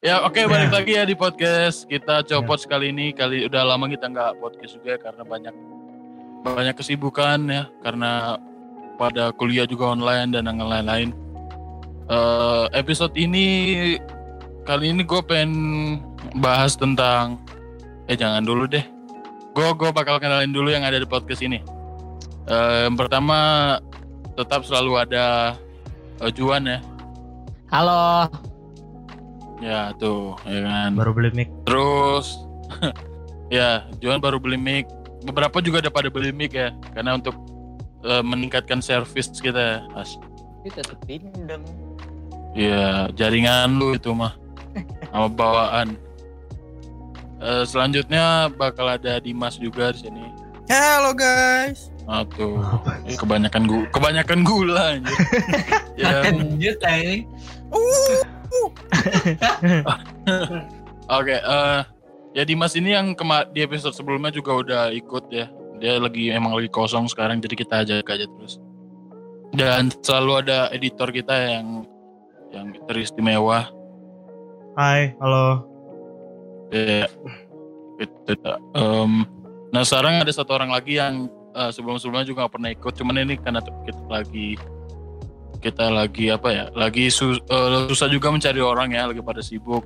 Ya 0.00 0.24
oke 0.24 0.40
Ya. 0.40 0.48
balik 0.48 0.72
lagi 0.72 0.96
ya 0.96 1.04
di 1.04 1.12
podcast 1.12 1.84
kita 1.84 2.24
copot 2.24 2.56
sekali 2.56 2.88
ini 2.88 3.12
kali 3.12 3.44
udah 3.44 3.68
lama 3.68 3.84
kita 3.84 4.08
nggak 4.08 4.40
podcast 4.40 4.80
juga 4.80 4.96
ya, 4.96 4.98
karena 5.04 5.22
banyak 5.28 5.54
banyak 6.40 6.72
kesibukan 6.80 7.36
ya 7.44 7.68
karena 7.84 8.40
pada 8.96 9.28
kuliah 9.36 9.68
juga 9.68 9.92
online 9.92 10.32
dan 10.32 10.48
yang 10.48 10.64
lain-lain. 10.64 11.12
Eh, 12.08 12.64
episode 12.80 13.12
ini 13.12 14.00
kali 14.64 14.88
ini 14.88 15.04
gue 15.04 15.20
pengen 15.20 15.52
bahas 16.40 16.80
tentang 16.80 17.36
eh 18.08 18.16
jangan 18.16 18.40
dulu 18.40 18.64
deh. 18.72 18.84
Gue 19.52 19.68
gue 19.76 19.92
bakal 19.92 20.16
kenalin 20.16 20.48
dulu 20.48 20.72
yang 20.72 20.80
ada 20.80 20.96
di 20.96 21.04
podcast 21.04 21.44
ini. 21.44 21.60
Eh, 22.48 22.88
yang 22.88 22.96
pertama 22.96 23.76
tetap 24.32 24.64
selalu 24.64 24.96
ada 24.96 25.60
eh, 26.24 26.32
Juan 26.32 26.64
ya. 26.64 26.80
Halo. 27.68 28.32
Ya 29.60 29.92
tuh 30.00 30.40
ya 30.48 30.64
kan. 30.64 30.96
Baru 30.96 31.12
beli 31.12 31.30
mic. 31.36 31.48
Terus 31.68 32.40
ya 33.54 33.84
Juan 34.00 34.18
baru 34.18 34.40
beli 34.40 34.56
mic. 34.56 34.88
Beberapa 35.20 35.60
juga 35.60 35.84
udah 35.84 35.92
pada 35.92 36.08
beli 36.08 36.32
mic 36.32 36.56
ya 36.56 36.72
karena 36.96 37.20
untuk 37.20 37.36
eh, 38.02 38.24
meningkatkan 38.24 38.80
servis 38.80 39.28
kita. 39.36 39.84
As. 39.92 40.16
Itu 40.64 40.80
tetep 40.80 40.98
pindeng. 41.04 41.62
Ya 42.56 43.06
jaringan 43.14 43.76
lu 43.76 43.94
itu 43.94 44.10
mah 44.16 44.34
sama 45.12 45.28
bawaan. 45.28 45.94
Eh, 47.40 47.64
selanjutnya 47.68 48.52
bakal 48.52 48.88
ada 48.88 49.20
Dimas 49.20 49.60
juga 49.60 49.92
di 49.92 50.08
sini. 50.08 50.24
Halo 50.68 51.12
guys. 51.12 51.92
Tuh. 52.36 52.58
Eh, 53.06 53.14
kebanyakan 53.14 53.70
gula, 53.70 53.86
kebanyakan 53.94 54.40
gula 54.42 54.84
anjir. 54.98 55.18
ya, 56.00 56.26
Lanjut 56.26 56.78
ini. 56.82 57.28
Oke, 61.18 61.36
eh 61.38 61.80
ya 62.34 62.42
Dimas 62.46 62.74
ini 62.78 62.94
yang 62.94 63.14
kema- 63.14 63.48
di 63.50 63.66
episode 63.66 63.94
sebelumnya 63.94 64.30
juga 64.30 64.54
udah 64.54 64.82
ikut 64.94 65.30
ya. 65.30 65.50
Dia 65.80 65.96
lagi 65.96 66.28
emang 66.28 66.54
lagi 66.54 66.68
kosong 66.68 67.08
sekarang 67.08 67.40
jadi 67.40 67.54
kita 67.56 67.74
ajak 67.86 68.06
aja 68.06 68.26
terus. 68.28 68.60
Dan 69.50 69.90
selalu 70.04 70.46
ada 70.46 70.70
editor 70.70 71.10
kita 71.10 71.34
yang 71.34 71.82
yang 72.54 72.66
teristimewa. 72.86 73.66
Hai, 74.78 75.14
halo. 75.18 75.66
Ya, 76.70 77.10
itu. 77.98 78.32
Em, 78.78 79.26
nah 79.74 79.82
sekarang 79.82 80.22
ada 80.22 80.30
satu 80.30 80.54
orang 80.54 80.70
lagi 80.70 81.02
yang 81.02 81.26
eh, 81.54 81.70
sebelum-sebelumnya 81.74 82.30
juga 82.30 82.46
gak 82.46 82.54
pernah 82.54 82.70
ikut. 82.70 82.92
Cuman 82.94 83.26
ini 83.26 83.34
karena 83.38 83.58
kita 83.62 84.02
lagi 84.06 84.54
kita 85.60 85.92
lagi 85.92 86.32
apa 86.32 86.48
ya? 86.48 86.64
Lagi 86.72 87.12
sus- 87.12 87.40
eh, 87.44 87.68
susah 87.92 88.08
juga 88.08 88.32
mencari 88.32 88.58
orang 88.58 88.90
ya, 88.90 89.06
lagi 89.06 89.20
pada 89.20 89.44
sibuk. 89.44 89.84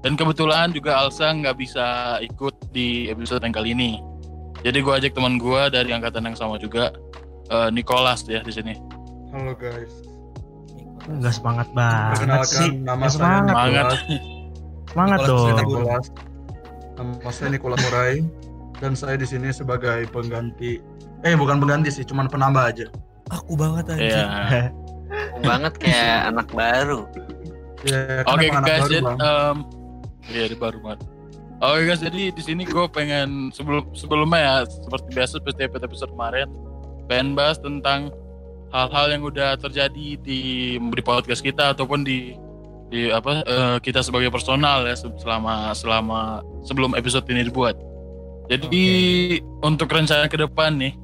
Dan 0.00 0.14
kebetulan 0.14 0.70
juga 0.70 1.02
Alsa 1.02 1.34
nggak 1.34 1.56
bisa 1.58 2.16
ikut 2.22 2.70
di 2.70 3.10
episode 3.10 3.42
yang 3.42 3.50
kali 3.50 3.74
ini. 3.74 3.98
Jadi 4.62 4.78
gue 4.80 4.92
ajak 4.94 5.12
teman 5.18 5.36
gue 5.36 5.62
dari 5.68 5.90
angkatan 5.90 6.30
yang 6.30 6.38
sama 6.38 6.56
juga, 6.56 6.94
eh, 7.50 7.68
Nicholas 7.74 8.22
ya 8.24 8.40
di 8.40 8.54
sini. 8.54 8.74
Halo 9.34 9.52
guys. 9.58 9.92
Enggak 11.06 11.34
semangat 11.38 11.68
banget 11.74 12.06
sih. 12.06 12.18
Perkenalkan 12.18 12.70
nama 12.82 12.96
Nggak 12.96 13.10
saya 13.10 13.38
semangat. 13.42 13.86
Semangat. 14.90 15.18
Dong. 15.26 15.54
Nicholas. 15.54 16.04
Nama 16.96 17.30
saya 17.30 17.48
Nicholas 17.52 17.80
Murai 17.84 18.16
dan 18.80 18.92
saya 18.96 19.14
di 19.20 19.26
sini 19.28 19.52
sebagai 19.52 20.08
pengganti 20.08 20.80
eh 21.22 21.34
bukan 21.34 21.58
pengganti 21.58 21.90
sih, 21.90 22.04
cuman 22.06 22.30
penambah 22.30 22.62
aja. 22.62 22.86
Aku 23.34 23.58
banget 23.58 23.90
aja. 23.90 24.02
Ya. 24.02 24.26
Banget 25.42 25.74
kayak 25.80 26.18
anak 26.30 26.48
baru. 26.52 27.08
Ya, 27.84 28.24
kan 28.24 28.34
Oke 28.40 28.46
anak 28.50 28.64
guys, 28.66 28.82
jadi, 28.88 28.98
em, 29.04 29.56
iya 30.32 30.44
di 30.50 30.56
baru 30.58 30.78
banget. 30.82 31.00
Oke 31.62 31.80
guys, 31.88 32.02
jadi 32.02 32.22
di 32.34 32.42
sini 32.42 32.62
gue 32.66 32.86
pengen 32.90 33.48
sebelum 33.54 33.84
sebelumnya 33.96 34.40
ya 34.40 34.54
seperti 34.68 35.08
biasa 35.14 35.32
seperti 35.40 35.60
episode 35.70 36.12
kemarin 36.12 36.48
pengen 37.06 37.38
bahas 37.38 37.56
tentang 37.62 38.10
hal-hal 38.74 39.06
yang 39.14 39.22
udah 39.22 39.54
terjadi 39.56 40.18
di 40.20 40.40
di 40.76 41.02
podcast 41.04 41.40
kita 41.40 41.72
ataupun 41.72 42.02
di 42.02 42.34
di 42.90 43.10
apa 43.10 43.42
eh, 43.46 43.76
kita 43.82 44.02
sebagai 44.02 44.30
personal 44.30 44.86
ya 44.86 44.94
se- 44.94 45.14
selama 45.18 45.72
selama 45.74 46.42
sebelum 46.66 46.92
episode 46.98 47.26
ini 47.30 47.46
dibuat. 47.46 47.78
Jadi 48.46 48.86
untuk 49.62 49.90
rencana 49.90 50.30
ke 50.30 50.38
depan 50.38 50.78
nih 50.78 50.94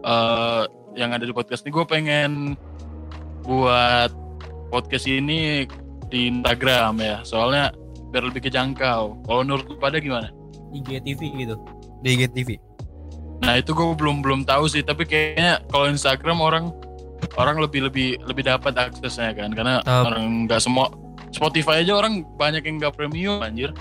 eh 0.00 0.64
yang 0.98 1.14
ada 1.14 1.22
di 1.22 1.30
podcast 1.30 1.62
ini 1.62 1.70
gue 1.70 1.86
pengen 1.86 2.58
buat 3.42 4.10
podcast 4.70 5.06
ini 5.06 5.66
di 6.10 6.30
Instagram 6.30 6.98
ya 6.98 7.16
soalnya 7.22 7.70
biar 8.10 8.26
lebih 8.26 8.50
kejangkau 8.50 9.22
kalau 9.22 9.40
menurut 9.42 9.66
lu 9.66 9.76
pada 9.78 10.02
gimana 10.02 10.30
IGTV 10.70 11.20
gitu. 11.38 11.54
Di 12.02 12.16
IGTV. 12.16 12.58
nah 13.40 13.56
itu 13.56 13.72
gue 13.72 13.86
belum 13.96 14.20
belum 14.20 14.40
tahu 14.44 14.68
sih 14.68 14.84
tapi 14.84 15.08
kayaknya 15.08 15.64
kalau 15.72 15.88
Instagram 15.88 16.38
orang 16.44 16.64
orang 17.40 17.56
lebih 17.56 17.88
lebih 17.88 18.20
lebih 18.28 18.44
dapat 18.44 18.76
aksesnya 18.76 19.32
kan 19.32 19.48
karena 19.52 19.80
Tap- 19.80 20.12
orang 20.12 20.44
nggak 20.44 20.60
semua 20.60 20.92
Spotify 21.30 21.80
aja 21.80 21.96
orang 21.96 22.26
banyak 22.36 22.60
yang 22.66 22.76
nggak 22.82 22.94
premium 22.98 23.40
anjir 23.40 23.72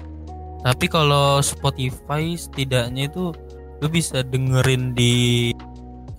Tapi 0.59 0.92
kalau 0.92 1.40
Spotify 1.40 2.36
setidaknya 2.36 3.08
itu 3.08 3.31
lu 3.80 3.88
bisa 3.88 4.19
dengerin 4.28 4.92
di 4.92 5.56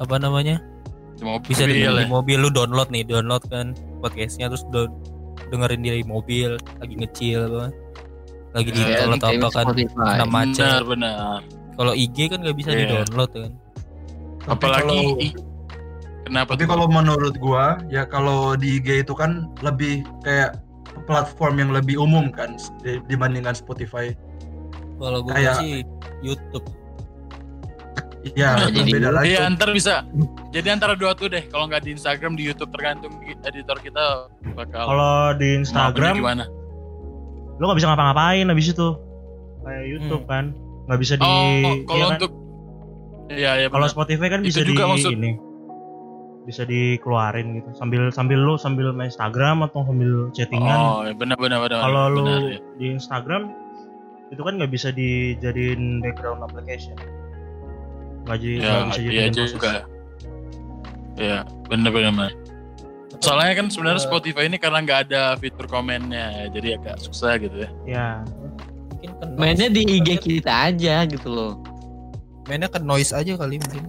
apa 0.00 0.16
namanya? 0.16 0.64
Cuma 1.20 1.36
Bisa 1.38 1.62
mobil 1.62 1.76
dengerin 1.76 1.92
ya. 1.92 2.00
di 2.00 2.08
mobil 2.08 2.36
lu 2.40 2.48
download 2.48 2.88
nih, 2.88 3.04
download 3.04 3.44
kan 3.46 3.66
podcastnya 4.00 4.48
terus 4.48 4.64
do- 4.68 4.88
dengerin 5.48 5.80
di 5.80 6.00
mobil 6.02 6.50
lagi 6.80 6.94
ngecil 6.96 7.40
apa. 7.46 7.66
Lagi 8.50 8.70
di 8.72 8.80
Ya, 8.80 8.98
tol 8.98 9.14
atau 9.14 9.28
apa 9.30 9.48
kan 9.52 9.64
kena 9.70 10.26
macet. 10.26 10.64
benar 10.64 10.82
benar 10.82 11.38
Kalau 11.76 11.92
IG 11.94 12.16
kan 12.26 12.38
nggak 12.40 12.56
bisa 12.56 12.70
Iya. 12.70 12.78
di 12.78 12.84
download 12.90 13.30
kan. 13.30 13.52
Tapi 14.40 14.50
apalagi 14.50 14.84
kalau- 14.98 15.16
ih, 15.18 15.32
kenapa 16.22 16.50
Tapi 16.50 16.64
tuh? 16.64 16.68
kalau 16.68 16.86
menurut 16.88 17.34
gua 17.36 17.64
ya 17.86 18.02
kalau 18.04 18.52
di 18.54 18.76
IG 18.76 19.00
itu 19.00 19.12
kan 19.12 19.30
lebih 19.60 20.02
kayak 20.20 20.56
platform 21.04 21.54
yang 21.58 21.70
lebih 21.70 21.96
umum 21.96 22.28
kan 22.28 22.56
di- 22.80 23.00
dibandingkan 23.06 23.52
Spotify. 23.52 24.12
Kalau 24.96 25.20
gue 25.20 25.32
Kayak- 25.32 25.56
sih 25.58 25.80
YouTube. 26.20 26.66
Iya, 28.20 28.52
Nah, 28.52 28.68
jadi 28.68 28.90
beda 28.92 29.10
lagi. 29.10 29.32
Iya 29.32 29.48
ntar 29.48 29.72
bisa 29.72 30.04
jadi 30.52 30.76
antara 30.76 30.92
dua 30.92 31.16
tuh 31.16 31.32
deh 31.32 31.40
kalau 31.48 31.64
nggak 31.64 31.82
di 31.82 31.96
Instagram 31.96 32.36
di 32.36 32.44
YouTube 32.44 32.68
tergantung 32.68 33.16
editor 33.24 33.80
kita 33.80 34.28
bakal 34.52 34.84
Kalau 34.86 35.32
di 35.34 35.48
mau 35.48 35.60
Instagram 35.60 36.14
gimana 36.16 36.44
lu 37.56 37.64
nggak 37.64 37.76
bisa 37.76 37.88
ngapa-ngapain 37.88 38.44
habis 38.44 38.68
itu. 38.68 38.88
Kayak 39.60 39.84
YouTube 39.86 40.24
kan. 40.24 40.44
Nggak 40.84 41.00
bisa 41.00 41.14
di 41.14 41.24
oh 41.24 41.72
kalau 41.84 41.96
iya 41.96 42.04
kan? 42.04 42.16
untuk 42.16 42.32
iya 43.30 43.50
ya 43.56 43.66
Kalau 43.68 43.86
Spotify 43.86 44.26
kan 44.28 44.40
Itu 44.40 44.48
bisa 44.48 44.60
di 44.60 44.68
juga 44.70 44.84
maksud- 44.88 45.12
ini. 45.14 45.32
Bisa 46.40 46.62
dikeluarin 46.64 47.56
gitu. 47.56 47.68
Sambil 47.72 48.08
sambil 48.10 48.40
lu 48.40 48.56
sambil 48.56 48.92
main 48.92 49.08
Instagram 49.08 49.60
atau 49.62 49.84
sambil 49.84 50.32
chattingan. 50.32 50.76
Oh, 50.78 51.04
ya 51.04 51.12
benar 51.12 51.36
benar 51.36 51.60
benar. 51.60 51.78
Kalau 51.78 52.04
lu 52.10 52.24
ya. 52.48 52.58
di 52.76 52.86
Instagram 52.90 53.52
itu 54.28 54.40
kan 54.40 54.56
nggak 54.56 54.72
bisa 54.72 54.88
dijadiin 54.90 56.00
background 56.00 56.40
application. 56.40 56.96
Nggak 58.22 58.36
jadi 58.38 58.54
Ya, 58.54 58.62
nggak 58.62 58.84
bisa 58.86 59.00
iya 59.00 59.08
dijadiin 59.08 59.32
proses. 59.34 59.52
juga. 59.52 59.72
Ya, 61.16 61.38
benar 61.66 61.90
benar. 61.90 62.12
benar. 62.12 62.32
Soalnya 63.18 63.52
kan 63.54 63.66
sebenarnya 63.68 64.00
Eh. 64.00 64.06
Spotify 64.06 64.42
ini 64.44 64.56
karena 64.56 64.78
nggak 64.80 65.00
ada 65.06 65.22
fitur 65.34 65.66
komennya, 65.66 66.26
jadi 66.50 66.68
agak 66.74 66.96
susah 66.98 67.36
gitu 67.36 67.56
ya. 67.58 67.70
Ya, 67.84 68.08
Mungkin 68.90 69.10
kan 69.14 69.28
Mainnya 69.34 69.68
di 69.68 69.82
IG 69.82 70.08
kita 70.18 70.52
aja 70.66 71.04
gitu 71.04 71.28
loh. 71.28 71.54
mainnya 72.42 72.66
ke 72.66 72.78
noise 72.78 73.12
aja 73.12 73.32
kali 73.32 73.56
mungkin. 73.58 73.84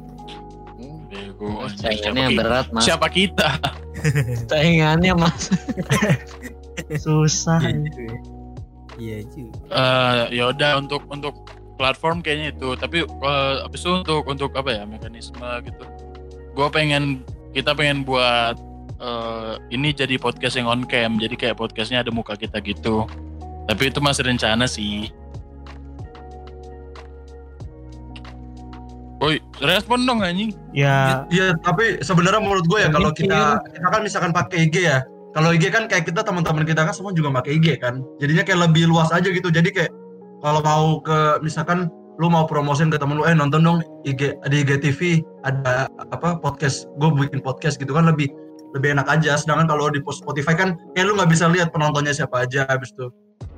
Bego, 1.08 1.66
Saingannya 1.74 1.98
siapa, 1.98 2.30
ki- 2.30 2.38
berat 2.38 2.68
mas. 2.70 2.84
siapa 2.84 3.08
kita? 3.08 3.50
Saingannya 4.50 5.14
mas. 5.14 5.50
susah. 7.04 7.60
Iya 8.96 9.18
juga. 9.26 9.58
Eh, 9.68 10.24
ya 10.34 10.44
udah 10.48 10.72
untuk 10.78 11.02
untuk 11.08 11.36
platform 11.82 12.22
kayaknya 12.22 12.54
itu, 12.54 12.78
tapi 12.78 13.02
eh, 13.02 13.54
habis 13.66 13.82
itu 13.82 13.90
untuk 13.90 14.22
untuk 14.30 14.54
apa 14.54 14.70
ya 14.70 14.84
mekanisme 14.86 15.50
gitu. 15.66 15.86
Gue 16.54 16.70
pengen 16.70 17.26
kita 17.58 17.74
pengen 17.74 18.06
buat 18.06 18.54
eh, 19.02 19.54
ini 19.74 19.90
jadi 19.90 20.22
podcast 20.22 20.62
yang 20.62 20.70
on 20.70 20.86
cam, 20.86 21.18
jadi 21.18 21.34
kayak 21.34 21.58
podcastnya 21.58 22.06
ada 22.06 22.14
muka 22.14 22.38
kita 22.38 22.62
gitu. 22.62 23.10
Tapi 23.66 23.90
itu 23.90 23.98
masih 23.98 24.30
rencana 24.30 24.70
sih. 24.70 25.10
Woi, 29.22 29.38
respon 29.62 30.06
dong 30.06 30.22
anjing. 30.26 30.50
Ya, 30.74 31.30
Iya, 31.30 31.54
tapi 31.62 32.02
sebenarnya 32.02 32.42
menurut 32.42 32.66
gue 32.66 32.82
ya 32.82 32.90
kalau 32.90 33.14
kita 33.14 33.62
kita 33.70 33.88
kan 33.90 34.02
misalkan 34.02 34.34
pakai 34.34 34.70
IG 34.70 34.86
ya. 34.86 35.06
Kalau 35.32 35.54
IG 35.54 35.70
kan 35.70 35.86
kayak 35.86 36.10
kita 36.10 36.26
teman-teman 36.26 36.66
kita 36.66 36.82
kan 36.90 36.94
semua 36.94 37.14
juga 37.14 37.30
pakai 37.38 37.62
IG 37.62 37.78
kan. 37.78 38.02
Jadinya 38.18 38.42
kayak 38.42 38.70
lebih 38.70 38.90
luas 38.90 39.14
aja 39.14 39.30
gitu. 39.30 39.54
Jadi 39.54 39.70
kayak 39.70 39.94
kalau 40.42 40.60
mau 40.62 40.86
ke 41.02 41.40
misalkan 41.46 41.88
lu 42.20 42.28
mau 42.30 42.46
promosin 42.46 42.92
ke 42.94 42.98
temen 43.02 43.18
lu 43.18 43.26
eh 43.26 43.34
nonton 43.34 43.66
dong 43.66 43.80
IG 44.06 44.38
di 44.52 44.58
IGTV 44.62 45.26
ada 45.48 45.90
apa 46.12 46.38
podcast 46.38 46.86
gue 47.02 47.10
bikin 47.14 47.42
podcast 47.42 47.82
gitu 47.82 47.96
kan 47.96 48.06
lebih 48.06 48.30
lebih 48.78 48.94
enak 48.94 49.08
aja 49.10 49.40
sedangkan 49.40 49.72
kalau 49.72 49.90
di 49.90 50.04
Spotify 50.06 50.54
kan 50.54 50.78
ya 50.94 51.08
lu 51.08 51.18
nggak 51.18 51.32
bisa 51.32 51.50
lihat 51.50 51.74
penontonnya 51.74 52.14
siapa 52.14 52.46
aja 52.46 52.68
habis 52.70 52.94
itu 52.94 53.10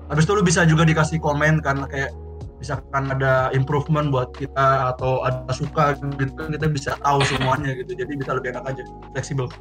habis 0.08 0.24
itu 0.24 0.32
lu 0.32 0.44
bisa 0.46 0.64
juga 0.64 0.88
dikasih 0.88 1.20
komen 1.20 1.60
kan 1.60 1.84
kayak 1.92 2.14
misalkan 2.62 3.12
ada 3.12 3.52
improvement 3.52 4.08
buat 4.08 4.32
kita 4.32 4.96
atau 4.96 5.20
ada 5.28 5.52
suka 5.52 6.00
gitu 6.00 6.32
kan 6.40 6.48
kita 6.56 6.68
bisa 6.72 6.92
tahu 7.04 7.20
semuanya 7.28 7.76
gitu 7.76 7.92
jadi 8.00 8.12
bisa 8.16 8.32
lebih 8.32 8.56
enak 8.56 8.64
aja 8.72 8.84
fleksibel 9.12 9.52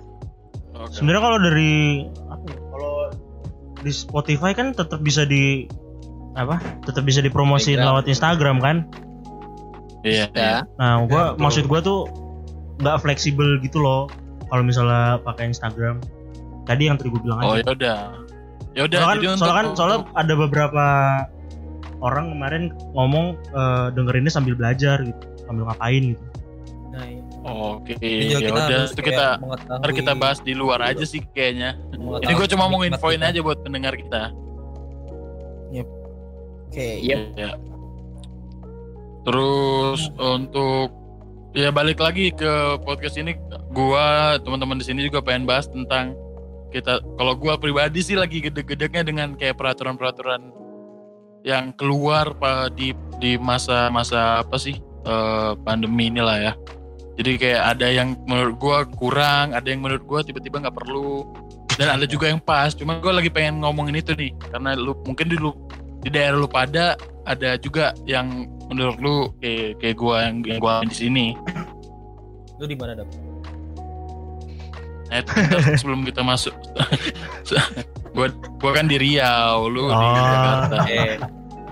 Oke. 0.73 0.99
Sebenarnya 0.99 1.23
kalau 1.23 1.39
dari 1.39 1.75
ya, 2.49 2.57
kalau 2.73 2.95
di 3.83 3.93
Spotify 3.93 4.51
kan 4.57 4.73
tetap 4.73 5.05
bisa 5.05 5.29
di 5.29 5.69
apa? 6.35 6.57
Tetap 6.85 7.05
bisa 7.05 7.21
dipromosin 7.21 7.77
Telegram. 7.77 8.01
lewat 8.01 8.05
Instagram 8.09 8.57
kan? 8.59 8.77
Iya. 10.03 10.27
iya. 10.33 10.43
Ya. 10.43 10.57
Nah, 10.81 11.07
gua 11.07 11.33
betul. 11.35 11.41
maksud 11.41 11.65
gua 11.71 11.81
tuh 11.81 12.01
nggak 12.81 12.97
fleksibel 13.01 13.61
gitu 13.63 13.79
loh. 13.79 14.11
Kalau 14.51 14.63
misalnya 14.65 15.17
pakai 15.23 15.49
Instagram. 15.49 16.03
Tadi 16.63 16.87
yang 16.87 16.95
tadi 16.95 17.11
gue 17.11 17.23
bilang 17.25 17.43
Oh 17.43 17.59
aja. 17.59 17.65
ya 17.67 17.73
udah. 17.75 18.01
Ya 18.73 18.83
udah. 18.87 18.99
soalnya 19.03 19.09
kan, 19.09 19.17
jadi 19.19 19.29
untuk- 19.29 19.41
soalnya 19.43 19.57
kan 19.57 19.67
soalnya 19.75 19.99
untuk- 20.05 20.15
ada 20.15 20.35
beberapa 20.39 20.85
orang 22.03 22.25
kemarin 22.35 22.63
ngomong 22.95 23.27
eh, 23.51 23.87
dengerinnya 23.95 24.31
sambil 24.31 24.55
belajar 24.55 25.03
gitu, 25.03 25.25
sambil 25.43 25.67
ngapain 25.67 26.15
gitu. 26.15 26.25
Nah, 26.93 27.05
iya. 27.09 27.23
Oke, 27.43 27.99
Jadi 27.99 28.31
ya 28.31 28.39
kita 28.39 28.61
udah 28.63 28.81
itu 28.87 29.03
kita 29.03 29.27
ntar 29.83 29.91
kita 29.91 30.13
bahas 30.15 30.39
di 30.39 30.55
luar 30.55 30.79
aja 30.87 31.03
sih 31.03 31.19
kayaknya. 31.35 31.75
Ini 31.97 32.33
gue 32.37 32.47
cuma 32.55 32.71
mau 32.71 32.87
infoin 32.87 33.19
aja 33.19 33.43
buat 33.43 33.59
pendengar 33.67 33.99
kita. 33.99 34.31
Oke, 36.73 37.05
Yep. 37.05 37.37
Iya. 37.37 37.53
Terus 39.29 40.09
untuk 40.17 40.89
ya 41.53 41.69
balik 41.69 42.01
lagi 42.01 42.33
ke 42.33 42.81
podcast 42.81 43.21
ini, 43.21 43.37
gua 43.77 44.41
teman-teman 44.41 44.81
di 44.81 44.89
sini 44.89 45.05
juga 45.05 45.21
pengen 45.21 45.45
bahas 45.45 45.69
tentang 45.69 46.17
kita. 46.73 47.05
Kalau 47.21 47.37
gua 47.37 47.61
pribadi 47.61 48.01
sih 48.01 48.17
lagi 48.17 48.41
gede-gedeknya 48.41 49.05
dengan 49.05 49.37
kayak 49.37 49.61
peraturan-peraturan 49.61 50.49
yang 51.45 51.77
keluar 51.77 52.33
di 52.73 52.97
di 53.21 53.37
masa-masa 53.37 54.41
apa 54.41 54.57
sih 54.57 54.81
eh, 55.05 55.53
pandemi 55.69 56.09
inilah 56.09 56.39
ya. 56.41 56.53
Jadi 57.21 57.37
kayak 57.37 57.77
ada 57.77 57.87
yang 57.93 58.17
menurut 58.25 58.57
gua 58.57 58.89
kurang, 58.89 59.53
ada 59.53 59.69
yang 59.69 59.85
menurut 59.85 60.09
gua 60.09 60.25
tiba-tiba 60.25 60.65
nggak 60.65 60.73
perlu, 60.73 61.29
dan 61.77 62.01
ada 62.01 62.09
juga 62.09 62.33
yang 62.33 62.41
pas. 62.41 62.73
Cuma 62.73 62.97
gua 62.97 63.21
lagi 63.21 63.29
pengen 63.29 63.61
ngomongin 63.61 64.01
itu 64.01 64.17
nih, 64.17 64.33
karena 64.49 64.73
lu 64.73 64.97
mungkin 65.05 65.29
di 65.29 65.37
lu 65.37 65.53
di 66.03 66.09
daerah 66.09 66.35
lu 66.35 66.47
pada 66.47 66.95
ada 67.23 67.55
juga 67.57 67.95
yang 68.05 68.45
menurut 68.67 68.99
lu 68.99 69.15
kayak 69.39 69.79
kayak 69.79 69.97
gua 69.97 70.27
yang 70.27 70.43
yang 70.43 70.59
gua 70.59 70.83
di 70.83 70.95
sini. 70.97 71.27
Lu 72.57 72.65
di 72.65 72.75
mana, 72.75 72.95
Dap? 72.95 73.09
Nah, 75.07 75.19
itu 75.19 75.29
ntar 75.29 75.61
sebelum 75.77 76.03
kita 76.03 76.21
masuk, 76.21 76.55
gua 78.17 78.27
gua 78.57 78.71
kan 78.73 78.87
di 78.87 78.97
Riau, 78.97 79.67
lu 79.67 79.87
di 79.87 79.95
Oh. 79.95 80.15
Jakarta. 80.17 80.77
Eh, 80.87 81.17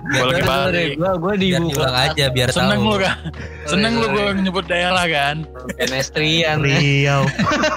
Gua 0.00 0.27
lagi 0.27 0.43
balik. 0.43 0.91
gua 0.97 1.12
gua 1.15 1.33
di 1.35 1.49
diulang 1.53 1.93
aja 1.94 2.25
biar 2.29 2.49
Seneng 2.50 2.81
tahu. 2.81 2.88
lu 2.88 2.97
kan? 2.99 3.17
Seneng 3.65 3.93
lu 3.97 4.06
gua 4.09 4.33
nyebut 4.33 4.65
daerah 4.65 5.05
kan? 5.06 5.37
pedestrian. 5.75 6.59
Riau. 6.59 7.23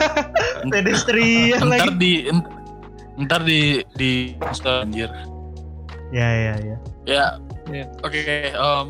Pedestrian 0.71 1.59
Ntar 1.61 1.69
lagi. 1.91 1.99
di 1.99 2.13
ntar 3.19 3.41
di 3.43 3.59
di 3.93 4.11
Insta, 4.39 4.81
anjir. 4.81 5.11
Ya 6.13 6.29
ya 6.29 6.53
ya. 6.61 6.77
Ya, 7.03 7.25
Iya. 7.67 7.85
oke. 7.99 8.21
em, 8.53 8.89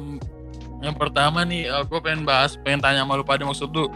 yang 0.83 0.95
pertama 0.99 1.47
nih, 1.47 1.71
aku 1.71 2.03
pengen 2.03 2.27
bahas, 2.27 2.59
pengen 2.59 2.83
tanya 2.83 3.07
sama 3.07 3.15
lu 3.15 3.23
pada 3.23 3.47
maksud 3.47 3.71
lu, 3.71 3.87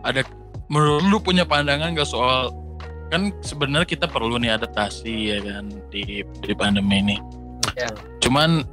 ada 0.00 0.24
menurut 0.72 1.04
lu 1.04 1.20
punya 1.20 1.44
pandangan 1.44 1.92
gak 1.92 2.08
soal 2.08 2.48
kan 3.12 3.28
sebenarnya 3.44 3.84
kita 3.84 4.08
perlu 4.08 4.40
nih 4.40 4.56
adaptasi 4.56 5.36
ya 5.36 5.38
kan 5.44 5.68
di 5.92 6.24
di 6.24 6.52
pandemi 6.56 7.04
ini. 7.04 7.16
Ya. 7.76 7.92
Cuman, 8.24 8.64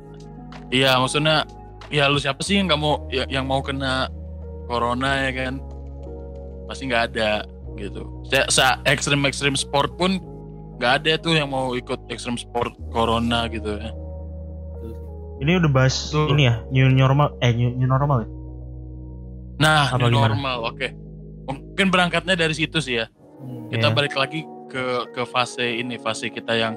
ya 0.72 0.96
maksudnya, 0.96 1.44
ya 1.92 2.08
lu 2.08 2.16
siapa 2.16 2.40
sih 2.40 2.56
yang 2.56 2.72
nggak 2.72 2.80
mau 2.80 3.04
ya- 3.12 3.28
yang 3.28 3.44
mau 3.44 3.60
kena 3.60 4.08
corona 4.64 5.28
ya 5.28 5.32
kan? 5.36 5.60
Pasti 6.72 6.88
nggak 6.88 7.04
ada 7.12 7.44
gitu. 7.76 8.08
Se, 8.32 8.40
se 8.48 8.64
ekstrim 8.88 9.28
ekstrim 9.28 9.60
sport 9.60 9.92
pun 10.00 10.24
nggak 10.80 10.92
ada 11.04 11.20
tuh 11.20 11.36
yang 11.36 11.52
mau 11.52 11.76
ikut 11.76 12.08
ekstrim 12.08 12.40
sport 12.40 12.72
corona 12.90 13.52
gitu 13.52 13.76
ya. 13.76 13.92
Ini 15.40 15.60
udah 15.60 15.72
bahas 15.72 16.12
Tuh. 16.12 16.32
ini 16.32 16.48
ya, 16.48 16.64
new 16.72 16.88
normal 16.88 17.36
eh 17.40 17.52
new, 17.52 17.72
new 17.76 17.88
normal 17.88 18.24
ya. 18.24 18.30
Nah, 19.60 19.92
Apa 19.92 20.08
new 20.08 20.16
gimana? 20.16 20.32
normal, 20.32 20.58
oke. 20.72 20.88
Mungkin 21.52 21.88
berangkatnya 21.92 22.36
dari 22.36 22.56
situ 22.56 22.80
sih 22.80 23.04
ya. 23.04 23.12
Hmm. 23.40 23.68
Kita 23.68 23.92
Iya. 23.92 23.96
balik 23.96 24.16
lagi 24.16 24.44
ke 24.68 24.84
ke 25.12 25.24
fase 25.28 25.80
ini, 25.80 26.00
fase 26.00 26.32
kita 26.32 26.56
yang 26.56 26.76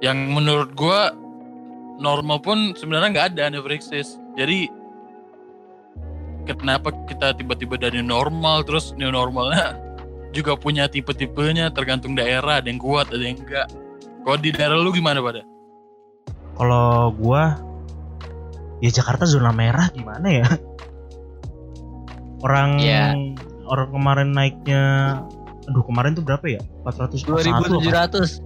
yang 0.00 0.16
menurut 0.28 0.72
gua 0.72 1.12
normal 2.00 2.40
pun 2.40 2.72
sebenarnya 2.76 3.12
nggak 3.12 3.28
ada, 3.36 3.44
never 3.52 3.72
exist. 3.72 4.16
Jadi 4.36 4.68
kenapa 6.48 6.92
kita 7.04 7.36
tiba-tiba 7.36 7.76
dari 7.76 8.00
normal 8.00 8.64
terus 8.64 8.96
new 8.96 9.12
normalnya 9.12 9.76
juga 10.30 10.54
punya 10.54 10.86
tipe-tipenya 10.86 11.70
tergantung 11.70 12.12
daerah, 12.12 12.60
ada 12.60 12.68
yang 12.68 12.76
kuat, 12.76 13.08
ada 13.08 13.20
yang 13.20 13.38
enggak. 13.38 13.68
Kalau 14.22 14.36
di 14.36 14.50
daerah 14.50 14.76
lu 14.76 14.90
gimana 14.90 15.18
pada? 15.18 15.40
Kalau 16.54 17.14
gua 17.14 17.56
ya 18.78 18.90
Jakarta 18.92 19.24
zona 19.24 19.50
merah 19.50 19.88
gimana 19.90 20.28
ya? 20.28 20.46
Orang 22.38 22.78
Iya. 22.78 23.14
orang 23.66 23.88
kemarin 23.90 24.28
naiknya 24.30 24.82
aduh 25.64 25.84
kemarin 25.84 26.14
tuh 26.14 26.22
berapa 26.22 26.46
ya? 26.46 26.60
441 26.86 27.50
apa? 27.50 27.66
2700 27.68 28.40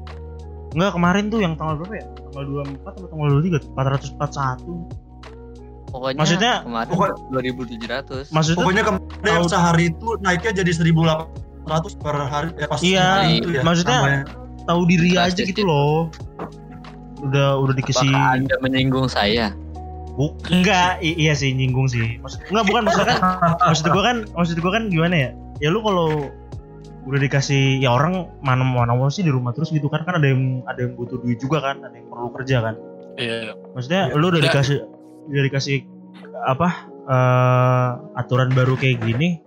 Enggak 0.73 0.93
kemarin 0.97 1.25
tuh 1.29 1.39
yang 1.39 1.53
tanggal 1.55 1.77
berapa 1.79 1.95
ya? 2.01 2.07
Tanggal 2.17 2.45
24 2.73 2.97
atau 2.97 3.09
tanggal 3.09 3.29
23? 3.37 3.61
441. 3.77 4.89
pokoknya 5.93 6.17
Maksudnya- 6.17 6.59
kemarin 6.65 6.89
Pokok- 6.89 7.17
2700 7.29 8.33
Maksudnya 8.33 8.59
pokoknya 8.65 8.83
kemarin 8.89 9.45
sehari 9.45 9.85
itu 9.93 10.09
naiknya 10.25 10.53
jadi 10.65 10.71
1800 10.73 11.29
per 11.65 12.17
hari 12.23 12.49
ya 12.55 12.67
pas 12.67 12.79
Iya, 12.81 13.05
hari 13.17 13.31
itu 13.39 13.49
ya 13.51 13.63
maksudnya- 13.63 14.01
tambahnya. 14.01 14.23
tahu 14.63 14.81
diri 14.87 15.11
aja 15.13 15.33
Drastis 15.33 15.47
gitu 15.49 15.63
loh. 15.63 16.07
Udah 17.21 17.55
udah 17.57 17.75
dikasih 17.75 18.09
apakah 18.09 18.35
anda 18.37 18.55
menyinggung 18.61 19.07
saya 19.07 19.55
Buk, 20.13 20.37
enggak, 20.47 21.01
i- 21.01 21.17
iya 21.17 21.33
sih 21.33 21.51
nyinggung 21.51 21.89
sih. 21.89 22.21
Maksud, 22.21 22.45
enggak 22.47 22.65
bukan 22.69 22.83
maksud 22.85 23.03
kan 23.03 23.17
maksud 23.69 23.87
gua 23.89 24.03
kan 24.05 24.17
maksud 24.31 24.57
gua 24.61 24.73
kan 24.73 24.83
gimana 24.87 25.15
ya? 25.17 25.31
Ya 25.59 25.69
lu 25.69 25.81
kalau 25.81 26.29
udah 27.03 27.19
dikasih 27.19 27.81
ya 27.81 27.91
orang 27.91 28.29
mana 28.39 28.61
mana 28.61 28.93
mau 28.93 29.09
sih 29.09 29.21
di 29.21 29.33
rumah 29.33 29.51
terus 29.51 29.73
gitu 29.73 29.89
kan 29.89 30.05
kan 30.05 30.15
ada 30.15 30.29
yang 30.29 30.61
ada 30.67 30.85
yang 30.85 30.95
butuh 30.95 31.17
duit 31.17 31.41
juga 31.41 31.59
kan, 31.61 31.81
ada 31.81 31.91
yang 31.91 32.07
perlu 32.07 32.29
kerja 32.31 32.61
kan. 32.61 32.75
Iya, 33.15 33.57
Maksudnya 33.73 34.03
Iya. 34.07 34.15
lu 34.15 34.27
udah 34.29 34.43
dikasih 34.43 34.79
udah 35.27 35.43
dikasih 35.45 35.77
apa 36.45 36.69
eh, 37.03 37.91
aturan 38.15 38.51
baru 38.51 38.77
kayak 38.77 39.01
gini. 39.01 39.41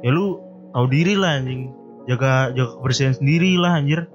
Ya 0.00 0.10
lu 0.10 0.42
tahu 0.72 0.86
diri 0.88 1.14
lah 1.14 1.36
anjing. 1.36 1.70
Jaga 2.04 2.50
jaga 2.50 2.72
kebersihan 2.76 3.14
sendiri 3.14 3.54
lah 3.54 3.76
anjir. 3.76 4.08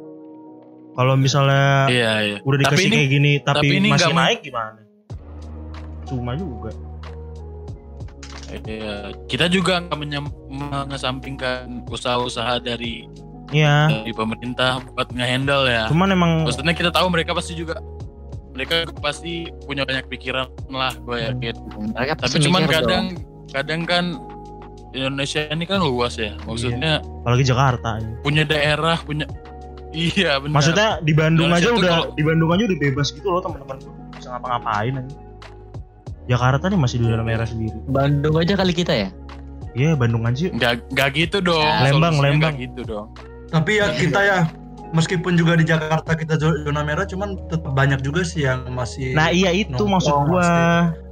Kalau 0.93 1.13
misalnya 1.13 1.85
iya, 1.87 2.13
iya. 2.19 2.37
udah 2.41 2.57
Tapi 2.57 2.73
dikasih 2.73 2.83
ini- 2.83 2.97
kayak 2.97 3.09
gini 3.09 3.31
tapi, 3.39 3.57
tapi 3.61 3.73
ini 3.77 3.87
masih 3.87 4.13
naik 4.13 4.39
gimana? 4.41 4.81
Cuma 6.03 6.33
juga. 6.33 6.71
Iya, 8.47 9.11
kita 9.27 9.45
juga 9.45 9.83
nggak 9.83 9.99
mengesampingkan 10.47 11.83
usaha-usaha 11.85 12.57
dari 12.57 13.03
Iya. 13.47 13.91
dari 13.91 14.11
pemerintah 14.11 14.79
buat 14.89 15.11
ngehandle 15.11 15.67
ya. 15.67 15.83
Cuman 15.87 16.11
emang 16.11 16.31
Maksudnya 16.47 16.71
kita 16.71 16.91
tahu 16.91 17.07
mereka 17.07 17.31
pasti 17.31 17.53
juga 17.53 17.79
mereka 18.51 18.89
pasti 18.97 19.45
punya 19.63 19.85
banyak 19.85 20.07
pikiran 20.07 20.47
lah 20.67 20.95
gue 20.97 21.17
yakin. 21.21 21.55
mereka 21.93 22.13
Tapi 22.17 22.41
cuman 22.41 22.61
mikir 22.63 22.73
kadang 22.73 23.05
dong. 23.13 23.45
kadang 23.53 23.81
kan 23.85 24.05
Indonesia 24.89 25.41
ini 25.45 25.63
kan 25.63 25.79
luas 25.79 26.15
ya. 26.15 26.35
Maksudnya 26.41 26.99
apalagi 27.01 27.43
Jakarta. 27.43 27.97
anjing. 27.97 28.15
punya 28.21 28.43
daerah 28.43 28.97
punya 28.99 29.25
iya 29.89 30.37
benar. 30.37 30.55
Maksudnya 30.55 30.87
di 30.99 31.11
Bandung 31.11 31.47
Indonesia 31.47 31.67
aja 31.67 31.75
udah 31.75 31.91
kalau- 31.91 32.11
di 32.13 32.23
Bandung 32.23 32.49
aja 32.49 32.63
udah 32.65 32.79
bebas 32.79 33.07
gitu 33.09 33.27
loh 33.27 33.41
teman-teman 33.41 33.77
bisa 34.13 34.27
ngapa-ngapain 34.29 34.93
aja. 34.97 35.15
Jakarta 36.27 36.67
nih 36.67 36.75
masih 36.77 36.97
di 36.97 37.05
zona 37.05 37.23
merah 37.23 37.47
sendiri. 37.47 37.77
Bandung 37.87 38.35
aja 38.35 38.53
kali 38.53 38.73
kita 38.73 38.93
ya 38.93 39.09
Iya 39.71 39.93
Bandung 39.93 40.23
aja. 40.23 40.49
nggak 40.49 40.73
nggak 40.89 41.09
gitu 41.15 41.37
dong. 41.39 41.61
Lembang, 41.61 42.15
Solusinya 42.15 42.23
Lembang. 42.25 42.53
gitu 42.57 42.81
dong. 42.83 43.07
tapi 43.47 43.79
ya 43.79 43.87
kita 43.93 44.19
ya 44.21 44.39
meskipun 44.91 45.35
juga 45.35 45.55
di 45.55 45.63
Jakarta 45.63 46.15
kita 46.15 46.39
zona 46.39 46.81
merah 46.81 47.03
cuman 47.03 47.35
tetap 47.47 47.71
banyak 47.71 47.99
juga 47.99 48.23
sih 48.23 48.45
yang 48.45 48.67
masih 48.71 49.11
Nah 49.11 49.27
iya 49.29 49.51
itu 49.51 49.73
Nongkrong 49.73 49.91
maksud 49.99 50.13
gua. 50.27 50.49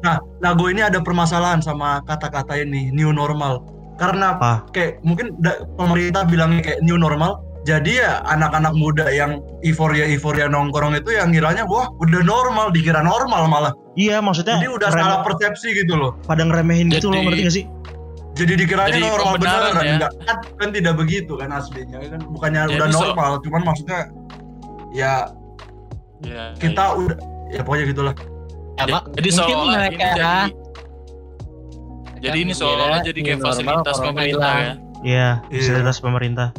Nah, 0.01 0.17
nah 0.39 0.51
gue 0.53 0.70
ini 0.72 0.82
ada 0.82 1.01
permasalahan 1.01 1.60
sama 1.60 2.00
kata-kata 2.03 2.55
ini 2.55 2.91
new 2.91 3.12
normal. 3.12 3.65
Karena 3.96 4.36
Apa? 4.36 4.67
kayak 4.75 5.00
mungkin 5.01 5.36
da- 5.39 5.63
pemerintah 5.75 6.27
bilangnya 6.27 6.62
kayak 6.62 6.79
new 6.84 7.00
normal. 7.00 7.39
Jadi 7.65 7.98
ya 7.98 8.22
anak-anak 8.29 8.77
muda 8.77 9.10
yang 9.10 9.41
euforia 9.65 10.05
euforia 10.05 10.46
nongkrong 10.46 10.94
itu 10.94 11.17
yang 11.17 11.34
ngiranya 11.34 11.65
wah 11.65 11.89
udah 11.98 12.22
normal, 12.22 12.70
dikira 12.70 13.01
normal 13.01 13.50
malah. 13.50 13.74
Iya 13.98 14.22
maksudnya 14.22 14.62
Jadi 14.62 14.70
udah 14.70 14.89
rem- 14.94 15.01
salah 15.01 15.20
persepsi 15.25 15.74
gitu 15.74 15.98
loh. 15.98 16.13
pada 16.29 16.46
ngeremehin 16.46 16.94
gitu 16.94 17.10
loh 17.10 17.25
ngerti 17.25 17.41
gak 17.41 17.55
sih? 17.55 17.65
Jadi 18.36 18.54
dikiranya 18.58 18.92
Jadi 18.92 19.01
normal 19.01 19.34
pembenaran 19.34 19.63
beneran 19.65 19.80
ya. 19.82 19.94
enggak 19.96 20.12
kan, 20.22 20.38
kan 20.60 20.70
tidak 20.70 20.94
begitu 20.96 21.34
kan 21.34 21.50
aslinya 21.51 21.98
kan 22.04 22.20
bukannya 22.27 22.62
Jadi 22.65 22.75
udah 22.75 22.88
so- 22.89 23.00
normal, 23.01 23.32
cuman 23.39 23.62
maksudnya 23.63 24.00
ya 24.92 25.13
Ya, 26.18 26.56
kita 26.56 26.80
ya. 26.82 26.96
udah 26.96 27.18
ya 27.50 27.62
pokoknya 27.62 27.86
gitulah 27.88 28.15
Ya, 28.75 28.82
Ya, 28.82 28.92
Mak, 28.92 29.04
jadi 29.13 29.30
mungkin 29.30 29.56
seolah 29.56 29.84
ini 29.86 29.96
jadi 29.96 30.36
jadi 32.18 32.38
ini 32.38 32.54
seolah 32.54 33.00
jadi 33.01 33.20
kayak 33.22 33.38
normal, 33.38 33.48
fasilitas 33.48 33.96
pemerintah 33.98 34.51
ya. 34.54 34.74
Iya, 34.98 35.30
Iya. 35.48 35.60
fasilitas 35.62 35.98
pemerintah. 35.98 36.50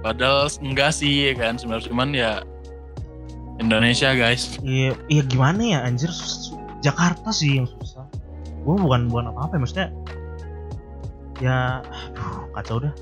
Padahal 0.00 0.48
enggak 0.58 0.90
sih 0.90 1.28
ya 1.28 1.34
kan 1.34 1.54
sebenarnya 1.54 1.84
cuman 1.86 2.08
ya 2.10 2.32
Indonesia 3.58 4.08
guys. 4.14 4.56
Iya, 4.62 4.96
iya 5.06 5.22
gimana 5.22 5.60
ya 5.60 5.78
anjir 5.82 6.08
Jakarta 6.80 7.28
sih 7.28 7.60
yang 7.60 7.68
susah. 7.68 7.99
Gue 8.64 8.76
bukan 8.76 9.08
bukan 9.08 9.24
apa-apa 9.32 9.52
ya 9.56 9.60
maksudnya. 9.60 9.88
Ya, 11.40 11.58
aduh, 11.80 12.44
kacau 12.52 12.76
dah. 12.84 12.92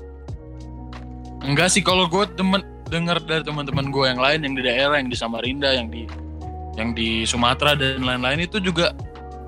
Enggak 1.43 1.71
sih 1.71 1.83
kalau 1.83 2.07
gue 2.07 2.23
temen 2.35 2.63
dengar 2.87 3.19
dari 3.21 3.43
teman-teman 3.43 3.91
gue 3.93 4.05
yang 4.09 4.19
lain 4.19 4.39
yang 4.43 4.53
di 4.57 4.63
daerah 4.65 4.97
yang 4.97 5.11
di 5.11 5.17
Samarinda 5.19 5.69
yang 5.75 5.87
di 5.91 6.09
yang 6.79 6.95
di 6.95 7.27
Sumatera 7.27 7.75
dan 7.75 8.01
lain-lain 8.01 8.47
itu 8.47 8.57
juga 8.63 8.95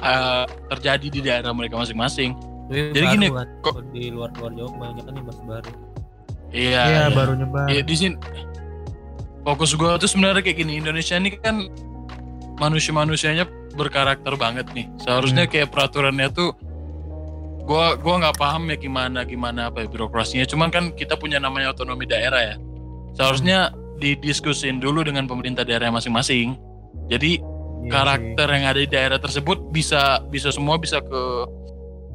eh, 0.03 0.46
terjadi 0.72 1.08
di 1.08 1.20
daerah 1.24 1.51
mereka 1.56 1.80
masing-masing. 1.80 2.36
Tapi 2.68 2.96
Jadi 2.96 3.03
baru 3.03 3.15
gini, 3.15 3.27
kan, 3.32 3.48
kok- 3.63 3.84
di 3.91 4.03
luar-luar 4.12 4.51
Jawa 4.56 4.70
kebanyakan 4.72 5.12
nih 5.12 5.24
masih 5.27 5.46
baru. 5.48 5.72
Iya. 6.51 6.82
Iya, 6.84 6.84
iya. 6.84 7.15
baru 7.15 7.32
nyebar. 7.39 7.65
Ya 7.72 7.82
di 7.84 7.96
sini 7.96 8.15
fokus 9.41 9.72
gue 9.74 9.89
tuh 9.98 10.10
sebenarnya 10.10 10.44
kayak 10.44 10.58
gini 10.60 10.77
Indonesia 10.80 11.15
ini 11.18 11.34
kan 11.39 11.65
manusia-manusianya 12.60 13.48
berkarakter 13.74 14.34
banget 14.38 14.68
nih. 14.75 14.88
Seharusnya 15.01 15.48
Hmm. 15.48 15.51
kayak 15.51 15.70
peraturannya 15.72 16.28
tuh 16.32 16.54
gua 17.66 17.96
gua 17.96 18.16
nggak 18.22 18.38
paham 18.38 18.68
ya 18.70 18.78
gimana 18.78 19.24
gimana 19.24 19.72
apa 19.72 19.86
ya 19.86 19.88
birokrasinya. 19.88 20.46
Cuman 20.46 20.70
kan 20.70 20.92
kita 20.94 21.16
punya 21.16 21.40
namanya 21.40 21.72
otonomi 21.74 22.06
daerah 22.06 22.54
ya. 22.54 22.56
Seharusnya 23.16 23.72
didiskusin 24.01 24.82
dulu 24.82 25.06
dengan 25.06 25.30
pemerintah 25.30 25.62
daerah 25.62 25.94
masing-masing. 25.94 26.58
Jadi 27.12 27.42
Iya 27.82 27.90
karakter 27.90 28.46
yang 28.46 28.66
ada 28.70 28.78
di 28.78 28.86
daerah 28.86 29.18
tersebut 29.18 29.74
bisa 29.74 30.22
bisa 30.30 30.54
semua 30.54 30.78
bisa 30.78 31.01
ke 31.01 31.22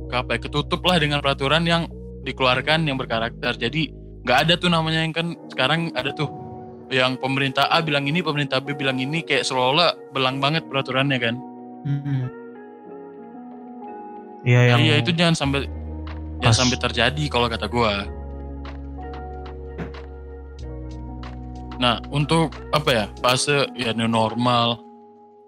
ke 0.07 0.15
apa 0.15 0.39
ya, 0.39 0.47
ketutup 0.47 0.79
lah 0.87 1.03
dengan 1.03 1.19
peraturan 1.19 1.67
yang 1.67 1.91
dikeluarkan 2.23 2.87
yang 2.87 2.95
berkarakter. 2.95 3.59
Jadi 3.59 3.91
nggak 4.23 4.39
ada 4.47 4.55
tuh 4.55 4.71
namanya 4.71 5.03
yang 5.03 5.11
kan 5.11 5.35
sekarang 5.51 5.91
ada 5.99 6.15
tuh 6.15 6.31
yang 6.91 7.19
pemerintah 7.19 7.67
A 7.71 7.83
bilang 7.83 8.07
ini, 8.07 8.23
pemerintah 8.23 8.63
B 8.63 8.75
bilang 8.75 8.99
ini 9.03 9.23
kayak 9.23 9.43
seolah-olah 9.47 10.15
belang 10.15 10.39
banget 10.39 10.67
peraturannya 10.71 11.19
kan. 11.19 11.35
Hmm. 11.87 12.27
Iya 14.47 14.61
yang 14.75 14.79
Iya 14.79 14.95
itu 15.03 15.11
jangan 15.11 15.35
sampai 15.35 15.67
jangan 16.39 16.55
Pas. 16.55 16.59
sampai 16.63 16.79
terjadi 16.79 17.25
kalau 17.27 17.47
kata 17.51 17.67
gua. 17.67 18.07
Nah 21.83 21.99
untuk 22.15 22.55
apa 22.71 22.91
ya 22.91 23.05
fase 23.19 23.67
ya 23.75 23.91
new 23.93 24.09
normal 24.09 24.81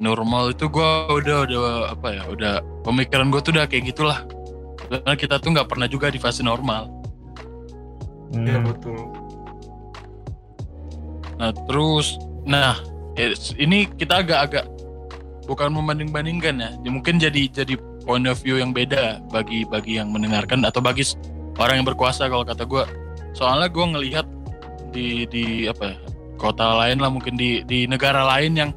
normal 0.03 0.51
itu 0.55 0.67
gua 0.67 1.11
udah 1.11 1.47
udah 1.47 1.63
apa 1.95 2.09
ya 2.11 2.23
udah 2.27 2.55
pemikiran 2.83 3.31
gua 3.31 3.41
tuh 3.43 3.55
udah 3.55 3.67
kayak 3.71 3.95
gitulah 3.95 4.27
karena 4.89 5.15
kita 5.15 5.37
tuh 5.39 5.55
nggak 5.55 5.69
pernah 5.71 5.87
juga 5.87 6.11
di 6.11 6.19
fase 6.19 6.43
normal. 6.43 6.91
Hmm, 8.35 8.45
Iya 8.45 8.59
betul. 8.61 8.99
Nah 11.39 11.55
terus, 11.71 12.19
nah 12.43 12.77
ini 13.59 13.87
kita 13.99 14.23
agak-agak 14.23 14.67
bukan 15.49 15.73
membanding-bandingkan 15.73 16.55
ya. 16.61 16.71
Mungkin 16.85 17.17
jadi 17.19 17.49
jadi 17.49 17.75
point 18.05 18.29
of 18.29 18.39
view 18.45 18.61
yang 18.61 18.77
beda 18.77 19.25
bagi 19.33 19.65
bagi 19.65 19.97
yang 19.97 20.13
mendengarkan 20.13 20.63
atau 20.63 20.85
bagi 20.85 21.03
orang 21.59 21.83
yang 21.83 21.89
berkuasa 21.89 22.29
kalau 22.29 22.45
kata 22.45 22.69
gue. 22.69 22.85
Soalnya 23.33 23.69
gue 23.73 23.87
ngelihat 23.87 24.27
di 24.93 25.25
di 25.29 25.65
apa 25.69 25.95
ya, 25.95 25.97
kota 26.41 26.79
lain 26.85 27.01
lah 27.01 27.11
mungkin 27.13 27.37
di 27.37 27.65
di 27.65 27.85
negara 27.89 28.25
lain 28.25 28.55
yang 28.57 28.71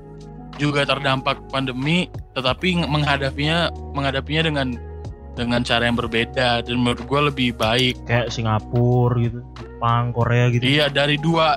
juga 0.59 0.83
terdampak 0.85 1.41
pandemi, 1.49 2.11
tetapi 2.37 2.83
ng- 2.83 2.89
menghadapinya 2.91 3.71
menghadapinya 3.95 4.43
dengan 4.51 4.67
dengan 5.31 5.63
cara 5.63 5.87
yang 5.87 5.95
berbeda 5.95 6.61
dan 6.67 6.75
menurut 6.75 7.07
gue 7.07 7.21
lebih 7.31 7.49
baik. 7.55 7.95
kayak 8.03 8.29
Singapura 8.29 9.15
gitu, 9.23 9.39
Jepang, 9.57 10.11
Korea 10.11 10.51
gitu. 10.51 10.63
Iya 10.67 10.91
dari 10.91 11.15
dua 11.15 11.55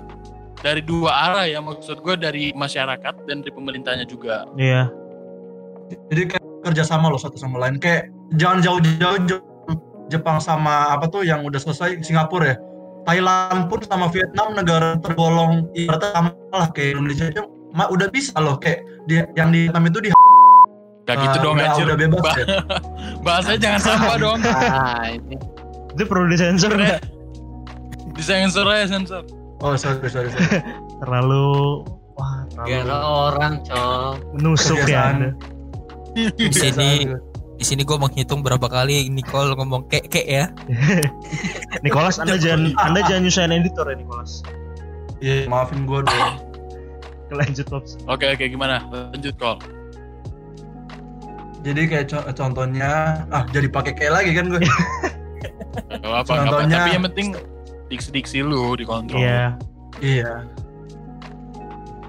dari 0.64 0.80
dua 0.80 1.12
arah 1.12 1.44
ya 1.44 1.61
maksud 1.61 2.00
gue 2.00 2.16
dari 2.16 2.49
masyarakat 2.56 3.28
dan 3.28 3.44
dari 3.44 3.52
pemerintahnya 3.52 4.09
juga. 4.09 4.49
Iya. 4.56 4.88
Jadi 6.09 6.23
kayak 6.33 6.44
kerjasama 6.64 7.12
loh 7.12 7.21
satu 7.21 7.37
sama 7.37 7.61
lain. 7.61 7.76
Kayak 7.76 8.09
jangan 8.40 8.64
jauh-jauh 8.64 9.18
Je- 9.28 9.52
Jepang 10.09 10.40
sama 10.40 10.97
apa 10.97 11.04
tuh 11.09 11.25
yang 11.25 11.44
udah 11.44 11.61
selesai 11.61 12.00
Singapura 12.00 12.52
ya. 12.52 12.56
Thailand 13.04 13.68
pun 13.68 13.85
sama 13.85 14.09
Vietnam 14.09 14.56
negara 14.56 14.97
tergolong 14.97 15.68
ibaratnya 15.76 16.09
sama 16.16 16.30
lah 16.49 16.68
kayak 16.73 16.97
Indonesia 16.97 17.28
aja 17.28 17.42
ma- 17.76 17.90
udah 17.92 18.09
bisa 18.09 18.33
loh 18.40 18.56
kayak 18.56 18.80
dia 19.04 19.28
yang 19.37 19.52
di 19.52 19.68
Vietnam 19.68 19.85
itu 19.85 20.00
di 20.00 20.09
Gak 21.04 21.21
gitu 21.21 21.37
eh, 21.37 21.42
dong 21.44 21.56
udah, 21.61 21.68
anjir. 21.68 21.85
udah 21.85 21.99
bebas 22.00 22.23
Ba- 22.25 22.33
ya. 22.40 22.47
Bahasanya 23.28 23.59
jangan 23.61 23.80
sama 23.85 24.12
dong. 24.16 24.40
Ah, 24.49 25.04
ini 25.12 25.37
Itu 25.92 26.02
perlu 26.09 26.33
disensor 26.33 26.73
nggak? 26.73 27.00
Disensor 28.16 28.64
aja 28.64 28.88
sensor. 28.88 29.43
Oh 29.64 29.75
sorry 29.75 30.04
sorry 30.06 30.28
sorry. 30.28 30.61
Terlalu 31.00 31.49
wah 32.14 32.44
gara 32.52 32.85
terlalu 32.85 33.09
orang, 33.26 33.52
cok. 33.64 34.12
menusuk 34.37 34.76
ya. 34.78 34.85
Kebiasaan. 34.85 35.14
Anda. 35.16 35.30
Di 36.37 36.52
sini 36.52 36.90
di 37.54 37.64
sini 37.64 37.83
gue 37.83 37.97
menghitung 37.97 38.42
berapa 38.42 38.66
kali 38.66 39.09
Nicole 39.09 39.56
ngomong 39.56 39.88
kek 39.88 40.06
kek 40.06 40.26
ya. 40.26 40.52
Nicholas 41.85 42.21
Anda 42.21 42.37
jangan 42.37 42.76
Anda 42.76 43.00
jangan 43.02 43.25
nyusahin 43.25 43.52
editor 43.54 43.88
ya 43.88 43.97
Nicholas. 43.97 44.44
Iya 45.18 45.49
maafin 45.49 45.88
gue 45.88 46.04
dong. 46.04 46.35
Lanjut 47.40 47.66
Pops. 47.66 47.97
Oke 48.04 48.28
oke 48.28 48.44
gimana? 48.44 48.85
Lanjut 48.92 49.35
call. 49.35 49.56
Jadi 51.64 51.88
kayak 51.88 52.06
co- 52.06 52.28
contohnya 52.30 53.25
ah 53.33 53.49
jadi 53.49 53.66
pakai 53.66 53.97
kayak 53.97 54.12
lagi 54.12 54.30
kan 54.37 54.52
gue. 54.52 54.61
Gak 54.61 56.04
apa, 56.04 56.04
gak 56.04 56.12
apa. 56.21 56.33
Contohnya- 56.37 56.78
Tapi 56.78 56.90
yang 56.92 57.04
penting 57.09 57.28
diksi-diksi 57.88 58.45
lu 58.45 58.76
dikontrol. 58.79 59.21
Iya. 59.21 59.59
Iya. 60.00 60.33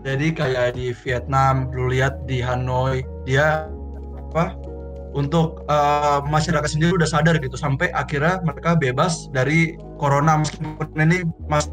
Jadi 0.06 0.28
kayak 0.38 0.78
di 0.78 0.94
Vietnam, 1.02 1.74
lu 1.74 1.90
lihat 1.90 2.30
di 2.30 2.38
Hanoi, 2.38 3.02
dia 3.26 3.66
apa? 4.30 4.54
Untuk 5.16 5.66
eh, 5.66 6.20
masyarakat 6.28 6.70
sendiri 6.70 6.94
udah 6.94 7.08
sadar 7.10 7.40
gitu 7.40 7.56
sampai 7.58 7.90
akhirnya 7.96 8.44
mereka 8.46 8.76
bebas 8.76 9.32
dari 9.32 9.80
corona 9.98 10.44
meskipun 10.44 10.92
ini 11.00 11.24
mas 11.48 11.72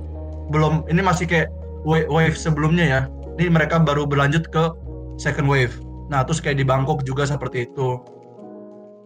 belum 0.55 0.87
ini 0.87 1.03
masih 1.03 1.27
kayak 1.27 1.53
wa- 1.85 2.09
wave 2.09 2.39
sebelumnya 2.39 2.85
ya. 2.87 3.01
Ini 3.37 3.53
mereka 3.53 3.83
baru 3.83 4.07
berlanjut 4.09 4.49
ke 4.49 4.65
second 5.21 5.51
wave. 5.51 5.75
Nah, 6.09 6.25
terus 6.25 6.41
kayak 6.41 6.61
di 6.61 6.65
Bangkok 6.65 7.05
juga 7.05 7.25
seperti 7.25 7.69
itu. 7.69 8.01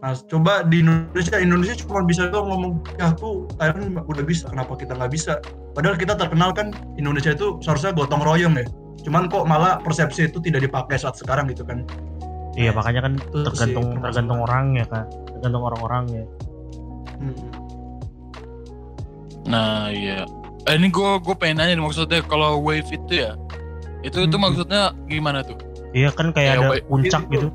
Nah, 0.06 0.14
coba 0.30 0.62
di 0.62 0.86
Indonesia, 0.86 1.34
Indonesia 1.34 1.74
cuma 1.82 2.06
bisa 2.06 2.30
tuh 2.30 2.46
ngomong, 2.46 2.78
ya 2.94 3.10
tuh 3.18 3.50
Thailand 3.58 3.98
udah 4.06 4.22
bisa, 4.22 4.46
kenapa 4.46 4.78
kita 4.78 4.94
nggak 4.94 5.10
bisa? 5.10 5.42
Padahal 5.74 5.98
kita 5.98 6.14
terkenal 6.14 6.54
kan 6.54 6.70
Indonesia 6.94 7.34
itu 7.34 7.58
seharusnya 7.58 7.90
gotong 7.90 8.22
royong 8.22 8.54
ya. 8.54 8.62
Cuman 9.02 9.26
kok 9.26 9.50
malah 9.50 9.82
persepsi 9.82 10.30
itu 10.30 10.38
tidak 10.38 10.62
dipakai 10.62 10.94
saat 10.94 11.18
sekarang 11.18 11.50
gitu 11.50 11.66
kan. 11.66 11.82
Iya 12.54 12.70
makanya 12.70 13.10
kan 13.10 13.12
Itu 13.18 13.34
sih 13.34 13.46
tergantung 13.50 13.82
permasalahan. 13.82 14.06
tergantung 14.06 14.38
orangnya 14.46 14.84
kan. 14.86 15.04
Tergantung 15.26 15.62
orang-orangnya. 15.66 16.24
Hmm. 17.18 17.36
Nah 19.50 19.90
iya. 19.90 20.22
Eh, 20.66 20.74
ini 20.78 20.86
gue 20.86 21.10
gue 21.18 21.34
pengen 21.34 21.66
nanya 21.66 21.74
nih, 21.74 21.82
maksudnya 21.82 22.22
kalau 22.22 22.62
wave 22.62 22.86
itu 22.86 23.26
ya, 23.26 23.34
itu 24.06 24.22
itu 24.22 24.36
Hmm. 24.38 24.44
maksudnya 24.46 24.94
gimana 25.10 25.42
tuh? 25.42 25.58
Iya 25.90 26.14
kan 26.14 26.30
kayak 26.30 26.62
Kayak 26.62 26.70
ada 26.78 26.86
puncak 26.86 27.22
Itu- 27.26 27.32
gitu. 27.34 27.48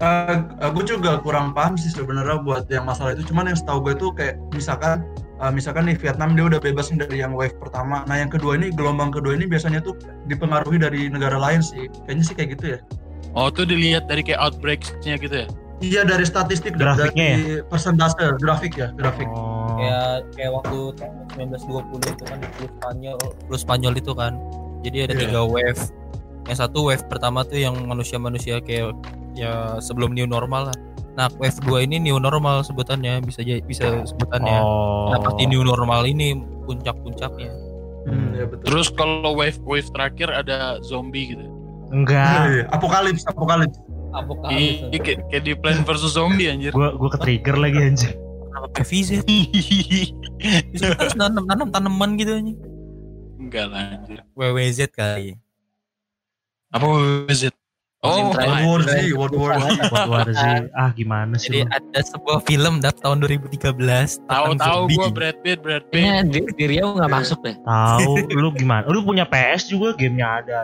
Ah, 0.00 0.44
ah. 0.60 0.70
gue 0.76 0.84
juga 0.84 1.16
kurang 1.24 1.56
paham 1.56 1.80
sih 1.80 1.88
sebenarnya 1.88 2.44
buat 2.44 2.68
yang 2.68 2.84
masalah 2.84 3.16
itu. 3.16 3.32
Cuman 3.32 3.48
yang 3.48 3.56
setahu 3.56 3.80
gue 3.80 3.94
tuh 3.96 4.12
kayak 4.12 4.36
misalkan 4.52 5.00
ah, 5.40 5.48
misalkan 5.48 5.88
nih 5.88 5.96
Vietnam 5.96 6.36
dia 6.36 6.44
udah 6.52 6.60
bebas 6.60 6.92
dari 6.92 7.24
yang 7.24 7.32
wave 7.32 7.56
pertama. 7.56 8.04
Nah 8.04 8.20
yang 8.20 8.28
kedua 8.28 8.60
ini 8.60 8.68
gelombang 8.72 9.08
kedua 9.08 9.32
ini 9.32 9.48
biasanya 9.48 9.80
tuh 9.80 9.96
dipengaruhi 10.28 10.76
dari 10.76 11.08
negara 11.08 11.40
lain 11.40 11.64
sih. 11.64 11.88
Kayaknya 12.04 12.24
sih 12.24 12.34
kayak 12.36 12.50
gitu 12.60 12.64
ya. 12.76 12.78
Oh 13.36 13.48
tuh 13.48 13.64
dilihat 13.68 14.08
dari 14.08 14.20
kayak 14.24 14.40
outbreaks-nya 14.40 15.16
gitu 15.16 15.44
ya? 15.44 15.48
Iya 15.84 16.08
dari 16.08 16.24
statistik 16.24 16.80
Grafiknya 16.80 17.36
dari 17.36 17.60
persentase 17.68 18.32
grafik 18.40 18.80
ya 18.80 18.88
grafik. 18.96 19.28
Oh. 19.28 19.76
Kayak 19.76 20.24
kayak 20.32 20.52
waktu 20.56 20.78
tahun 20.96 21.52
1920 21.52 22.16
itu 22.16 22.24
kan 22.24 22.38
flu 22.56 22.66
Spanyol, 22.80 23.18
flu 23.44 23.56
Spanyol 23.60 23.94
itu 24.00 24.12
kan. 24.16 24.32
Jadi 24.80 24.96
ada 25.04 25.12
Iya. 25.12 25.20
tiga 25.28 25.40
wave. 25.44 25.80
Yang 26.48 26.58
satu 26.64 26.78
wave 26.88 27.04
pertama 27.12 27.44
tuh 27.44 27.60
yang 27.60 27.76
manusia-manusia 27.84 28.64
kayak 28.64 28.96
ya 29.36 29.78
sebelum 29.78 30.16
new 30.16 30.24
normal 30.24 30.72
lah. 30.72 30.78
Nah, 31.16 31.32
wave 31.40 31.56
2 31.64 31.88
ini 31.88 31.96
new 31.96 32.20
normal 32.20 32.60
sebutannya 32.60 33.24
bisa 33.24 33.40
jadi 33.40 33.64
bisa 33.64 34.04
sebutannya. 34.04 34.58
Oh. 34.60 35.16
Nah, 35.16 35.20
pasti 35.24 35.48
new 35.48 35.64
normal 35.64 36.04
ini 36.04 36.36
puncak-puncaknya. 36.68 37.52
Hmm, 38.06 38.36
ya 38.36 38.44
betul. 38.44 38.64
Terus 38.68 38.88
kalau 38.92 39.32
wave 39.32 39.56
wave 39.64 39.88
terakhir 39.96 40.28
ada 40.28 40.78
zombie 40.84 41.32
gitu. 41.32 41.42
Iya, 41.42 41.94
Enggak. 41.94 42.42
iya. 42.52 42.64
Apokalips, 42.70 43.24
apokalips. 43.26 43.78
Apokalips. 44.12 44.92
Iya 44.92 44.98
kayak, 45.00 45.18
kayak 45.32 45.42
di 45.44 45.52
Plan 45.56 45.80
versus 45.88 46.12
Zombie 46.14 46.52
anjir. 46.52 46.72
Gua 46.76 46.92
gua 46.94 47.10
ke 47.12 47.18
trigger 47.20 47.56
lagi 47.56 47.78
anjir. 47.80 48.12
Kenapa 48.16 48.68
PVZ? 48.76 49.10
Bisa 50.72 50.84
harus 50.96 51.14
nanam 51.16 51.68
tanaman 51.72 52.20
gitu 52.20 52.32
aja. 52.36 52.54
Enggak 53.40 53.66
lah 53.72 53.84
anjir. 54.00 54.20
WWZ 54.36 54.80
kali. 54.92 55.36
Apa 56.72 56.84
WZ? 56.84 57.55
Oh, 58.06 58.30
World 58.30 58.62
War 58.62 58.80
Z, 58.86 58.94
World 59.12 59.34
War 59.34 59.52
Z. 59.58 59.66
World 59.90 60.08
War 60.08 60.28
Z. 60.30 60.44
Ah 60.72 60.90
gimana 60.94 61.34
sih 61.34 61.50
Jadi 61.50 61.60
lu? 61.62 61.74
ada 61.74 62.00
sebuah 62.00 62.38
film 62.46 62.74
dat 62.78 62.96
tahun 63.02 63.26
2013 63.26 63.58
tahu 63.58 63.74
tentang 63.74 64.56
tahu 64.56 64.80
zombie. 64.86 64.96
gua 64.96 65.08
Brad 65.10 65.36
Pitt, 65.42 65.58
Brad 65.60 65.84
Pitt. 65.90 65.98
Kayaknya 65.98 66.22
di, 66.30 66.38
di 66.54 66.64
Riau 66.70 66.88
nggak 66.94 67.10
masuk 67.10 67.38
deh. 67.42 67.56
Tahu 67.60 68.12
lu 68.42 68.48
gimana? 68.54 68.86
Lu 68.86 69.02
punya 69.02 69.26
PS 69.26 69.68
juga 69.68 69.98
gamenya 69.98 70.40
ada. 70.40 70.58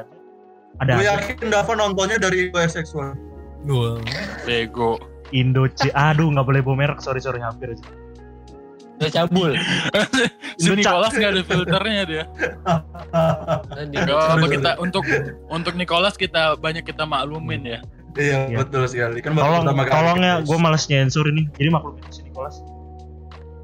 Ada. 0.78 0.92
Gue 0.96 1.04
yakin 1.04 1.36
Dava 1.50 1.72
nontonnya 1.74 2.16
dari 2.16 2.48
USX1. 2.48 2.96
Wah. 3.68 4.00
Bego. 4.42 4.96
Indo 5.32 5.64
C. 5.68 5.88
Aduh 5.92 6.28
nggak 6.30 6.46
boleh 6.46 6.60
bawa 6.60 6.76
merek. 6.76 6.98
Sorry 7.00 7.20
sorry 7.20 7.40
hampir 7.40 7.72
aja. 7.72 7.84
Udah 9.02 9.10
cabul. 9.12 9.50
si 10.62 10.68
Nicholas 10.70 11.10
nggak 11.10 11.30
ada 11.34 11.42
filternya 11.42 12.02
dia. 12.06 12.24
Gak 13.90 14.06
sorry. 14.06 14.48
kita 14.54 14.70
untuk 14.78 15.04
untuk 15.50 15.74
Nicholas 15.74 16.14
kita 16.14 16.54
banyak 16.56 16.86
kita 16.86 17.02
maklumin 17.02 17.66
ya. 17.66 17.80
Iya, 18.12 18.38
Iya. 18.46 18.56
betul 18.60 18.84
sekali. 18.86 19.18
Kan 19.18 19.34
Tolong 19.34 19.64
tolong 19.66 20.20
ya, 20.20 20.38
gue 20.38 20.58
males 20.60 20.84
nyensor 20.86 21.26
ini. 21.26 21.48
Jadi 21.56 21.68
maklumin 21.68 22.04
si 22.08 22.22
Nicholas. 22.22 22.60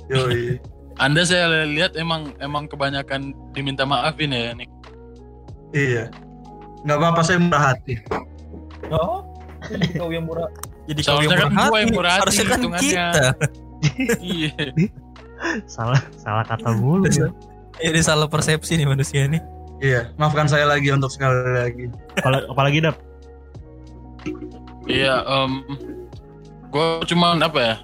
Yoi. 0.09 0.59
Anda 1.05 1.23
saya 1.23 1.63
lihat 1.63 1.95
emang 1.95 2.35
emang 2.39 2.67
kebanyakan 2.67 3.31
diminta 3.55 3.87
maafin 3.87 4.35
ya 4.35 4.51
Nick. 4.51 4.67
Iya. 5.71 6.11
Nggak 6.83 6.97
apa-apa 6.97 7.21
saya 7.23 7.39
murah 7.39 7.63
hati. 7.71 8.03
Oh, 8.89 9.23
jadi 9.63 9.87
kau 9.95 10.11
yang 10.11 10.27
murah. 10.27 10.49
Jadi 10.89 11.01
kau 11.05 11.21
yang 11.21 11.31
kan 11.31 11.53
murah 11.53 11.69
gua 11.69 11.79
yang 11.79 11.87
hati. 11.87 11.95
murah 11.95 12.11
hati 12.11 12.23
Harusnya 12.25 12.45
kan 12.45 12.59
hitungannya. 12.59 12.89
kita. 12.89 13.31
iya. 14.35 14.55
Salah 15.67 16.01
salah 16.19 16.45
kata 16.45 16.75
mulu. 16.75 17.07
ya. 17.09 17.31
Ini 17.79 18.01
salah 18.03 18.27
persepsi 18.27 18.75
nih 18.75 18.89
manusia 18.91 19.27
nih. 19.31 19.39
Iya, 19.79 20.11
maafkan 20.19 20.51
saya 20.51 20.67
lagi 20.67 20.91
untuk 20.91 21.07
sekali 21.15 21.39
lagi. 21.55 21.87
Apalagi, 22.19 22.45
apalagi 22.51 22.79
dap. 22.83 22.97
Iya, 24.89 25.23
em 25.23 25.63
gue 26.69 26.87
cuman 27.07 27.39
apa 27.45 27.59
ya? 27.63 27.77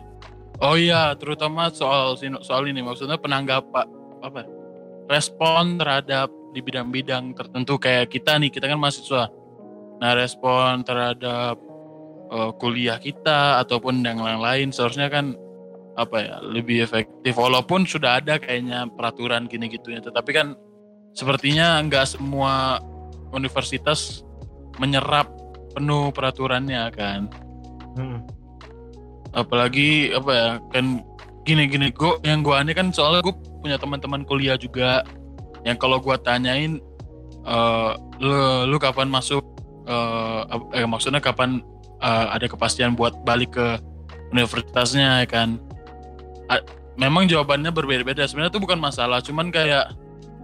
Oh 0.58 0.74
iya, 0.74 1.14
terutama 1.14 1.70
soal 1.70 2.18
sini- 2.18 2.42
soal 2.42 2.66
ini 2.66 2.82
maksudnya 2.82 3.18
penanggapan 3.18 3.86
apa? 4.22 4.42
ya, 4.42 4.48
Respon 5.06 5.76
terhadap 5.78 6.32
di 6.54 6.62
bidang-bidang 6.62 7.34
tertentu 7.34 7.76
kayak 7.76 8.08
kita 8.10 8.38
nih, 8.38 8.48
kita 8.50 8.70
kan 8.70 8.78
mahasiswa. 8.78 9.28
Nah, 10.02 10.10
respon 10.18 10.82
terhadap 10.82 11.58
eh, 12.34 12.50
kuliah 12.58 12.98
kita 12.98 13.62
ataupun 13.62 14.02
yang 14.02 14.18
lain-lain 14.18 14.74
seharusnya 14.74 15.06
kan 15.06 15.36
apa 15.94 16.16
ya 16.18 16.36
lebih 16.42 16.82
efektif. 16.82 17.34
Walaupun 17.38 17.86
sudah 17.86 18.18
ada 18.22 18.38
kayaknya 18.38 18.90
peraturan 18.94 19.46
gini 19.46 19.70
gitunya 19.70 20.02
tetapi 20.02 20.30
kan 20.34 20.58
sepertinya 21.14 21.78
nggak 21.86 22.18
semua 22.18 22.82
universitas 23.30 24.22
menyerap 24.82 25.30
penuh 25.74 26.10
peraturannya 26.14 26.90
kan. 26.94 27.30
Hmm. 27.94 28.26
apalagi 29.34 30.10
apa 30.14 30.30
ya 30.34 30.50
kan 30.70 31.02
gini-gini 31.46 31.90
gue 31.94 32.18
yang 32.26 32.42
gue 32.42 32.54
aneh 32.54 32.74
kan 32.74 32.90
soalnya 32.90 33.22
gue 33.22 33.34
punya 33.62 33.76
teman-teman 33.78 34.22
kuliah 34.26 34.58
juga 34.58 35.02
yang 35.66 35.78
kalau 35.78 35.98
gue 35.98 36.14
tanyain 36.22 36.78
eh 37.44 37.90
lu 38.18 38.66
lu 38.70 38.76
kapan 38.80 39.10
masuk 39.10 39.42
eh, 39.84 40.40
ap- 40.48 40.70
eh, 40.72 40.86
maksudnya 40.86 41.20
kapan 41.20 41.60
eh, 42.00 42.26
ada 42.34 42.46
kepastian 42.48 42.96
buat 42.96 43.12
balik 43.26 43.54
ke 43.58 43.78
universitasnya 44.32 45.22
ya 45.22 45.26
kan 45.28 45.60
memang 46.98 47.26
jawabannya 47.26 47.70
berbeda-beda. 47.72 48.26
Sebenarnya 48.28 48.52
itu 48.54 48.62
bukan 48.62 48.78
masalah 48.78 49.18
cuman 49.24 49.50
kayak 49.50 49.94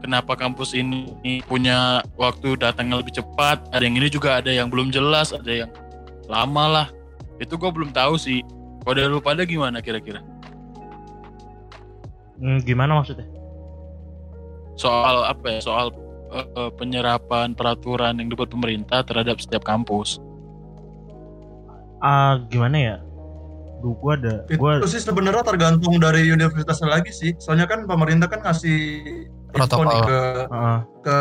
kenapa 0.01 0.35
kampus 0.35 0.73
ini 0.73 1.45
punya 1.45 2.01
waktu 2.17 2.57
datangnya 2.57 3.05
lebih 3.05 3.21
cepat 3.21 3.61
ada 3.71 3.85
yang 3.85 4.01
ini 4.01 4.09
juga 4.09 4.41
ada 4.41 4.49
yang 4.49 4.73
belum 4.73 4.89
jelas 4.89 5.37
ada 5.37 5.67
yang 5.67 5.71
lama 6.27 6.65
lah. 6.67 6.87
Itu 7.39 7.57
gue 7.57 7.71
belum 7.71 7.93
tahu 7.93 8.17
sih. 8.17 8.41
Kalau 8.81 8.95
dari 8.97 9.09
lu 9.13 9.21
pada 9.21 9.45
gimana 9.45 9.85
kira-kira? 9.85 10.25
Hmm, 12.41 12.65
gimana 12.65 12.97
maksudnya? 12.97 13.29
soal 14.81 15.29
apa 15.29 15.47
ya? 15.53 15.61
Soal 15.61 15.93
eh, 16.33 16.73
penyerapan 16.81 17.53
peraturan 17.53 18.17
yang 18.17 18.33
dibuat 18.33 18.49
pemerintah 18.49 19.05
terhadap 19.05 19.37
setiap 19.37 19.61
kampus. 19.61 20.17
Ah 22.01 22.41
gimana 22.49 22.77
ya? 22.81 22.97
Duh 23.81 23.97
gua 23.97 24.15
ada 24.21 24.45
Itu 24.47 24.61
gua 24.61 24.85
sih 24.85 25.01
sebenarnya 25.01 25.41
tergantung 25.41 25.97
dari 25.97 26.29
universitasnya 26.29 26.89
lagi 27.01 27.11
sih. 27.11 27.33
Soalnya 27.41 27.65
kan 27.65 27.89
pemerintah 27.89 28.29
kan 28.29 28.45
ngasih 28.45 28.79
info 29.57 29.83
Protokol. 29.83 30.05
ke 30.07 30.21
Heeh. 30.47 30.79
ke 31.01 31.17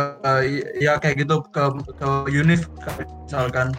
ya 0.84 0.94
kayak 1.00 1.24
gitu 1.24 1.40
ke 1.50 1.64
ke 1.96 2.08
univ 2.30 2.68
misalkan. 3.26 3.72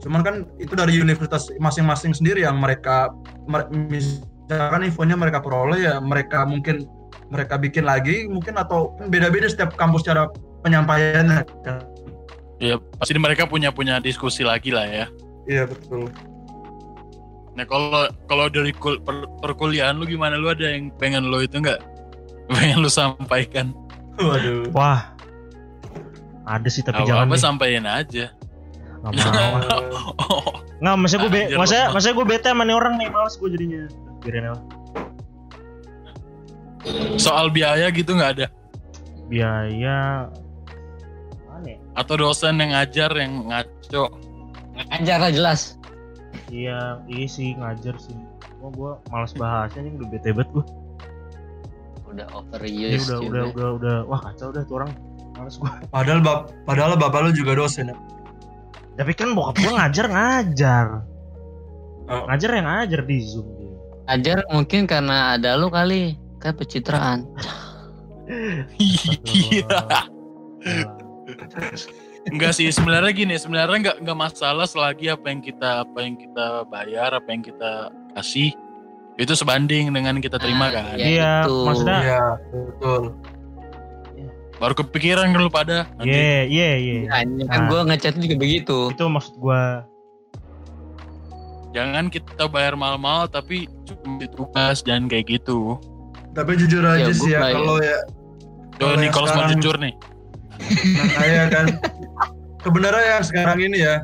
Cuman 0.00 0.20
kan 0.20 0.34
itu 0.60 0.72
dari 0.76 1.00
universitas 1.00 1.48
masing-masing 1.60 2.12
sendiri 2.12 2.44
yang 2.44 2.60
mereka 2.60 3.12
mer- 3.48 3.68
misalkan 3.72 4.84
infonya 4.84 5.16
mereka 5.16 5.40
peroleh 5.40 5.80
ya 5.80 5.96
mereka 6.00 6.44
mungkin 6.44 6.84
mereka 7.32 7.56
bikin 7.56 7.88
lagi 7.88 8.28
mungkin 8.28 8.56
atau 8.60 8.92
kan 9.00 9.08
beda-beda 9.08 9.48
setiap 9.48 9.72
kampus 9.80 10.04
cara 10.04 10.28
penyampaiannya 10.60 11.40
kan. 11.64 11.88
ya 12.60 12.76
pasti 13.00 13.16
mereka 13.16 13.48
punya 13.48 13.72
punya 13.72 13.96
diskusi 13.98 14.44
lagi 14.44 14.68
lah 14.72 14.84
ya 14.84 15.06
Iya 15.44 15.68
betul. 15.68 16.08
Nah 17.54 17.64
kalau 17.64 17.90
kalau 18.26 18.46
dari 18.46 18.70
kul- 18.72 18.98
per- 18.98 19.30
perkuliahan 19.38 19.94
lu 19.94 20.04
gimana 20.04 20.34
lu 20.34 20.48
ada 20.48 20.66
yang 20.66 20.90
pengen 20.94 21.24
lu 21.24 21.38
itu 21.38 21.58
enggak 21.58 21.78
pengen 22.54 22.78
lu 22.78 22.88
sampaikan 22.88 23.70
Waduh. 24.14 24.70
Wah. 24.70 25.10
Ada 26.44 26.68
sih 26.68 26.82
tapi 26.82 27.02
jangan 27.02 27.26
apa 27.26 27.34
sampaikan 27.34 27.82
aja 27.84 28.30
Nggak 29.02 29.12
mau. 29.16 29.54
oh, 30.22 30.52
Nggak, 30.82 30.94
maksudnya 30.96 31.22
gue 31.22 31.32
be, 31.32 31.42
maksudnya 31.56 32.14
gue 32.14 32.26
bete 32.26 32.46
sama 32.46 32.62
nih 32.62 32.74
orang 32.74 32.94
nih, 32.94 33.08
males 33.08 33.34
gue 33.34 33.48
jadinya. 33.48 33.80
Biarin 34.20 34.44
aja. 34.46 34.62
soal 37.16 37.48
biaya 37.48 37.88
gitu 37.88 38.12
nggak 38.12 38.32
ada 38.34 38.46
Biaya 39.24 40.28
mana 41.48 41.64
ya? 41.66 41.78
atau 41.96 42.14
dosen 42.18 42.54
yang 42.56 42.70
ngajar 42.70 43.10
yang 43.14 43.48
ngaco 43.48 44.04
Ngajar 44.74 45.18
lah 45.18 45.30
jelas. 45.30 45.78
Iya, 46.52 47.00
iya 47.08 47.26
sih 47.28 47.56
ngajar 47.56 47.96
sih. 47.96 48.16
Gua 48.60 48.70
gue 48.72 48.92
malas 49.08 49.32
bahasnya 49.36 49.88
nih 49.88 49.92
udah 49.96 50.08
bete 50.12 50.30
banget 50.32 50.50
gue. 50.52 50.64
Udah 52.14 52.26
overuse 52.36 53.08
udah, 53.08 53.18
juga. 53.20 53.28
udah, 53.28 53.44
udah, 53.52 53.68
udah, 53.80 53.96
wah 54.08 54.20
kacau 54.30 54.52
udah 54.52 54.62
tuh 54.68 54.74
orang. 54.82 54.90
Males 55.34 55.56
gue. 55.58 55.70
Padahal 55.88 56.20
bap 56.20 56.52
padahal 56.68 56.92
bapak 57.00 57.20
lu 57.26 57.30
juga 57.32 57.56
dosen 57.56 57.90
ya. 57.90 57.96
Tapi 58.94 59.12
kan 59.16 59.34
bokap 59.34 59.56
gue 59.58 59.72
ngajar 59.72 60.06
ngajar. 60.06 60.86
Oh. 62.04 62.28
Ngajar 62.28 62.50
yang 62.52 62.66
ngajar 62.68 63.00
di 63.08 63.16
zoom 63.24 63.48
dia. 63.56 63.74
Ngajar 64.12 64.38
mungkin 64.52 64.84
karena 64.84 65.34
ada 65.40 65.56
lu 65.56 65.72
kali. 65.72 66.20
Kan 66.38 66.54
pencitraan. 66.60 67.24
iya. 68.76 69.80
Enggak 72.26 72.52
sih 72.52 72.68
sebenarnya 72.68 73.12
gini 73.12 73.34
sebenarnya 73.34 73.76
nggak 73.82 73.96
nggak 74.00 74.18
masalah 74.18 74.64
selagi 74.64 75.08
apa 75.08 75.26
yang 75.26 75.40
kita 75.40 75.84
apa 75.84 75.98
yang 76.00 76.14
kita 76.14 76.46
bayar 76.66 77.10
apa 77.12 77.28
yang 77.28 77.40
kita 77.40 77.72
kasih 78.12 78.56
itu 79.14 79.32
sebanding 79.32 79.88
dengan 79.88 80.16
kita 80.18 80.36
terima 80.36 80.68
kan 80.68 80.94
Ya, 80.94 81.04
Iya, 81.04 81.32
itu. 81.42 81.56
maksudnya- 81.62 82.02
Iya, 82.02 82.24
betul. 82.50 83.02
baru 84.54 84.74
kepikiran 84.76 85.26
lu 85.32 85.46
pada 85.48 85.84
nanti. 85.94 86.14
Iya, 86.14 86.40
iya, 86.46 86.70
iya. 86.76 86.98
Makanya 87.04 87.44
kan 87.44 87.58
Nah. 87.58 87.68
gue 87.68 87.80
ngechat 87.84 88.14
juga 88.16 88.36
begitu. 88.36 88.78
Itu 88.88 89.04
maksud 89.06 89.34
gue. 89.36 89.64
jangan 91.70 92.06
kita 92.06 92.46
bayar 92.46 92.72
mahal-mahal 92.72 93.26
tapi 93.26 93.66
cuma 93.82 94.14
di 94.16 94.30
tugas 94.30 94.78
jangan 94.80 95.10
kayak 95.10 95.26
gitu 95.28 95.74
Tapi 96.30 96.54
jujur 96.56 96.82
aja 96.84 97.02
Ya, 97.02 97.10
sih 97.10 97.30
ya 97.30 97.42
kalau 97.48 97.78
ya 97.78 97.98
Tuh 98.72 98.78
Kalau 98.80 98.90
yang 98.92 99.02
Nicholas 99.02 99.26
mau 99.28 99.42
sekarang- 99.42 99.50
jujur 99.52 99.74
nih 99.78 99.94
nah, 100.60 101.06
kayak 101.18 101.46
kan 101.52 101.66
kebenaran 102.62 103.02
yang 103.02 103.24
sekarang 103.24 103.58
ini 103.60 103.78
ya 103.82 103.94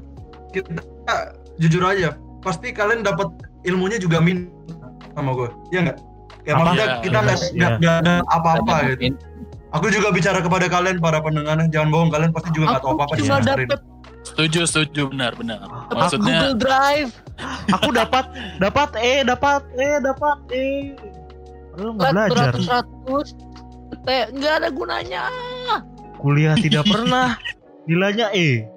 kita 0.50 1.34
jujur 1.60 1.82
aja 1.86 2.16
pasti 2.40 2.72
kalian 2.72 3.04
dapat 3.04 3.28
ilmunya 3.68 4.00
juga 4.00 4.18
min 4.18 4.48
sama 5.12 5.36
gue 5.36 5.48
ya 5.70 5.80
nggak 5.84 5.98
kayak 6.44 6.56
Apa? 6.56 6.62
maksudnya 6.64 6.86
Iya, 6.86 7.02
kita 7.04 7.18
nggak 7.20 7.38
iya. 7.52 7.68
nggak 7.76 7.96
ada 8.04 8.14
apa-apa 8.32 8.74
Tapi 8.80 8.90
gitu 8.96 9.16
aku 9.70 9.86
juga 9.92 10.08
bicara 10.10 10.38
kepada 10.42 10.66
kalian 10.66 10.98
para 10.98 11.22
pendengar 11.22 11.62
jangan 11.70 11.88
bohong 11.94 12.10
kalian 12.10 12.30
pasti 12.34 12.48
juga 12.56 12.74
nggak 12.74 12.82
tahu 12.82 12.92
apa-apa 12.96 13.12
di 13.14 13.22
cuma 13.22 13.38
dapat 13.44 13.80
setuju 14.26 14.60
setuju 14.66 15.02
benar 15.12 15.32
benar 15.38 15.62
Google 15.64 15.96
maksudnya 15.96 16.40
Drive. 16.56 17.12
Aku 17.72 17.88
dapat, 17.94 18.28
dapat 18.60 18.90
E, 19.00 19.24
dapat 19.24 19.62
E, 19.76 19.88
dapat 20.04 20.38
E. 20.52 20.66
Lu 21.80 21.96
nggak 21.96 22.12
belajar. 22.12 22.52
Ratus 22.52 22.66
ratus. 22.68 23.28
Teh 24.04 24.28
nggak 24.32 24.54
ada 24.64 24.68
gunanya. 24.68 25.24
Kuliah 26.20 26.54
tidak 26.56 26.84
pernah. 26.92 27.36
Nilainya 27.88 28.30
E. 28.36 28.68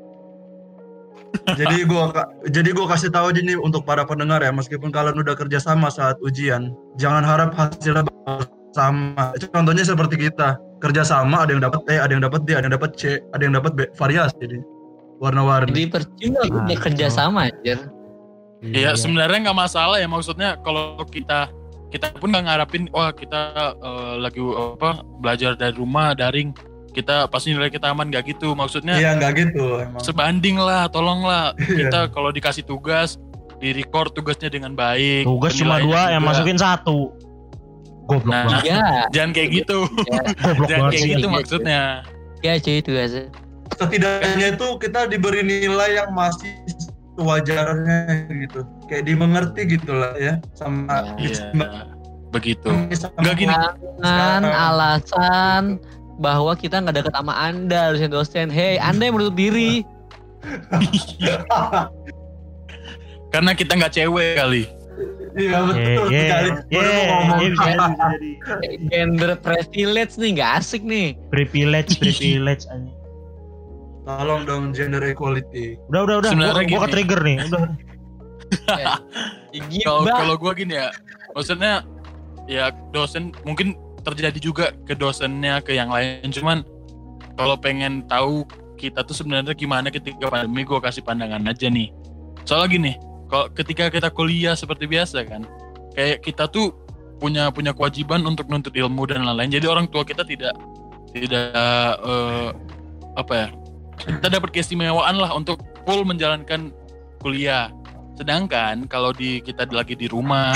jadi 1.58 1.84
gua 1.90 2.14
jadi 2.46 2.70
gua 2.78 2.94
kasih 2.94 3.10
tahu 3.10 3.34
aja 3.34 3.42
nih 3.42 3.58
untuk 3.58 3.84
para 3.84 4.06
pendengar 4.06 4.40
ya 4.46 4.54
meskipun 4.54 4.94
kalian 4.94 5.18
udah 5.18 5.34
kerja 5.34 5.58
sama 5.58 5.90
saat 5.90 6.16
ujian 6.22 6.72
jangan 7.02 7.26
harap 7.26 7.52
hasilnya 7.58 8.06
sama. 8.74 9.34
Contohnya 9.54 9.86
seperti 9.86 10.30
kita 10.30 10.58
kerja 10.82 11.02
sama 11.06 11.46
ada 11.46 11.58
yang 11.58 11.64
dapat 11.64 11.82
E, 11.90 11.96
ada 11.98 12.12
yang 12.14 12.24
dapat 12.26 12.42
D, 12.46 12.58
ada 12.58 12.66
yang 12.66 12.76
dapat 12.78 12.92
C, 12.98 13.22
ada 13.34 13.42
yang 13.42 13.54
dapat 13.58 13.72
B, 13.74 13.80
variasi 13.98 14.36
jadi 14.42 14.58
warna-warni. 15.22 15.70
Jadi 15.74 15.84
percuma 15.90 16.40
Ah, 16.42 16.48
kita 16.50 16.74
kerja 16.90 17.06
sama 17.10 17.40
anjir. 17.50 17.80
Iya 18.64 18.96
sebenarnya 18.96 19.52
nggak 19.52 19.60
masalah 19.60 20.00
ya 20.00 20.08
maksudnya 20.08 20.56
kalau 20.64 21.02
kita 21.12 21.52
kita 21.92 22.10
pun 22.18 22.32
nggak 22.32 22.46
ngarapin 22.48 22.88
wah 22.96 23.12
kita 23.12 23.52
eh, 23.78 24.14
lagi 24.24 24.40
apa 24.40 25.04
belajar 25.20 25.54
dari 25.60 25.76
rumah 25.76 26.16
daring 26.16 26.56
kita 26.94 27.26
pasti 27.26 27.52
nilai 27.52 27.68
kita 27.68 27.90
aman 27.90 28.08
nggak 28.08 28.24
gitu 28.30 28.54
maksudnya 28.54 28.94
Iya 28.94 29.18
nggak 29.18 29.32
gitu 29.36 29.82
emang. 29.82 30.00
sebanding 30.00 30.56
lah 30.56 30.86
tolonglah 30.88 31.52
Iya. 31.60 31.90
kita 31.90 32.00
kalau 32.10 32.30
dikasih 32.30 32.64
tugas 32.64 33.18
di 33.58 33.72
record 33.72 34.12
tugasnya 34.12 34.48
dengan 34.48 34.72
baik 34.72 35.24
Tugas 35.24 35.56
cuma 35.56 35.80
dua 35.80 36.12
yang 36.12 36.20
juga. 36.20 36.30
masukin 36.30 36.56
satu. 36.56 37.16
Goblok 38.04 38.30
Nah, 38.30 38.44
banget. 38.46 38.64
Ya, 38.68 38.84
jangan 39.10 39.32
kayak 39.32 39.50
gitu 39.56 39.78
Goblok 39.88 40.68
jangan 40.68 40.88
kayak 40.90 41.04
gitu 41.10 41.26
Iya. 41.26 41.34
maksudnya 41.40 41.82
ya 42.40 42.54
cuy 42.58 42.76
itu 42.78 42.92
guys. 42.92 43.14
Setidaknya 43.74 44.48
itu 44.54 44.68
kita 44.78 45.00
diberi 45.08 45.42
nilai 45.42 45.98
yang 45.98 46.12
masih 46.12 46.54
sewajarnya 47.16 47.98
gitu. 48.30 48.62
Kayak 48.86 49.04
dimengerti 49.08 49.62
gitu 49.72 49.92
lah 49.92 50.14
ya 50.16 50.34
sama 50.54 51.16
iya 51.16 51.50
begitu 52.30 52.66
Nggak 53.16 53.36
gini. 53.38 53.54
Alasan 54.52 55.78
bahwa 56.21 56.54
kita 56.58 56.82
nggak 56.82 56.95
deket 57.02 57.13
sama 57.13 57.34
anda 57.34 57.93
dosen-dosen. 57.93 58.49
Hei, 58.49 58.78
anda 58.78 59.10
yang 59.10 59.15
menutup 59.17 59.38
diri. 59.38 59.86
karena 63.34 63.56
kita 63.58 63.80
nggak 63.80 63.95
cewek 63.95 64.38
kali 64.38 64.67
Iya 65.34 65.65
betul 65.65 66.13
sekali. 67.58 68.30
Gender 68.93 69.34
privilege 69.41 70.13
nih 70.21 70.30
nggak 70.38 70.52
asik 70.62 70.86
nih. 70.86 71.17
Privilege, 71.34 71.97
privilege. 71.97 72.69
Tolong 74.06 74.45
dong 74.45 74.78
gender 74.78 75.02
equality. 75.02 75.82
Udah, 75.89 76.06
udah, 76.06 76.15
udah. 76.21 76.30
Sebenarnya 76.30 76.65
Gua, 76.69 76.86
gua 76.86 76.88
trigger 76.91 77.21
nih. 77.26 77.38
Udah. 78.54 79.02
kalau 79.82 80.06
Gibah. 80.06 80.13
kalau 80.13 80.36
gue 80.38 80.52
gini 80.62 80.78
ya 80.78 80.93
maksudnya 81.34 81.82
ya 82.45 82.69
dosen 82.93 83.34
mungkin 83.41 83.73
terjadi 84.04 84.39
juga 84.39 84.66
ke 84.84 84.94
dosennya 84.94 85.63
ke 85.63 85.74
yang 85.74 85.89
lain. 85.89 86.28
Cuman 86.30 86.62
kalau 87.39 87.56
pengen 87.58 88.06
tahu 88.06 88.46
kita 88.78 89.02
tuh 89.08 89.16
sebenarnya 89.16 89.56
gimana 89.56 89.88
ketika 89.88 90.28
pandemi 90.28 90.68
gue 90.68 90.78
kasih 90.78 91.02
pandangan 91.02 91.42
aja 91.48 91.72
nih. 91.72 91.89
Soalnya 92.44 92.68
gini 92.70 92.94
kalau 93.32 93.48
ketika 93.56 93.88
kita 93.88 94.12
kuliah 94.12 94.54
seperti 94.54 94.86
biasa 94.86 95.24
kan 95.26 95.48
kayak 95.96 96.22
kita 96.22 96.46
tuh 96.52 96.76
punya 97.18 97.48
punya 97.56 97.72
kewajiban 97.72 98.20
untuk 98.28 98.52
nuntut 98.52 98.76
ilmu 98.76 99.08
dan 99.08 99.24
lain-lain. 99.24 99.50
Jadi 99.56 99.66
orang 99.66 99.88
tua 99.88 100.04
kita 100.04 100.28
tidak 100.28 100.54
tidak 101.16 101.96
eh, 102.04 102.50
apa 103.16 103.34
ya 103.34 103.48
kita 104.04 104.28
dapat 104.28 104.50
keistimewaan 104.52 105.16
lah 105.16 105.32
untuk 105.32 105.62
full 105.88 106.04
menjalankan 106.04 106.76
kuliah. 107.24 107.72
Sedangkan 108.20 108.86
kalau 108.92 109.16
di 109.16 109.39
kita 109.42 109.66
lagi 109.72 109.98
di 109.98 110.06
rumah 110.12 110.54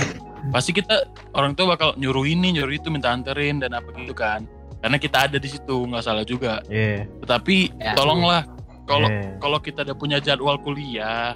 pasti 0.50 0.72
kita 0.72 1.06
orang 1.34 1.54
tua 1.54 1.74
bakal 1.74 1.94
nyuruh 1.96 2.24
ini 2.24 2.56
nyuruh 2.56 2.74
itu 2.74 2.88
minta 2.88 3.12
anterin 3.12 3.60
dan 3.60 3.74
apa 3.74 3.90
gitu 3.98 4.12
kan 4.12 4.44
karena 4.80 4.96
kita 4.96 5.26
ada 5.26 5.38
di 5.38 5.50
situ 5.50 5.86
nggak 5.86 6.04
salah 6.06 6.22
juga 6.22 6.62
Iya. 6.70 7.06
tetapi 7.26 7.56
Ya. 7.76 7.94
tolonglah 7.94 8.46
kalau 8.86 9.10
Iya. 9.10 9.36
kalau 9.42 9.58
kita 9.60 9.82
udah 9.84 9.96
punya 9.98 10.18
jadwal 10.18 10.56
kuliah 10.62 11.34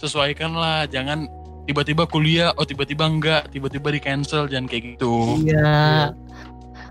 sesuaikanlah 0.00 0.88
jangan 0.88 1.28
tiba-tiba 1.68 2.08
kuliah 2.08 2.50
oh 2.56 2.64
tiba-tiba 2.64 3.04
enggak 3.04 3.52
tiba-tiba 3.52 3.88
di 3.92 4.00
cancel 4.00 4.48
jangan 4.48 4.66
kayak 4.66 4.96
gitu 4.96 5.44
Iya. 5.44 6.10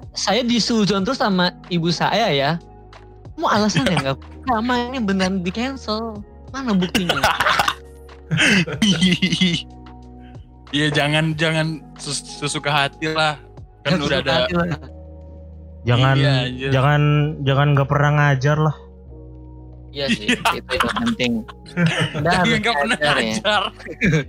Saya 0.10 0.42
disujon 0.42 1.06
terus 1.06 1.22
sama 1.22 1.54
ibu 1.70 1.94
saya 1.94 2.34
ya. 2.34 2.52
Mau 3.38 3.48
alasan 3.48 3.88
ya 3.88 3.96
nggak? 4.04 4.18
Sama 4.50 4.90
ini 4.90 5.00
beneran 5.00 5.46
di 5.46 5.54
cancel. 5.54 6.18
Mana 6.52 6.74
buktinya? 6.74 7.22
Iya 10.69 10.88
jangan 10.89 11.34
jangan 11.34 11.67
ses- 11.95 12.38
sesuka 12.38 12.69
hati 12.69 13.10
lah 13.10 13.41
kan 13.82 13.97
udah 13.97 14.19
ada 14.19 14.45
Jangan, 15.79 16.15
Iya, 16.19 16.69
jangan, 16.69 17.01
jangan 17.41 17.67
nggak 17.71 17.88
pernah 17.88 18.12
ngajar 18.12 18.60
lah. 18.60 18.75
Iya 19.89 20.05
sih, 20.12 20.27
itu 20.27 20.73
yang 20.75 20.95
penting. 21.01 21.32
Udah 22.19 22.29
Iya, 22.29 22.36
harus 22.36 22.58
nggak 22.60 22.75
pernah 22.75 22.97
ngajar 22.99 23.15
ya. 23.15 23.23
ngajar 23.23 23.63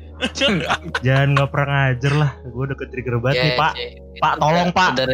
Jangan 1.04 1.28
nggak 1.34 1.48
pernah 1.50 1.68
ngajar 1.76 2.12
lah. 2.14 2.30
Gue 2.46 2.62
udah 2.64 2.76
ke 2.78 2.86
trigger 2.88 3.14
banget 3.18 3.34
Iya, 3.34 3.44
nih, 3.44 3.52
Pak. 3.58 3.72
iya. 3.74 3.88
Pak, 4.16 4.32
tolong, 4.38 4.68
udah- 4.70 4.78
Pak. 4.78 4.90
Udah 4.94 5.06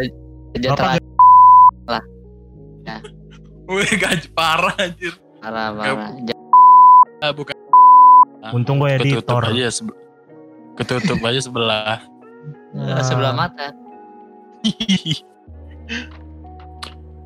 sejahtera 0.52 0.86
Bapak 1.82 2.02
Wih 3.74 3.92
gaji 3.98 4.28
parah 4.30 4.74
anjir 4.78 5.14
parah 5.42 5.66
parah. 5.74 6.08
ah, 7.18 7.32
bukan 7.34 7.54
Untung 8.54 8.78
gue 8.78 8.94
ketutup 8.94 9.42
editor. 9.42 9.42
aja 9.50 9.66
ketutup 10.76 11.18
aja 11.24 11.40
sebelah 11.40 11.98
Eh, 12.76 13.02
Sebelah 13.02 13.32
mata. 13.34 13.72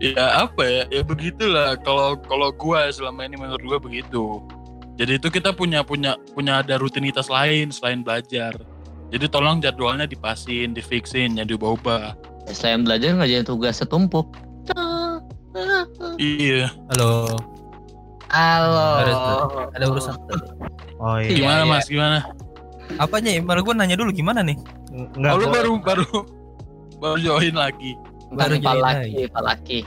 ya 0.00 0.48
apa 0.48 0.62
ya 0.64 0.82
ya 0.88 1.02
begitulah 1.04 1.76
kalau 1.84 2.16
kalau 2.24 2.48
gua 2.56 2.88
selama 2.88 3.28
ini 3.28 3.36
menurut 3.36 3.60
gua 3.60 3.76
begitu 3.76 4.40
jadi 4.96 5.20
itu 5.20 5.28
kita 5.28 5.52
punya 5.52 5.84
punya 5.84 6.16
punya 6.32 6.64
ada 6.64 6.80
rutinitas 6.80 7.28
lain 7.28 7.68
selain 7.68 8.00
belajar 8.00 8.56
jadi 9.12 9.26
tolong 9.28 9.60
jadwalnya 9.60 10.08
dipasin 10.08 10.72
difixin 10.72 11.36
jangan 11.36 11.48
diubah-ubah 11.52 12.04
Selain 12.50 12.82
belajar 12.82 13.14
ngerjain 13.14 13.46
tugas 13.46 13.78
setumpuk. 13.78 14.26
iya 16.18 16.66
Halo, 16.90 17.38
Halo. 18.26 18.86
ada, 18.98 19.14
ada 19.70 19.84
urusan. 19.86 20.14
Oh 20.98 21.14
iya. 21.22 21.30
gimana 21.30 21.62
iya. 21.62 21.70
mas 21.70 21.86
gimana 21.86 22.18
Apanya? 22.96 23.38
Malah 23.38 23.60
gue 23.60 23.74
nanya 23.74 23.94
dulu 23.94 24.10
gimana 24.10 24.40
nih? 24.40 24.56
Enggak. 24.90 25.32
oh, 25.32 25.38
lu 25.38 25.46
baru 25.48 25.72
baru 25.78 26.06
baru 26.98 27.16
join 27.16 27.54
lagi 27.54 27.94
Baru 28.30 28.56
join 28.56 28.78
Laki, 28.78 29.26
Pak 29.28 29.42
Laki. 29.42 29.80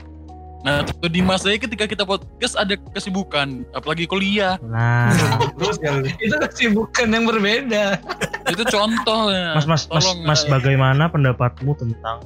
nah 0.64 0.80
tuh 0.80 1.12
di 1.12 1.20
masa 1.20 1.52
ketika 1.52 1.84
kita 1.84 2.02
podcast 2.02 2.56
ada 2.56 2.72
kesibukan 2.90 3.68
apalagi 3.70 4.08
kuliah 4.08 4.56
Nah, 4.64 5.12
Terus 5.60 5.76
ya 5.78 6.00
Itu 6.00 6.34
kesibukan 6.40 7.06
yang 7.06 7.28
berbeda. 7.28 8.00
itu 8.44 8.64
contohnya 8.66 9.52
Mas, 9.54 9.68
Mas, 9.68 9.84
Mas, 9.86 10.04
Tolong, 10.04 10.18
Mas, 10.24 10.40
eh, 10.42 10.48
bagaimana 10.48 11.06
pendapatmu 11.06 11.76
tentang 11.76 12.24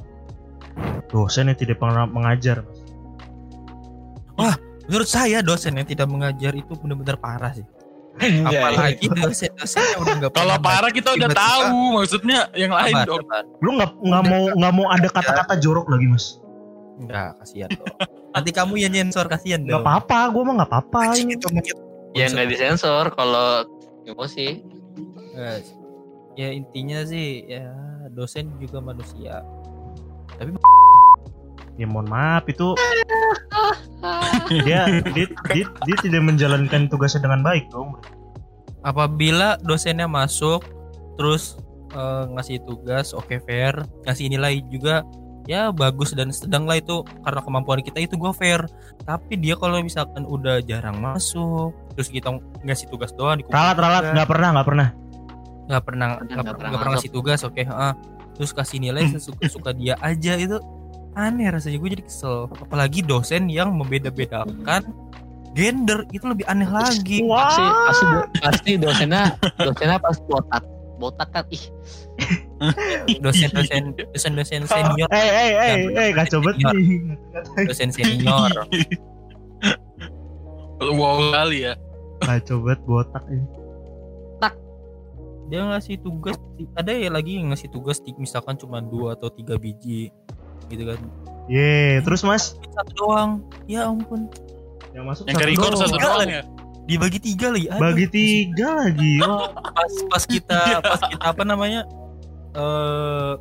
dosen 1.07 1.51
yang 1.51 1.59
tidak 1.59 1.77
pernah 1.77 2.07
mengajar? 2.07 2.63
Mas? 4.35 4.55
Menurut 4.87 5.05
saya 5.05 5.43
dosen 5.43 5.75
yang 5.75 5.85
tidak 5.85 6.07
mengajar 6.07 6.49
itu 6.51 6.73
benar-benar 6.73 7.19
parah 7.19 7.53
sih. 7.53 7.67
Iya, 8.19 8.59
Apalagi 8.61 9.05
dosen-dosen 9.15 9.79
yang 9.81 9.99
udah 9.99 10.15
nggak 10.19 10.31
kalau 10.31 10.55
parah 10.59 10.91
kita 10.91 11.09
udah 11.15 11.27
tiba-tiba- 11.27 11.39
tahu 11.39 11.79
maksudnya 11.95 12.39
yang 12.53 12.71
lain 12.71 12.93
Sabar, 12.93 13.07
dong. 13.07 13.23
Lu 13.59 13.69
nggak 13.75 13.91
nggak 13.97 14.23
mau 14.25 14.43
nggak 14.53 14.73
mau 14.73 14.85
ada 14.87 15.07
kata-kata 15.07 15.53
jorok 15.57 15.87
lagi, 15.87 16.05
Mas? 16.05 16.25
Enggak, 16.99 17.39
kasihan 17.39 17.69
dong. 17.71 17.87
Nanti 18.29 18.49
kamu 18.51 18.73
yang 18.77 18.91
nyensor 18.91 19.25
kasihan 19.25 19.63
Nggak 19.63 19.71
dong. 19.71 19.85
apa-apa, 19.87 20.19
gue 20.29 20.43
mah 20.43 20.53
nggak 20.59 20.69
apa-apa. 20.69 20.99
Ini. 21.15 21.33
itu. 21.33 21.47
Ya 22.11 22.25
nggak 22.27 22.47
disensor 22.47 23.05
kalau 23.13 23.63
emosi. 24.03 24.61
Ya 26.35 26.47
intinya 26.51 27.03
sih 27.03 27.47
ya 27.47 27.71
dosen 28.09 28.51
juga 28.59 28.79
manusia. 28.79 29.43
Ya 31.79 31.87
mohon 31.87 32.11
maaf 32.11 32.43
itu 32.51 32.75
dia, 34.51 34.87
dia, 35.15 35.27
dia, 35.55 35.65
dia 35.65 35.97
tidak 36.03 36.21
menjalankan 36.23 36.91
tugasnya 36.91 37.23
dengan 37.23 37.39
baik 37.41 37.71
dong. 37.71 37.95
Apabila 38.83 39.59
dosennya 39.63 40.07
masuk 40.07 40.63
terus 41.15 41.55
eh, 41.91 42.23
ngasih 42.35 42.63
tugas 42.63 43.11
oke 43.11 43.39
fair, 43.43 43.75
ngasih 44.07 44.27
nilai 44.31 44.59
juga 44.67 45.03
ya 45.47 45.73
bagus 45.73 46.13
dan 46.13 46.29
sedang 46.29 46.69
lah 46.69 46.77
itu 46.77 47.01
karena 47.25 47.41
kemampuan 47.41 47.81
kita 47.81 47.99
itu 47.99 48.15
gue 48.15 48.31
fair. 48.35 48.61
Tapi 49.03 49.39
dia 49.39 49.55
kalau 49.55 49.79
misalkan 49.79 50.23
udah 50.27 50.59
jarang 50.63 50.99
masuk 50.99 51.71
terus 51.95 52.07
kita 52.07 52.31
ngasih 52.63 52.87
tugas 52.87 53.11
doang 53.11 53.43
Ralat 53.51 53.75
ralat 53.75 54.03
nggak 54.15 54.29
pernah 54.29 54.49
nggak 54.55 54.67
pernah. 54.67 54.87
nggak 55.69 55.83
pernah 55.85 56.07
Nggak 56.17 56.45
pernah 56.55 56.71
pernah, 56.79 56.91
ngasih 56.97 57.11
tugas 57.11 57.39
oke 57.43 57.61
heeh. 57.61 57.93
terus 58.39 58.51
kasih 58.55 58.79
nilai 58.79 59.03
sesuka 59.13 59.45
suka 59.51 59.69
dia 59.75 59.99
aja 59.99 60.33
itu 60.39 60.57
aneh 61.19 61.51
rasanya 61.51 61.77
gue 61.77 61.89
jadi 61.99 62.03
kesel 62.07 62.47
apalagi 62.47 63.03
dosen 63.03 63.51
yang 63.51 63.75
membeda-bedakan 63.75 64.87
gender 65.57 66.05
itu 66.13 66.25
lebih 66.29 66.45
aneh 66.47 66.69
lagi 66.69 67.19
Wah. 67.25 67.49
Pasti 67.49 67.63
pasti 67.65 68.05
pasti 68.39 68.71
dosennya 68.77 69.23
dosennya 69.57 69.97
pasti 69.99 70.23
botak. 70.29 70.63
Botak 70.99 71.31
kan 71.31 71.47
ih 71.47 71.63
dosen-dosen 73.23 73.95
dosen-dosen 74.11 74.67
senior 74.67 75.07
Eh 75.15 75.29
eh 75.31 75.51
eh 75.55 75.75
eh 75.95 76.09
kacau 76.11 76.43
banget 76.43 76.59
Senior. 76.59 76.75
nih. 76.75 76.99
dosen 77.71 77.89
senior 77.95 78.51
wow 80.83 81.19
kali 81.31 81.71
ya 81.71 81.73
Kacau 82.19 82.59
banget 82.59 82.81
botak 82.83 83.23
ini. 83.31 83.47
dia 85.49 85.65
ngasih 85.65 85.97
tugas 86.05 86.37
ada 86.77 86.93
ya 86.93 87.09
lagi 87.09 87.41
yang 87.41 87.49
ngasih 87.49 87.73
tugas 87.73 87.97
misalkan 88.21 88.53
cuma 88.53 88.85
dua 88.85 89.17
atau 89.17 89.33
tiga 89.33 89.57
biji 89.57 90.13
gitu 90.69 90.85
kan 90.85 90.99
Ye, 91.45 91.97
terus 92.01 92.21
Mas 92.21 92.53
satu 92.53 92.91
doang 92.95 93.31
ya 93.65 93.85
ampun 93.85 94.29
yang 94.91 95.03
masuk 95.03 95.25
Yang 95.25 95.33
satu 95.35 95.49
record 95.49 95.71
doang. 95.71 95.81
satu 95.83 95.97
doang 95.97 96.29
ya. 96.29 96.41
dibagi 96.85 97.19
tiga 97.19 97.47
lagi 97.49 97.67
Aduh. 97.67 97.81
Bagi 97.83 98.05
tiga 98.07 98.67
lagi. 98.75 99.13
Oh, 99.21 99.49
pas 99.77 99.93
pas 100.07 100.23
kita 100.23 100.59
pas 100.83 101.01
kita 101.03 101.21
apa 101.23 101.43
namanya 101.43 101.81
eh 102.51 103.33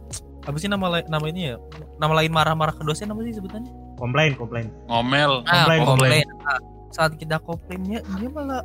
apa 0.43 0.57
sih 0.57 0.67
nama 0.67 1.01
nama 1.03 1.25
ini 1.27 1.53
ya 1.53 1.57
nama 1.97 2.13
lain 2.15 2.29
marah-marah 2.31 2.73
ke 2.73 2.81
dosen 2.81 3.07
apa 3.07 3.21
sih 3.23 3.33
sebutannya 3.35 3.69
komplain, 3.95 4.33
komplain. 4.33 4.73
Ngomel. 4.87 5.45
ah 5.45 5.65
Komplain, 5.65 5.81
komplain 5.85 6.25
Ah, 6.43 6.57
saat 6.89 7.13
kita 7.15 7.37
komplainnya 7.39 8.01
dia 8.17 8.29
malah 8.29 8.65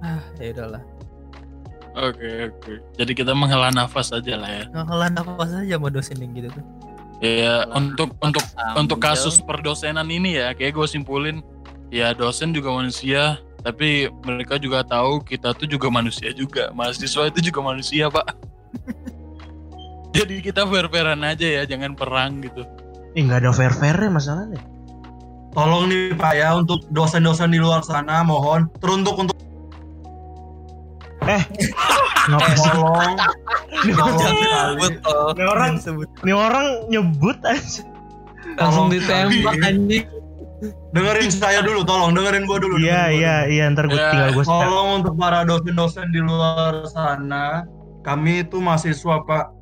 ah 0.00 0.18
ya 0.36 0.50
udahlah 0.52 0.82
Oke 1.96 2.28
oke. 2.46 2.72
Jadi 2.94 3.12
kita 3.14 3.32
menghela 3.32 3.70
nafas 3.70 4.12
aja 4.12 4.34
lah 4.34 4.50
ya. 4.52 4.64
ngalah 4.68 5.08
nafas 5.08 5.50
aja 5.54 5.74
sama 5.74 5.88
dosen 5.88 6.18
yang 6.18 6.34
gitu 6.34 6.50
tuh 6.52 6.64
Ya 7.24 7.64
untuk 7.72 8.12
untuk 8.20 8.44
untuk 8.76 8.98
kasus 9.00 9.40
perdosenan 9.40 10.08
ini 10.12 10.36
ya, 10.36 10.52
kayak 10.52 10.76
gue 10.76 10.86
simpulin 10.88 11.40
ya 11.88 12.12
dosen 12.12 12.52
juga 12.52 12.68
manusia, 12.76 13.40
tapi 13.64 14.12
mereka 14.22 14.60
juga 14.60 14.84
tahu 14.84 15.24
kita 15.24 15.56
tuh 15.56 15.64
juga 15.64 15.88
manusia 15.88 16.28
juga. 16.36 16.68
Mahasiswa 16.76 17.32
itu 17.32 17.40
juga 17.48 17.60
manusia 17.64 18.12
pak. 18.12 18.36
Jadi 20.16 20.40
kita 20.44 20.64
fair-fairan 20.68 21.20
aja 21.24 21.44
ya, 21.44 21.62
jangan 21.64 21.96
perang 21.96 22.40
gitu. 22.44 22.64
Eh 23.16 23.24
nggak 23.24 23.48
ada 23.48 23.50
fair 23.52 23.72
fairnya 23.72 24.12
masalahnya. 24.12 24.60
Tolong 25.56 25.88
nih 25.88 26.12
Pak 26.12 26.32
ya 26.36 26.52
untuk 26.52 26.84
dosen-dosen 26.92 27.48
di 27.48 27.56
luar 27.56 27.80
sana 27.80 28.20
mohon 28.20 28.68
teruntuk 28.76 29.16
untuk 29.16 29.32
Sih? 31.26 31.42
tolong 32.62 33.14
Ini 35.36 35.44
orang, 35.46 35.72
sebut 35.78 36.08
ini 36.22 36.32
orang 36.32 36.66
nyebut 36.88 37.38
aja. 37.44 37.82
Langsung 38.56 38.88
Tolong 38.88 38.90
ditembak 38.94 39.54
sekali. 39.54 39.66
anjing. 39.66 40.06
dengerin 40.88 41.28
saya 41.28 41.60
dulu 41.60 41.84
tolong 41.84 42.16
dengerin 42.16 42.48
gua 42.48 42.56
dulu 42.56 42.80
Iya, 42.80 43.12
iya, 43.12 43.36
iya. 43.44 43.68
Ntar 43.68 43.86
gue 43.86 43.94
Ya. 43.94 44.08
tinggal 44.08 44.30
gue. 44.32 44.42
Tolong 44.42 44.88
untuk 44.96 45.12
para 45.14 45.44
dosen-dosen 45.44 46.08
di 46.10 46.24
luar 46.24 46.88
sana, 46.88 47.68
kami 48.00 48.40
itu 48.40 48.56
mahasiswa 48.56 49.20
Pak. 49.20 49.52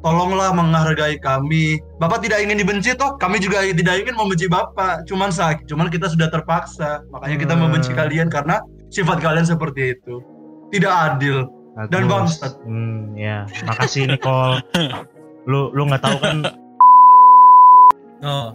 Tolonglah 0.00 0.54
menghargai 0.54 1.20
kami. 1.20 1.76
Bapak 2.00 2.24
tidak 2.24 2.40
ingin 2.40 2.56
dibenci 2.56 2.96
toh, 2.96 3.18
kami 3.18 3.36
juga 3.36 3.60
tidak 3.66 4.00
ingin 4.00 4.16
membenci 4.16 4.48
Bapak. 4.48 5.04
Cuman 5.04 5.28
sakit, 5.28 5.68
cuman 5.68 5.92
kita 5.92 6.08
sudah 6.08 6.32
terpaksa. 6.32 7.04
Makanya 7.12 7.36
kita 7.36 7.52
Hmm. 7.52 7.68
membenci 7.68 7.92
kalian 7.92 8.32
karena 8.32 8.62
sifat 8.88 9.20
kalian 9.20 9.44
seperti 9.44 10.00
itu. 10.00 10.22
Tidak 10.68 10.92
adil. 10.92 11.48
Dan 11.88 12.10
Bagus. 12.10 12.40
bangsat. 12.42 12.52
Hmm, 12.66 13.14
ya. 13.14 13.46
Makasih 13.66 14.10
Nicole. 14.10 14.58
lu 15.48 15.72
lu 15.72 15.88
nggak 15.88 16.04
tahu 16.04 16.16
kan 16.20 16.38
oh 18.28 18.52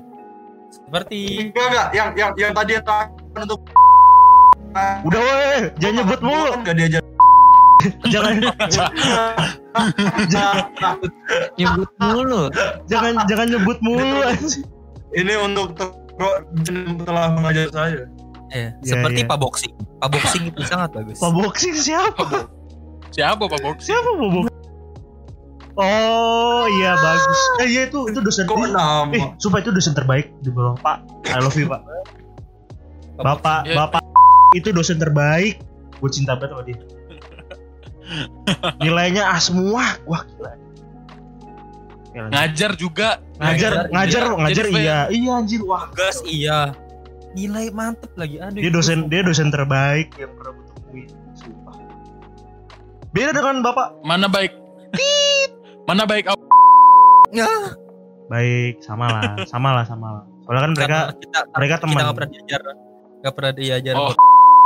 seperti 0.70 1.50
Enggak 1.50 1.66
enggak, 1.74 1.88
yang 1.98 2.10
yang 2.14 2.32
yang 2.38 2.52
tadi 2.54 2.78
yang 2.78 2.86
untuk 3.34 3.62
udah 5.06 5.22
weh 5.22 5.62
jangan 5.82 5.96
nyebut 6.06 6.20
mulu 6.22 6.50
Enggak 6.62 6.76
diajar. 6.78 7.02
jangan 8.14 8.34
Nyebut 11.60 11.90
mulu. 12.00 12.42
jangan 12.88 13.14
jangan 13.28 13.48
nyebut 13.52 13.78
mulu. 13.84 14.24
Ini 15.12 15.34
untuk 15.44 15.76
telah 17.04 17.28
mengajar 17.36 17.68
saya. 17.76 18.08
Eh, 18.54 18.70
Iya, 18.72 18.86
seperti 18.86 19.20
iya. 19.20 19.28
pak 19.28 19.38
boxing. 19.38 19.74
Pak 19.98 20.10
boxing 20.10 20.44
itu 20.48 20.62
sangat 20.64 20.90
bagus. 20.92 21.18
Pak 21.18 21.32
boxing 21.32 21.74
siapa? 21.76 22.24
Siapa 23.10 23.44
Pak 23.44 23.60
Box? 23.60 23.78
siapa 23.84 24.10
Pak 24.10 24.30
boxing? 24.32 24.54
Oh 25.74 26.66
iya 26.72 26.94
bagus. 26.96 27.40
Eh 27.60 27.68
iya 27.68 27.82
itu 27.88 28.06
itu 28.06 28.20
dosen 28.20 28.46
Kok 28.46 28.58
eh 28.60 28.70
nama? 28.70 29.34
sumpah 29.38 29.58
itu 29.58 29.70
dosen 29.70 29.94
terbaik 29.94 30.30
di 30.40 30.50
bawah. 30.50 30.78
Pak 30.78 30.98
I 31.28 31.38
love 31.38 31.54
you 31.54 31.66
Pak. 31.66 31.82
Bapak 33.16 33.66
Iya. 33.66 33.78
Bapak 33.80 34.02
itu 34.54 34.70
dosen 34.70 34.98
terbaik. 34.98 35.62
Gue 35.98 36.10
cinta 36.10 36.34
banget 36.34 36.54
sama 36.54 36.64
dia. 36.64 36.78
Nilainya 38.80 39.24
A 39.28 39.38
semua. 39.38 39.98
Wah 40.06 40.22
gila. 40.28 40.52
Ngajar 42.30 42.72
juga. 42.74 43.18
ngajar 43.36 43.90
ngajar 43.90 44.22
Iya, 44.24 44.38
ngajar 44.38 44.54
jadi 44.62 44.72
fair. 44.72 44.84
iya 44.84 44.98
iya 45.10 45.32
anjir. 45.34 45.62
Wah 45.62 45.90
gas 45.92 46.22
iya 46.24 46.74
nilai 47.34 47.74
mantep 47.74 48.14
lagi 48.14 48.38
aduh 48.38 48.62
dia 48.62 48.72
dosen 48.72 49.10
dia 49.10 49.22
dosen 49.26 49.50
terbaik. 49.50 50.14
Yang 50.18 50.32
pernah 50.38 50.52
gue 50.54 50.66
temuin 50.70 51.10
sumpah. 51.34 51.76
Beda 53.14 53.32
dengan 53.34 53.56
bapak. 53.66 53.88
Mana 54.06 54.30
baik? 54.30 54.54
Mana 55.90 56.08
baik? 56.08 56.32
Nggak, 57.34 57.50
baik 58.30 58.80
sama 58.86 59.10
lah 59.10 59.42
sama 59.50 59.70
lah 59.74 59.86
sama 59.90 60.22
lah. 60.22 60.24
Soalnya 60.46 60.62
kan 60.62 60.72
mereka 60.78 60.88
karena 60.88 61.14
kita 61.18 61.40
mereka 61.58 61.76
kita 61.76 61.84
teman. 61.84 61.98
nggak 61.98 62.16
pernah 62.16 62.30
diajar. 62.30 62.62
Nggak 63.20 63.34
pernah 63.34 63.54
diajar. 63.58 63.94
Oh. 63.98 64.14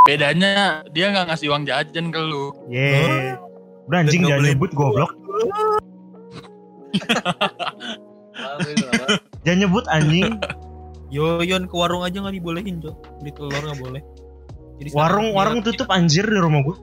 Bedanya 0.08 0.54
dia 0.92 1.06
nggak 1.12 1.26
ngasih 1.32 1.48
uang 1.52 1.64
jajan 1.68 2.06
ke 2.12 2.20
lu. 2.20 2.52
ye. 2.68 3.36
Udah 3.88 4.04
anjing 4.04 4.28
jangan 4.28 4.44
nyebut 4.44 4.72
goblok. 4.76 5.12
Jangan 9.46 9.60
nyebut 9.64 9.86
anjing 9.90 10.30
Yoyon 11.08 11.72
ke 11.72 11.76
warung 11.76 12.04
aja 12.04 12.20
nggak 12.20 12.36
dibolehin 12.36 12.84
cok 12.84 12.96
beli 13.24 13.32
telur 13.32 13.64
nggak 13.64 13.80
boleh. 13.80 14.02
Jadi 14.78 14.90
warung 14.94 15.34
warung 15.34 15.60
tutup 15.66 15.88
anjir 15.90 16.28
di 16.28 16.40
rumah 16.40 16.62
gua. 16.62 16.78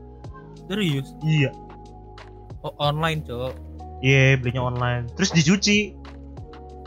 Serius? 0.67 1.13
Iya. 1.23 1.53
Oh, 2.65 2.73
online 2.81 3.21
cok 3.23 3.75
iya 4.05 4.37
belinya 4.37 4.69
online. 4.69 5.09
Terus 5.17 5.33
dicuci. 5.33 5.97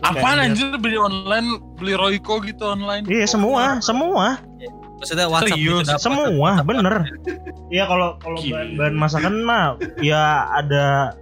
Apaan 0.05 0.37
anjir? 0.37 0.77
Beli 0.77 0.97
online, 1.01 1.57
beli 1.81 1.97
Royco 1.97 2.37
gitu 2.45 2.63
online? 2.69 3.09
iya 3.09 3.25
semua 3.25 3.81
semua. 3.81 4.37
Maksudnya 4.97 5.29
WhatsApp 5.29 5.57
Serius? 5.57 5.85
gitu, 5.89 5.97
semua 6.01 6.61
bener. 6.61 7.05
Iya 7.73 7.85
kalau 7.89 8.17
kalau 8.21 8.39
bahan 8.77 8.95
masakan 8.97 9.45
mah 9.45 9.77
ya 10.01 10.49
ada 10.53 11.13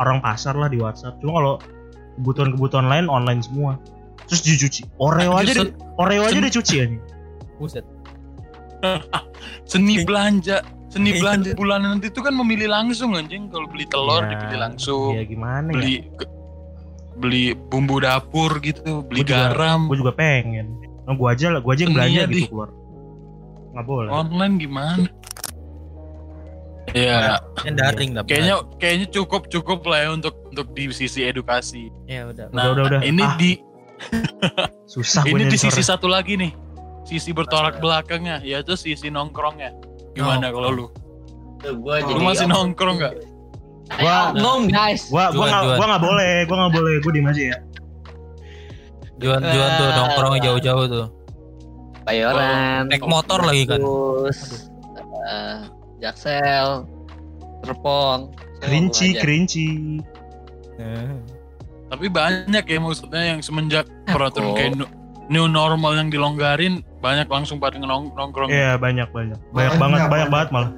orang 0.00 0.20
pasar 0.24 0.56
lah 0.56 0.68
di 0.68 0.80
WhatsApp. 0.80 1.20
Cuma 1.20 1.40
kalau 1.40 1.54
kebutuhan-kebutuhan 2.20 2.88
lain 2.88 3.08
online 3.08 3.40
semua 3.40 3.80
terus 4.30 4.40
dicuci 4.40 4.86
Oreo 4.96 5.34
aja 5.34 5.50
di, 5.52 5.74
Oreo 5.96 6.22
aja 6.22 6.38
dicuci 6.38 6.74
aja 6.78 6.96
Buset. 7.58 7.82
Seni 9.68 10.00
belanja, 10.00 10.62
seni 10.88 11.12
Iya. 11.12 11.20
belanja 11.20 11.50
bulanan 11.52 11.88
nanti 11.94 12.08
itu 12.08 12.18
kan 12.18 12.32
memilih 12.32 12.66
langsung 12.66 13.12
anjing. 13.12 13.46
Kalau 13.46 13.66
beli 13.66 13.84
telur 13.84 14.22
Ya, 14.22 14.32
dipilih 14.32 14.58
langsung. 14.58 15.12
ya 15.12 15.22
gimana 15.22 15.68
ya 15.68 15.74
beli 15.76 15.94
ke- 16.10 16.30
beli 17.14 17.44
bumbu 17.52 18.00
dapur 18.00 18.56
gitu, 18.58 19.04
beli 19.04 19.20
Gua 19.20 19.28
juga- 19.28 19.40
garam. 19.52 19.80
gue 19.86 19.96
juga 19.98 20.12
pengen 20.14 20.66
nah, 21.04 21.12
gue 21.12 21.28
aja 21.28 21.46
lah 21.50 21.60
gue 21.60 21.68
aja 21.70 21.82
yang 21.82 21.92
belanja 21.92 22.20
di- 22.24 22.32
gitu 22.38 22.48
keluar 22.48 22.70
nggak 23.70 23.84
boleh 23.84 24.08
Online 24.10 24.54
gimana? 24.56 25.04
Ya, 26.90 27.38
yang 27.62 27.76
daring 27.76 28.10
lah 28.12 28.24
kayaknya 28.24 28.54
kayaknya 28.76 29.06
cukup 29.12 29.46
cukup 29.46 29.84
lah 29.84 30.02
ya 30.02 30.10
untuk 30.10 30.34
untuk 30.44 30.72
di 30.72 30.90
sisi 30.90 31.22
edukasi. 31.22 31.86
ya 32.04 32.26
udah 32.26 32.50
Nah, 32.50 32.74
udah, 32.74 32.82
udah. 32.88 33.00
ini 33.04 33.22
Ah. 33.22 33.36
di 33.36 33.62
susah 34.86 35.22
ini 35.24 35.46
di 35.46 35.56
sisi 35.56 35.80
satu 35.80 36.08
lagi 36.08 36.36
nih. 36.36 36.52
Sisi 37.04 37.32
bertolak 37.32 37.80
belakangnya, 37.80 38.40
yaitu 38.40 38.76
sisi 38.76 39.08
nongkrongnya. 39.08 39.72
Gimana 40.12 40.50
Oh. 40.50 40.60
kalau 40.60 40.70
lu? 40.70 40.86
Gua 41.80 42.00
Lu 42.00 42.22
masih 42.22 42.46
nongkrong 42.46 42.96
nggak? 42.98 43.14
Gua- 44.00 44.32
ngom 44.32 44.68
guys. 44.68 45.08
Gua 45.08 45.28
gua 45.30 45.46
nggak 45.46 45.62
gua 45.76 45.86
nggak 45.86 46.02
boleh, 46.02 46.32
gua 46.46 46.56
nggak 46.56 46.72
boleh, 46.72 46.94
gua 47.00 47.12
diem 47.12 47.28
aja 47.28 47.42
ya. 47.54 47.58
juan 49.20 49.36
juan 49.36 49.70
tuh 49.76 49.88
nongkrong 49.92 50.34
jauh-jauh 50.40 50.84
tuh 50.88 51.06
Bayoran. 52.08 52.88
naik 52.88 53.04
motor 53.04 53.44
lagi 53.44 53.68
kan 53.68 53.76
Terus 53.76 54.72
eh, 55.28 55.60
Jaksel, 56.00 56.88
Serpong. 57.60 58.32
Kerinci, 58.64 59.20
kerinci. 59.20 60.00
Tapi 61.90 62.06
banyak 62.06 62.64
ya 62.64 62.78
maksudnya 62.78 63.22
yang 63.26 63.40
semenjak 63.40 63.84
peraturan 64.06 64.48
kok. 64.48 64.56
kayak 64.56 64.72
new 65.26 65.46
normal 65.46 65.94
yang 65.94 66.06
dilonggarin 66.06 66.80
banyak 66.98 67.26
langsung 67.26 67.58
pada 67.58 67.76
nong- 67.76 68.10
nongkrong. 68.12 68.46
Iya 68.46 68.74
banyak 68.76 69.08
banyak, 69.08 69.38
banyak 69.44 69.50
Banyak, 69.50 69.74
banget, 69.74 69.98
banyak 69.98 70.08
banyak. 70.08 70.28
banget 70.30 70.48
malah. 70.50 70.72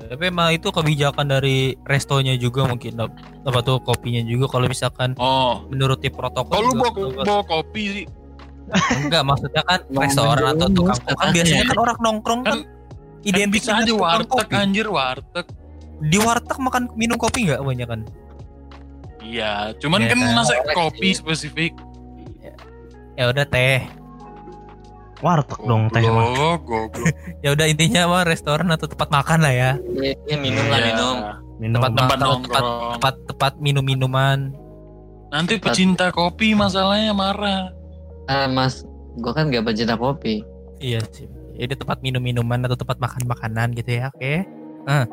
tapi 0.00 0.24
emang 0.24 0.48
itu 0.50 0.68
kebijakan 0.70 1.26
dari 1.28 1.56
restonya 1.84 2.32
juga 2.34 2.64
mungkin 2.64 2.96
apa 2.96 3.58
tuh 3.60 3.76
kopinya 3.78 4.22
juga 4.22 4.48
kalau 4.48 4.64
misalkan 4.64 5.12
Oh, 5.14 5.68
menuruti 5.68 6.08
protokol 6.08 6.48
kalau 6.48 6.72
bawa, 6.72 6.90
bawa 7.20 7.42
kopi 7.44 7.82
sih, 7.92 8.04
enggak 8.96 9.20
maksudnya 9.22 9.60
kan 9.62 9.84
restoran 9.92 10.48
atau 10.50 10.68
tukang 10.70 10.96
menjumus 10.96 11.12
kan 11.14 11.28
biasanya 11.30 11.64
kan 11.66 11.76
orang 11.76 11.98
nongkrong 12.00 12.40
kan, 12.40 12.56
Kan- 12.56 12.66
identik 13.20 13.60
bisa 13.60 13.70
dengan 13.74 13.84
aja 13.84 13.92
warteg 13.98 14.30
kopi. 14.32 14.54
anjir 14.54 14.86
warteg. 14.88 15.46
di 16.00 16.16
warteg 16.16 16.56
makan 16.56 16.82
minum 16.94 17.16
kopi 17.18 17.38
nggak 17.44 17.60
banyak 17.60 17.86
kan 17.86 18.00
Iya, 19.20 19.74
cuman 19.76 19.98
Iya 20.00 20.08
kan 20.08 20.18
kan? 20.20 20.30
masa 20.34 20.52
kopi 20.72 21.10
sih. 21.10 21.18
spesifik. 21.18 21.72
ya 23.14 23.26
udah 23.26 23.42
teh 23.44 23.82
Warteg 25.18 25.58
dong 25.60 25.90
teh 25.90 25.98
mah. 26.00 26.30
Goblok, 26.30 26.60
goblok. 26.62 27.10
ya 27.42 27.50
udah 27.50 27.66
intinya 27.66 28.06
mah 28.06 28.22
restoran 28.22 28.70
atau 28.70 28.86
tempat 28.86 29.10
makan 29.10 29.42
lah 29.42 29.50
ya 29.50 29.70
Iya, 29.92 30.14
iya, 30.24 30.36
minum 30.38 30.64
lah 30.64 30.78
Iya. 30.78 30.86
minum. 30.88 31.16
Minum. 31.58 31.80
Tempat 31.82 31.90
Tempat 31.92 32.16
Tempat- 32.16 32.64
tempat 32.94 33.14
tempat 33.26 33.52
minum 33.58 33.82
minuman 33.82 34.54
Nanti 35.28 35.58
pecinta 35.58 36.08
kopi 36.08 36.54
masalahnya 36.54 37.12
marah. 37.12 37.68
Ah, 38.24 38.46
mas, 38.46 38.80
gue 39.14 39.28
kan 39.28 39.48
gak 39.48 39.60
pecinta 39.62 39.92
kopi. 39.92 40.40
Iya 40.78 41.04
sih. 41.06 41.28
Jadi 41.52 41.74
tempat 41.74 42.00
minum-minuman 42.00 42.64
atau 42.64 42.78
tempat 42.78 42.96
makan-makanan 42.96 43.74
gitu 43.74 43.98
ya, 43.98 44.08
oke? 44.08 44.46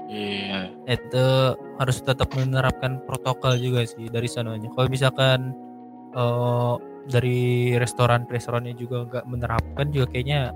Iya. 0.08 0.71
Itu 0.86 1.25
harus 1.78 1.97
tetap 1.99 2.32
menerapkan 2.36 3.01
protokol 3.04 3.58
juga 3.58 3.84
sih 3.84 4.08
dari 4.08 4.30
sananya. 4.30 4.69
Kalau 4.71 4.88
misalkan 4.88 5.51
eh, 6.15 6.73
dari 7.06 7.73
restoran-restorannya 7.78 8.73
juga 8.73 9.06
nggak 9.06 9.25
menerapkan 9.30 9.86
juga 9.93 10.10
kayaknya 10.10 10.49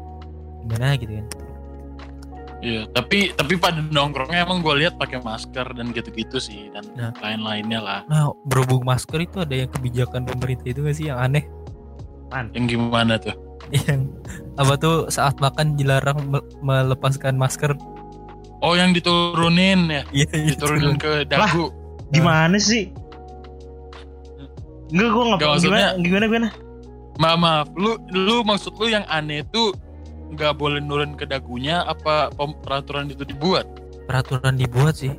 gimana 0.65 0.95
gitu 0.98 1.13
kan. 1.19 1.28
Iya, 2.60 2.84
tapi 2.91 3.32
tapi 3.39 3.56
pada 3.56 3.80
nongkrongnya 3.80 4.43
emang 4.43 4.60
gue 4.60 4.84
lihat 4.84 5.00
pakai 5.00 5.24
masker 5.24 5.63
dan 5.80 5.95
gitu-gitu 5.95 6.43
sih 6.43 6.67
dan 6.76 6.84
Nah. 6.91 7.15
lain-lainnya 7.24 7.80
lah. 7.80 8.00
Nah, 8.12 8.36
berhubung 8.43 8.84
masker 8.84 9.24
itu 9.24 9.39
ada 9.39 9.56
yang 9.56 9.72
kebijakan 9.72 10.28
pemerintah 10.28 10.67
itu 10.67 10.84
gak 10.84 10.98
sih 11.00 11.08
yang 11.08 11.24
aneh? 11.24 11.48
Yang 12.52 12.76
gimana 12.76 13.15
tuh? 13.15 13.32
yang 13.88 14.12
apa 14.60 14.76
tuh 14.76 15.08
saat 15.08 15.39
makan 15.39 15.80
dilarang 15.80 16.19
me- 16.28 16.43
melepaskan 16.60 17.39
masker 17.39 17.80
Oh, 18.60 18.74
yang 18.74 18.91
diturunin 18.91 19.88
ya, 19.88 20.04
iya 20.12 20.28
diturunin 20.28 20.95
ke 20.95 21.24
dagu. 21.24 21.72
Gimana 22.10 22.58
sih? 22.58 22.91
Enggak 24.89 25.08
gue 25.08 25.24
nggak 25.30 25.39
maksudnya- 25.45 25.93
gimana 25.98 26.26
gimana. 26.26 26.50
Maaf, 27.15 27.38
maaf. 27.38 27.67
Lu 27.74 27.95
lu 28.10 28.41
maksud 28.41 28.76
lu 28.76 28.88
yang 28.88 29.06
aneh 29.06 29.43
itu 29.43 29.72
nggak 30.30 30.56
boleh 30.56 30.78
nurun 30.78 31.13
ke 31.13 31.24
dagunya 31.24 31.82
apa 31.84 32.30
peraturan 32.60 33.08
itu 33.08 33.24
dibuat? 33.24 33.65
peraturan 34.06 34.54
dibuat 34.56 34.93
sih 34.95 35.13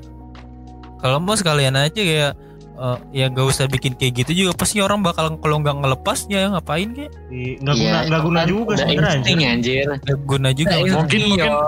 kalau 0.98 1.18
mau 1.18 1.32
sekalian 1.32 1.74
aja 1.74 1.94
kayak 1.94 2.34
eh, 2.76 2.98
ya 3.12 3.26
gak 3.26 3.42
usah 3.44 3.66
bikin 3.66 3.94
kayak 3.94 4.18
gitu 4.18 4.32
juga 4.36 4.52
pasti 4.52 4.78
orang 4.78 4.98
bakal 5.00 5.30
kalau 5.38 5.58
nggak 5.58 5.78
ngelepas 5.78 6.26
ya 6.26 6.50
ngapain 6.50 6.90
kayak 6.90 7.14
Nggak 7.60 7.74
Iya, 7.76 7.86
guna 7.86 7.98
nggak 8.02 8.20
guna 8.20 8.40
kan 8.40 8.48
juga 8.48 8.72
sebenarnya. 8.76 9.14
anjir. 9.16 9.46
anjir. 9.46 9.86
Nggak 10.00 10.18
guna 10.24 10.48
juga 10.50 10.74
Mungkin- 10.74 11.22
mungkin-. 11.24 11.58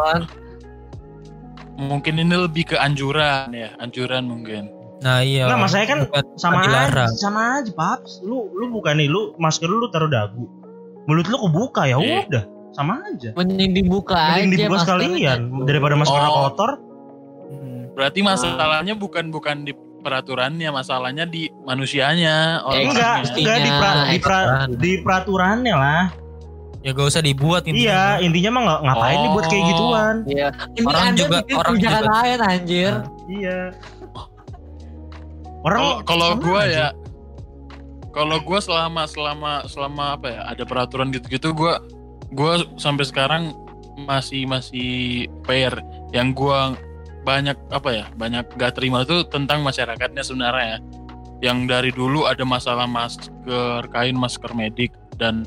Mungkin 1.88 2.14
ini 2.16 2.34
lebih 2.36 2.64
ke 2.64 2.76
anjuran 2.76 3.50
ya, 3.50 3.74
anjuran 3.76 4.24
mungkin. 4.24 4.70
nah 5.02 5.18
iya 5.18 5.50
Nggak, 5.50 5.58
masalahnya 5.58 5.88
kan 5.88 5.98
bukan 6.06 6.22
Sama 6.38 6.58
aja, 6.62 7.04
sama 7.12 7.40
aja, 7.58 7.70
Paps. 7.74 8.22
Lu 8.22 8.46
lu 8.52 8.70
bukan 8.70 8.94
nih, 8.94 9.10
lu 9.10 9.34
masker 9.34 9.66
lu 9.66 9.90
taruh 9.90 10.06
dagu. 10.06 10.46
Mulut 11.04 11.26
lu 11.26 11.38
kebuka 11.40 11.82
ya 11.84 11.98
Iya. 11.98 12.22
udah. 12.30 12.44
Sama 12.70 13.02
aja. 13.04 13.34
Mending 13.34 13.74
dibuka 13.74 14.14
Mending 14.14 14.46
aja 14.46 14.56
dibuka 14.62 14.80
sekalian 14.80 15.38
daripada 15.66 15.94
maskernya 15.98 16.30
Oh. 16.30 16.46
kotor. 16.46 16.70
Hmm. 17.50 17.82
Berarti 17.92 18.20
masalahnya 18.22 18.94
bukan 18.94 19.28
bukan 19.28 19.66
di 19.66 19.74
peraturannya, 19.74 20.70
masalahnya 20.70 21.26
di 21.26 21.50
manusianya. 21.62 22.62
Eh, 22.64 22.86
Enggak, 22.86 23.26
orangnya. 23.26 23.34
enggak 23.34 23.58
di, 23.58 23.70
pra- 23.70 24.06
di, 24.06 24.18
pra- 24.18 24.48
di 24.72 24.92
peraturannya 24.98 25.74
lah. 25.74 26.04
Ya 26.82 26.90
gak 26.90 27.06
usah 27.08 27.22
dibuat 27.22 27.62
intinya. 27.64 28.18
Iya, 28.18 28.26
intinya 28.26 28.50
mah 28.50 28.62
nggak 28.62 28.80
ngapain 28.82 29.16
nih 29.16 29.30
buat 29.30 29.44
kayak 29.46 29.62
Oh. 29.62 29.68
gituan. 29.70 30.16
Iya. 30.26 30.48
Ini 30.72 30.84
Orang 30.84 31.02
Anda 31.02 31.18
juga- 31.18 31.42
orang 31.54 31.74
juga- 31.78 32.02
lain 32.04 32.38
anjir. 32.42 32.92
Iya. 33.26 33.58
Orang 35.62 36.02
Kalau 36.02 36.30
gua 36.36 36.62
ya 36.66 36.88
kalau 38.10 38.36
gua 38.42 38.58
selama 38.60 39.06
selama 39.06 39.64
selama 39.64 40.04
apa 40.18 40.26
ya 40.28 40.40
ada 40.44 40.64
peraturan 40.66 41.08
gitu-gitu 41.08 41.54
gua 41.54 41.78
gua 42.34 42.60
sampai 42.76 43.06
sekarang 43.06 43.42
masih 43.96 44.44
masih 44.44 44.90
fair 45.46 45.70
yang 46.10 46.34
gua 46.34 46.74
banyak 47.22 47.54
apa 47.70 47.88
ya 47.94 48.04
banyak 48.12 48.42
gak 48.58 48.74
terima 48.74 49.06
tuh 49.06 49.22
tentang 49.24 49.62
masyarakatnya 49.62 50.20
sebenarnya 50.20 50.66
ya. 50.66 50.78
yang 51.42 51.66
dari 51.66 51.90
dulu 51.90 52.26
ada 52.26 52.42
masalah 52.42 52.86
masker 52.86 53.86
kain 53.90 54.14
masker 54.14 54.50
medik 54.52 54.90
dan 55.16 55.42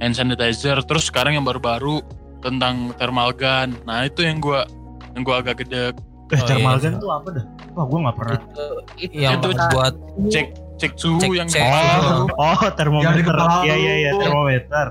hand 0.00 0.12
sanitizer 0.12 0.80
terus 0.82 1.06
sekarang 1.06 1.34
yang 1.34 1.44
baru-baru 1.44 2.00
tentang 2.40 2.96
thermal 2.96 3.30
gun 3.30 3.76
nah 3.84 4.02
itu 4.02 4.20
yang 4.20 4.38
gua 4.38 4.64
yang 5.12 5.22
gua 5.22 5.38
agak 5.38 5.60
gede 5.60 5.92
eh 5.92 5.92
Oh, 6.32 6.46
thermal 6.46 6.74
iya. 6.74 6.82
gun 6.84 6.94
tuh 6.96 7.10
apa 7.10 7.28
dah? 7.32 7.44
Wah, 7.72 7.84
gua 7.84 7.98
nggak 8.00 8.16
pernah. 8.16 8.38
Itu, 8.38 8.64
itu, 9.00 9.14
yang 9.16 9.32
Itu 9.36 9.48
buat 9.68 9.94
cek 10.26 10.46
cek 10.76 10.92
suhu 10.94 11.18
Cek- 11.20 11.34
yang 11.34 11.48
cek 11.48 11.58
suhu. 11.60 12.22
Oh, 12.32 12.62
termometer. 12.72 13.34
Iya 13.60 13.74
iya 13.76 13.92
iya, 13.98 14.10
termometer. 14.16 14.86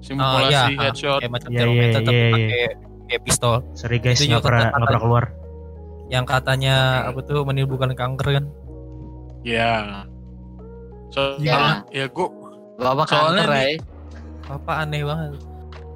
simulasi 0.00 0.42
oh, 0.42 0.48
iya, 0.48 0.62
headshot 0.74 1.20
kayak 1.20 1.30
macam 1.30 1.48
Iya, 1.48 1.60
termometer 1.60 1.88
iya, 1.92 2.02
tapi 2.02 2.16
iya, 2.16 2.32
pakai 2.32 2.64
kayak 3.06 3.22
pistol 3.22 3.54
Sorry 3.72 3.98
guys, 3.98 4.18
Itu 4.18 4.26
nggak 4.28 4.42
pernah 4.42 4.62
nggak 4.66 4.82
pernah 4.82 5.00
keluar. 5.00 5.24
yang 6.08 6.24
katanya 6.24 6.76
apa 7.06 7.20
tuh 7.22 7.40
menimbulkan 7.42 7.92
kanker 7.92 8.28
kan 8.32 8.44
Ya. 9.42 10.02
So, 11.08 11.36
Ya. 11.36 11.84
ya 11.88 12.08
gua 12.08 12.30
Bapak 12.82 13.06
Soalnya 13.06 13.42
kanker 13.42 13.48
nih- 13.48 13.78
ya. 13.78 13.84
apa 14.50 14.72
aneh 14.76 15.02
banget 15.02 15.30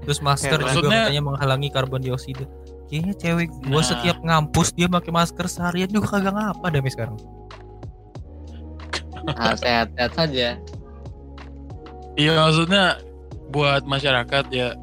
terus 0.01 0.19
masker 0.21 0.55
Kayak 0.57 0.73
juga 0.73 0.89
katanya 1.03 1.23
menghalangi 1.25 1.69
karbon 1.69 1.99
dioksida 2.01 2.47
kayaknya 2.87 3.15
cewek 3.17 3.49
gua 3.65 3.75
Nah. 3.77 3.85
setiap 3.85 4.17
ngampus 4.21 4.69
dia 4.71 4.87
pakai 4.87 5.11
masker 5.11 5.47
seharian 5.47 5.89
juga 5.89 6.07
kagak 6.09 6.33
ngapa 6.33 6.67
deh 6.69 6.81
sekarang 6.87 7.19
Ah, 9.27 9.53
sehat-sehat 9.53 10.13
saja. 10.15 10.55
Iya 12.15 12.33
maksudnya 12.39 13.03
buat 13.49 13.83
masyarakat 13.83 14.45
ya 14.49 14.79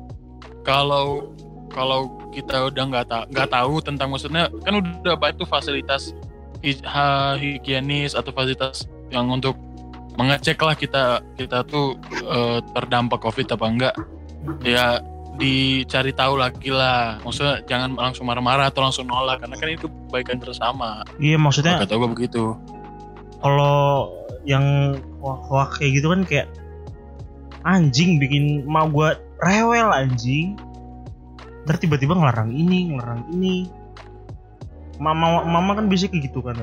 kalau 0.62 1.32
kalau 1.70 2.06
kita 2.30 2.68
udah 2.68 2.84
nggak 2.86 3.08
tahu 3.08 3.24
nggak 3.30 3.50
tahu 3.50 3.74
tentang 3.80 4.08
maksudnya 4.10 4.52
kan 4.60 4.74
udah 4.76 5.16
banyak 5.16 5.38
tuh 5.38 5.48
fasilitas 5.48 6.12
higienis 6.62 8.14
atau 8.14 8.30
fasilitas 8.30 8.84
yang 9.10 9.28
untuk 9.28 9.56
mengecek 10.14 10.60
lah 10.62 10.76
kita 10.78 11.26
kita 11.36 11.66
tuh 11.66 11.98
eh, 12.22 12.60
terdampak 12.74 13.20
covid 13.22 13.50
apa 13.50 13.66
enggak. 13.66 13.96
Ya 14.62 15.02
dicari 15.38 16.14
tahu 16.14 16.38
lagi 16.38 16.70
lah. 16.70 17.18
Maksudnya 17.26 17.66
jangan 17.66 17.98
langsung 17.98 18.30
marah-marah 18.30 18.70
atau 18.70 18.86
langsung 18.86 19.10
nolak 19.10 19.42
karena 19.42 19.56
kan 19.58 19.70
itu 19.70 19.88
kebaikan 19.90 20.38
bersama. 20.38 21.02
Iya, 21.18 21.42
maksudnya 21.42 21.82
kata 21.82 21.98
gue 21.98 22.10
begitu. 22.10 22.58
kalau 23.44 24.08
yang 24.48 24.96
hoax 25.20 25.76
kayak 25.76 26.00
gitu 26.00 26.16
kan 26.16 26.24
kayak 26.24 26.48
anjing 27.68 28.16
bikin 28.16 28.64
mau 28.64 28.88
gua 28.88 29.20
rewel 29.44 29.92
anjing. 29.92 30.56
Ntar 31.68 31.76
tiba-tiba 31.76 32.16
ngelarang 32.16 32.56
ini 32.56 32.96
ngelarang 32.96 33.28
ini. 33.36 33.68
Mama 34.96 35.44
mama 35.44 35.76
kan 35.76 35.92
bisa 35.92 36.08
kayak 36.08 36.32
gitu 36.32 36.40
kan 36.40 36.56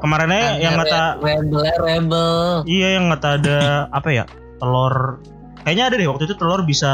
kemarinnya 0.00 0.58
yang 0.58 0.74
kata 0.76 1.00
rebel 1.18 1.60
rebel. 1.78 2.32
iya 2.64 2.96
yang 2.96 3.08
kata 3.10 3.28
ada 3.36 3.58
apa 3.98 4.08
ya 4.10 4.24
telur 4.56 5.20
kayaknya 5.60 5.84
ada 5.86 5.94
deh 5.96 6.08
waktu 6.08 6.24
itu 6.24 6.34
telur 6.34 6.60
bisa 6.62 6.92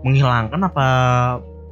menghilangkan 0.00 0.60
apa 0.62 0.86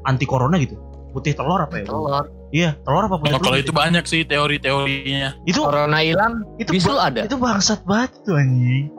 anti 0.02 0.24
corona 0.24 0.58
gitu 0.58 0.74
putih 1.08 1.32
telur 1.32 1.58
apa 1.60 1.74
ya 1.78 1.86
Telur. 1.86 2.24
iya 2.50 2.70
telur 2.78 3.02
apa 3.02 3.16
putih 3.16 3.32
Oh, 3.32 3.38
telur 3.38 3.46
kalau 3.48 3.58
itu 3.58 3.72
banyak 3.72 4.04
sih 4.04 4.22
teori-teorinya 4.22 5.40
itu 5.42 5.58
Corona 5.58 5.98
hilang, 5.98 6.44
itu 6.56 6.68
bisul 6.68 6.96
ada. 6.96 7.24
itu 7.24 7.34
bangsat 7.34 7.80
banget 7.82 8.12
tuh 8.22 8.36
anjing 8.36 8.92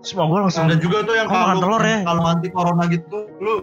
semua 0.00 0.24
gue 0.24 0.38
langsung 0.38 0.64
Ada 0.64 0.76
juga 0.76 1.02
tuh 1.02 1.14
yang 1.14 1.26
kalau 1.26 1.58
telur 1.58 1.82
ya? 1.82 1.98
kalau 2.04 2.22
anti 2.24 2.48
corona 2.48 2.82
gitu 2.86 3.18
lu 3.38 3.54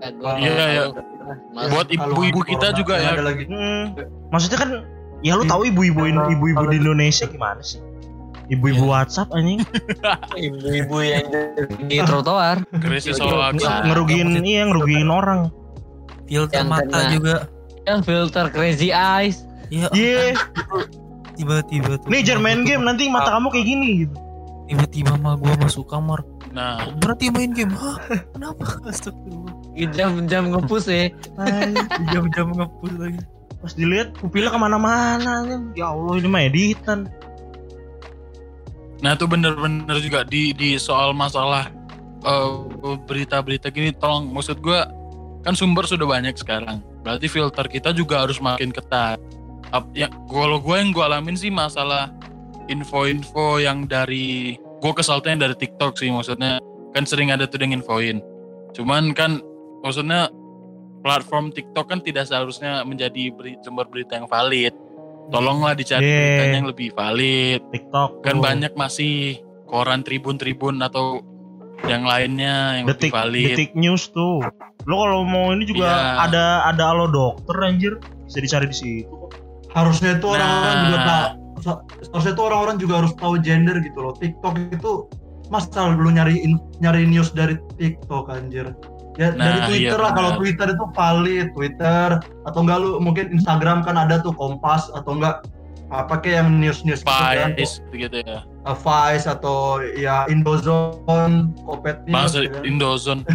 Eh, 0.00 0.08
Iya, 0.38 0.64
iya. 0.70 0.82
Mas- 1.50 1.68
buat 1.68 1.86
ibu-ibu 1.86 2.40
kita 2.42 2.66
corona, 2.66 2.76
juga 2.76 2.94
ya 2.96 3.10
Ada 3.12 3.22
lagi. 3.22 3.44
Hmm, 3.44 3.84
maksudnya 4.28 4.58
kan 4.58 4.70
ya 5.20 5.32
lu 5.34 5.44
tahu 5.44 5.62
ibu-ibu 5.64 6.02
ibu-ibu 6.06 6.62
di 6.66 6.76
Indonesia 6.76 7.24
gimana 7.24 7.60
sih? 7.60 7.78
Ibu-ibu 8.48 8.82
Iya. 8.82 8.90
WhatsApp 8.90 9.30
anjing 9.30 9.62
Ibu-ibu 10.40 10.96
yang 11.00 11.26
di 11.86 11.96
trotoar. 12.00 12.66
krisis 12.74 13.14
Iya, 13.14 13.52
iya. 13.52 13.82
ngerugiin 13.84 14.28
iya 14.40 14.62
ngerugiin 14.64 15.06
orang. 15.06 15.50
filter 16.24 16.56
Yang 16.56 16.68
mata 16.68 16.86
kena. 16.96 17.10
juga 17.10 17.34
Yang 17.82 18.00
filter 18.04 18.44
crazy 18.48 18.90
eyes. 18.90 19.46
ya 19.68 19.86
Iya, 19.90 20.34
tiba-tiba 21.32 21.96
tuh 21.96 22.06
nih 22.06 22.20
jangan 22.20 22.42
main 22.42 22.60
game 22.62 22.82
nanti 22.82 23.06
mata 23.06 23.32
kamu 23.32 23.48
kayak 23.48 23.64
gini 23.64 23.88
gitu. 24.02 24.16
tiba-tiba 24.66 25.12
mah 25.16 25.34
gua 25.34 25.54
masuk 25.56 25.86
kamar 25.86 26.20
nah 26.50 26.90
berarti 26.96 27.26
main 27.28 27.50
game 27.50 27.70
hah 27.72 27.96
kenapa 28.30 28.66
astagfirullah 28.90 29.54
Jam-jam 29.74 30.50
ngepus 30.50 30.84
ya. 30.90 31.08
jam-jam 32.10 32.52
ngepus 32.58 32.92
lagi 32.98 33.20
Pas 33.60 33.76
dilihat 33.76 34.16
pupilnya 34.16 34.50
ke 34.50 34.58
mana-mana. 34.58 35.44
Ya 35.76 35.92
Allah 35.92 36.16
ini 36.16 36.28
mah 36.32 36.42
editan. 36.48 37.12
Nah 39.04 39.12
itu 39.12 39.28
bener-bener 39.28 39.96
juga 40.00 40.24
di 40.24 40.56
di 40.56 40.80
soal 40.80 41.12
masalah 41.12 41.68
eh, 42.24 42.50
berita-berita 43.04 43.68
gini 43.72 43.92
tolong 43.96 44.32
maksud 44.32 44.60
gue 44.60 44.80
kan 45.40 45.56
sumber 45.56 45.88
sudah 45.88 46.04
banyak 46.04 46.36
sekarang 46.36 46.84
berarti 47.00 47.26
filter 47.32 47.64
kita 47.64 47.96
juga 47.96 48.28
harus 48.28 48.36
makin 48.40 48.72
ketat 48.72 49.16
Ap- 49.72 49.92
ya 49.96 50.12
kalau 50.28 50.60
gue 50.60 50.76
yang 50.76 50.92
gue 50.92 51.00
alamin 51.00 51.36
sih 51.38 51.48
masalah 51.48 52.12
info-info 52.68 53.56
yang 53.62 53.88
dari 53.88 54.60
gue 54.60 54.92
kesalnya 54.92 55.32
yang 55.32 55.40
dari 55.48 55.56
TikTok 55.56 55.96
sih 55.96 56.12
maksudnya 56.12 56.60
kan 56.92 57.08
sering 57.08 57.32
ada 57.32 57.48
tuh 57.48 57.56
yang 57.62 57.80
infoin 57.80 58.20
cuman 58.76 59.16
kan 59.16 59.40
maksudnya 59.80 60.28
platform 61.00 61.48
TikTok 61.50 61.86
kan 61.86 61.98
tidak 61.98 62.24
seharusnya 62.24 62.82
menjadi 62.82 63.32
beri- 63.32 63.60
sumber 63.60 63.86
berita 63.86 64.14
yang 64.14 64.26
valid 64.26 64.76
tolonglah 65.28 65.72
dicari 65.72 66.02
Yeah. 66.02 66.18
beritanya 66.36 66.56
yang 66.56 66.68
lebih 66.68 66.88
valid 66.92 67.60
TikTok 67.70 68.10
kan 68.20 68.34
tuh. 68.34 68.42
banyak 68.42 68.72
masih 68.74 69.14
koran 69.64 70.02
tribun-tribun 70.02 70.76
atau 70.78 71.22
yang 71.82 72.04
lainnya 72.04 72.76
yang 72.76 72.86
detik 72.86 73.08
lebih 73.08 73.14
valid 73.14 73.48
detik 73.50 73.72
news 73.72 74.10
tuh 74.10 74.44
lo 74.82 74.94
kalau 74.98 75.24
mau 75.24 75.48
ini 75.50 75.64
juga 75.64 75.88
Iya. 75.88 76.26
ada 76.26 76.44
ada 76.66 76.84
alo 76.90 77.06
dokter 77.06 77.56
anjir 77.58 77.92
bisa 78.22 78.38
dicari 78.38 78.66
di 78.66 78.76
situ 78.76 79.16
harusnya 79.70 80.14
itu 80.14 80.26
orang-orang 80.26 80.74
Nah. 80.74 80.84
juga 80.84 80.98
tahu 81.00 81.22
harusnya 82.10 82.32
itu 82.32 82.42
orang-orang 82.42 82.76
juga 82.76 82.94
harus 82.98 83.12
tahu 83.14 83.34
gender 83.38 83.76
gitu 83.78 83.98
loh 83.98 84.12
TikTok 84.14 84.54
itu 84.68 84.92
masa 85.48 85.88
lu 85.88 86.08
nyari 86.08 86.42
nyari 86.78 87.06
news 87.06 87.30
dari 87.30 87.56
TikTok 87.74 88.28
anjir 88.28 88.70
ya 89.18 89.34
Nah, 89.34 89.44
dari 89.46 89.60
Twitter 89.66 89.98
iya 89.98 90.04
lah 90.04 90.12
kalau. 90.14 90.30
Twitter 90.38 90.66
itu 90.70 90.84
valid 90.94 91.46
Twitter. 91.56 92.06
Atau 92.46 92.60
enggak 92.62 92.78
lu 92.82 92.90
mungkin 93.02 93.32
Instagram 93.34 93.82
kan 93.82 93.98
ada 93.98 94.22
tuh 94.22 94.34
Kompas 94.36 94.90
atau 94.94 95.18
enggak 95.18 95.42
apa 95.90 96.22
kayak 96.22 96.46
yang 96.46 96.48
news-news 96.62 97.02
gitu 97.02 97.10
kan. 97.10 97.50
Gitu 97.90 98.16
ya. 98.22 98.46
Uh, 98.62 98.76
Vice 98.76 99.26
atau 99.26 99.82
ya 99.98 100.28
Indozone 100.30 101.50
Kopet 101.66 102.06
News 102.06 102.14
Maksud 102.14 102.42
ya. 102.46 102.60
Indozone. 102.62 103.22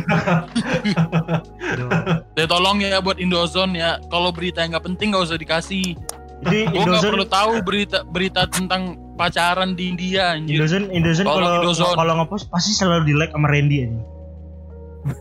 Ya 2.35 2.45
tolong 2.47 2.79
ya 2.79 2.99
buat 3.03 3.19
Indozone 3.19 3.75
ya. 3.75 3.99
Kalau 4.07 4.31
berita 4.31 4.63
yang 4.63 4.75
nggak 4.75 4.85
penting 4.87 5.11
nggak 5.11 5.23
usah 5.27 5.39
dikasih. 5.39 5.95
Jadi 6.43 6.67
gue 6.67 6.83
nggak 6.83 7.03
perlu 7.03 7.27
tahu 7.27 7.51
berita 7.63 8.03
berita 8.07 8.47
tentang 8.47 8.99
pacaran 9.19 9.75
di 9.75 9.91
India 9.91 10.35
anjir. 10.35 10.59
Indozone 10.59 10.87
Indozone 10.95 11.27
kalau 11.27 11.73
kalau 11.95 12.13
ngepost 12.23 12.47
pasti 12.51 12.71
selalu 12.71 13.11
di 13.11 13.13
like 13.15 13.31
sama 13.35 13.51
Randy 13.51 13.87
aja 13.87 14.14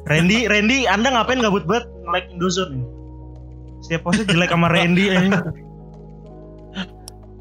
Randy 0.07 0.49
Randy 0.49 0.89
anda 0.89 1.12
ngapain 1.12 1.41
gabut 1.41 1.64
banget? 1.64 1.85
Like 2.05 2.28
Indozone 2.30 2.85
setiap 3.80 4.09
postnya 4.09 4.24
di 4.24 4.37
like 4.37 4.49
sama 4.49 4.72
Randy 4.72 5.12
aja 5.12 5.45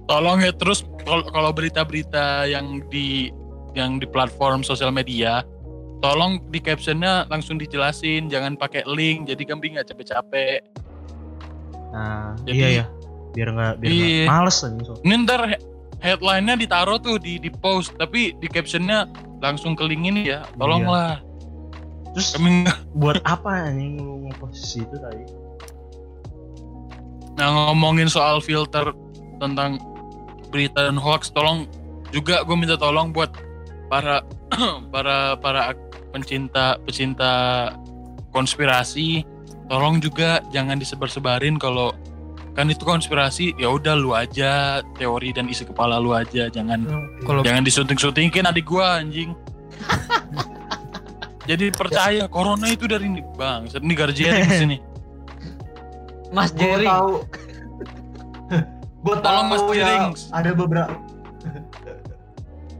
tolong 0.06 0.44
ya 0.44 0.52
terus 0.52 0.84
kalau 1.08 1.52
berita-berita 1.52 2.44
yang 2.46 2.84
di 2.92 3.32
yang 3.74 3.98
di 3.98 4.06
platform 4.06 4.62
sosial 4.62 4.92
media 4.92 5.42
tolong 6.04 6.44
di 6.52 6.60
captionnya 6.60 7.24
langsung 7.32 7.56
dijelasin 7.56 8.28
jangan 8.28 8.60
pakai 8.60 8.84
link 8.84 9.32
jadi 9.32 9.40
kambing 9.48 9.80
nggak 9.80 9.88
capek-capek. 9.88 10.60
Nah 11.96 12.36
Jadi- 12.44 12.60
iya 12.60 12.68
ya 12.84 12.86
biar 13.34 13.50
nggak 13.50 13.74
biar 13.80 13.90
Iya. 13.90 14.26
males 14.28 14.58
aja 14.62 14.78
so. 14.84 14.94
ini 15.02 15.24
ntar 15.24 15.42
he- 15.48 15.64
headline-nya 16.04 16.60
ditaruh 16.60 17.00
tuh 17.00 17.16
di 17.18 17.40
di 17.40 17.48
post 17.50 17.96
tapi 17.96 18.36
di 18.38 18.46
captionnya 18.46 19.08
langsung 19.40 19.74
ke 19.74 19.88
link 19.88 20.04
ini 20.04 20.28
ya. 20.28 20.44
Tolonglah 20.60 21.24
terus 22.14 22.38
kami 22.38 22.70
buat 22.94 23.20
apa 23.26 23.70
anjing 23.70 23.98
lu 23.98 24.30
ngepost 24.30 24.54
di 24.54 24.62
situ 24.62 24.96
tadi? 25.02 25.26
Nah 27.38 27.74
ngomongin 27.74 28.10
soal 28.10 28.38
filter 28.40 28.94
tentang 29.42 29.82
berita 30.54 30.86
dan 30.86 31.02
hoax 31.02 31.34
tolong 31.34 31.66
juga 32.14 32.46
gue 32.46 32.54
minta 32.54 32.78
tolong 32.78 33.10
buat 33.10 33.34
para 33.90 34.22
para 34.94 35.34
para 35.42 35.74
pencinta 36.14 36.78
pecinta 36.86 37.74
konspirasi 38.30 39.26
tolong 39.66 39.98
juga 39.98 40.46
jangan 40.54 40.78
disebar-sebarin 40.78 41.58
kalau 41.58 41.90
kan 42.54 42.70
itu 42.70 42.86
konspirasi 42.86 43.58
ya 43.58 43.74
udah 43.74 43.98
lu 43.98 44.14
aja 44.14 44.86
teori 45.02 45.34
dan 45.34 45.50
isi 45.50 45.66
kepala 45.66 45.98
lu 45.98 46.14
aja 46.14 46.54
jangan 46.54 46.86
Kalau 47.26 47.42
jangan 47.42 47.66
disunting-suntingin 47.66 48.46
adik 48.46 48.70
gua 48.70 49.02
anjing 49.02 49.34
jadi 51.44 51.66
percaya 51.76 52.24
corona 52.32 52.72
itu 52.72 52.88
dari 52.88 53.08
ini 53.08 53.22
bang 53.36 53.68
ini 53.68 53.94
Garjeri 53.96 54.42
di 54.48 54.56
sini. 54.56 54.78
Mas 56.36 56.50
gue 56.50 56.66
Jerry. 56.66 56.88
tahu. 56.90 57.14
Gue 59.04 59.20
Tolong, 59.20 59.52
Mas 59.52 59.60
tahu 59.60 59.76
ya 59.76 59.84
Jirings. 59.84 60.22
ada 60.32 60.52
beberapa 60.56 60.96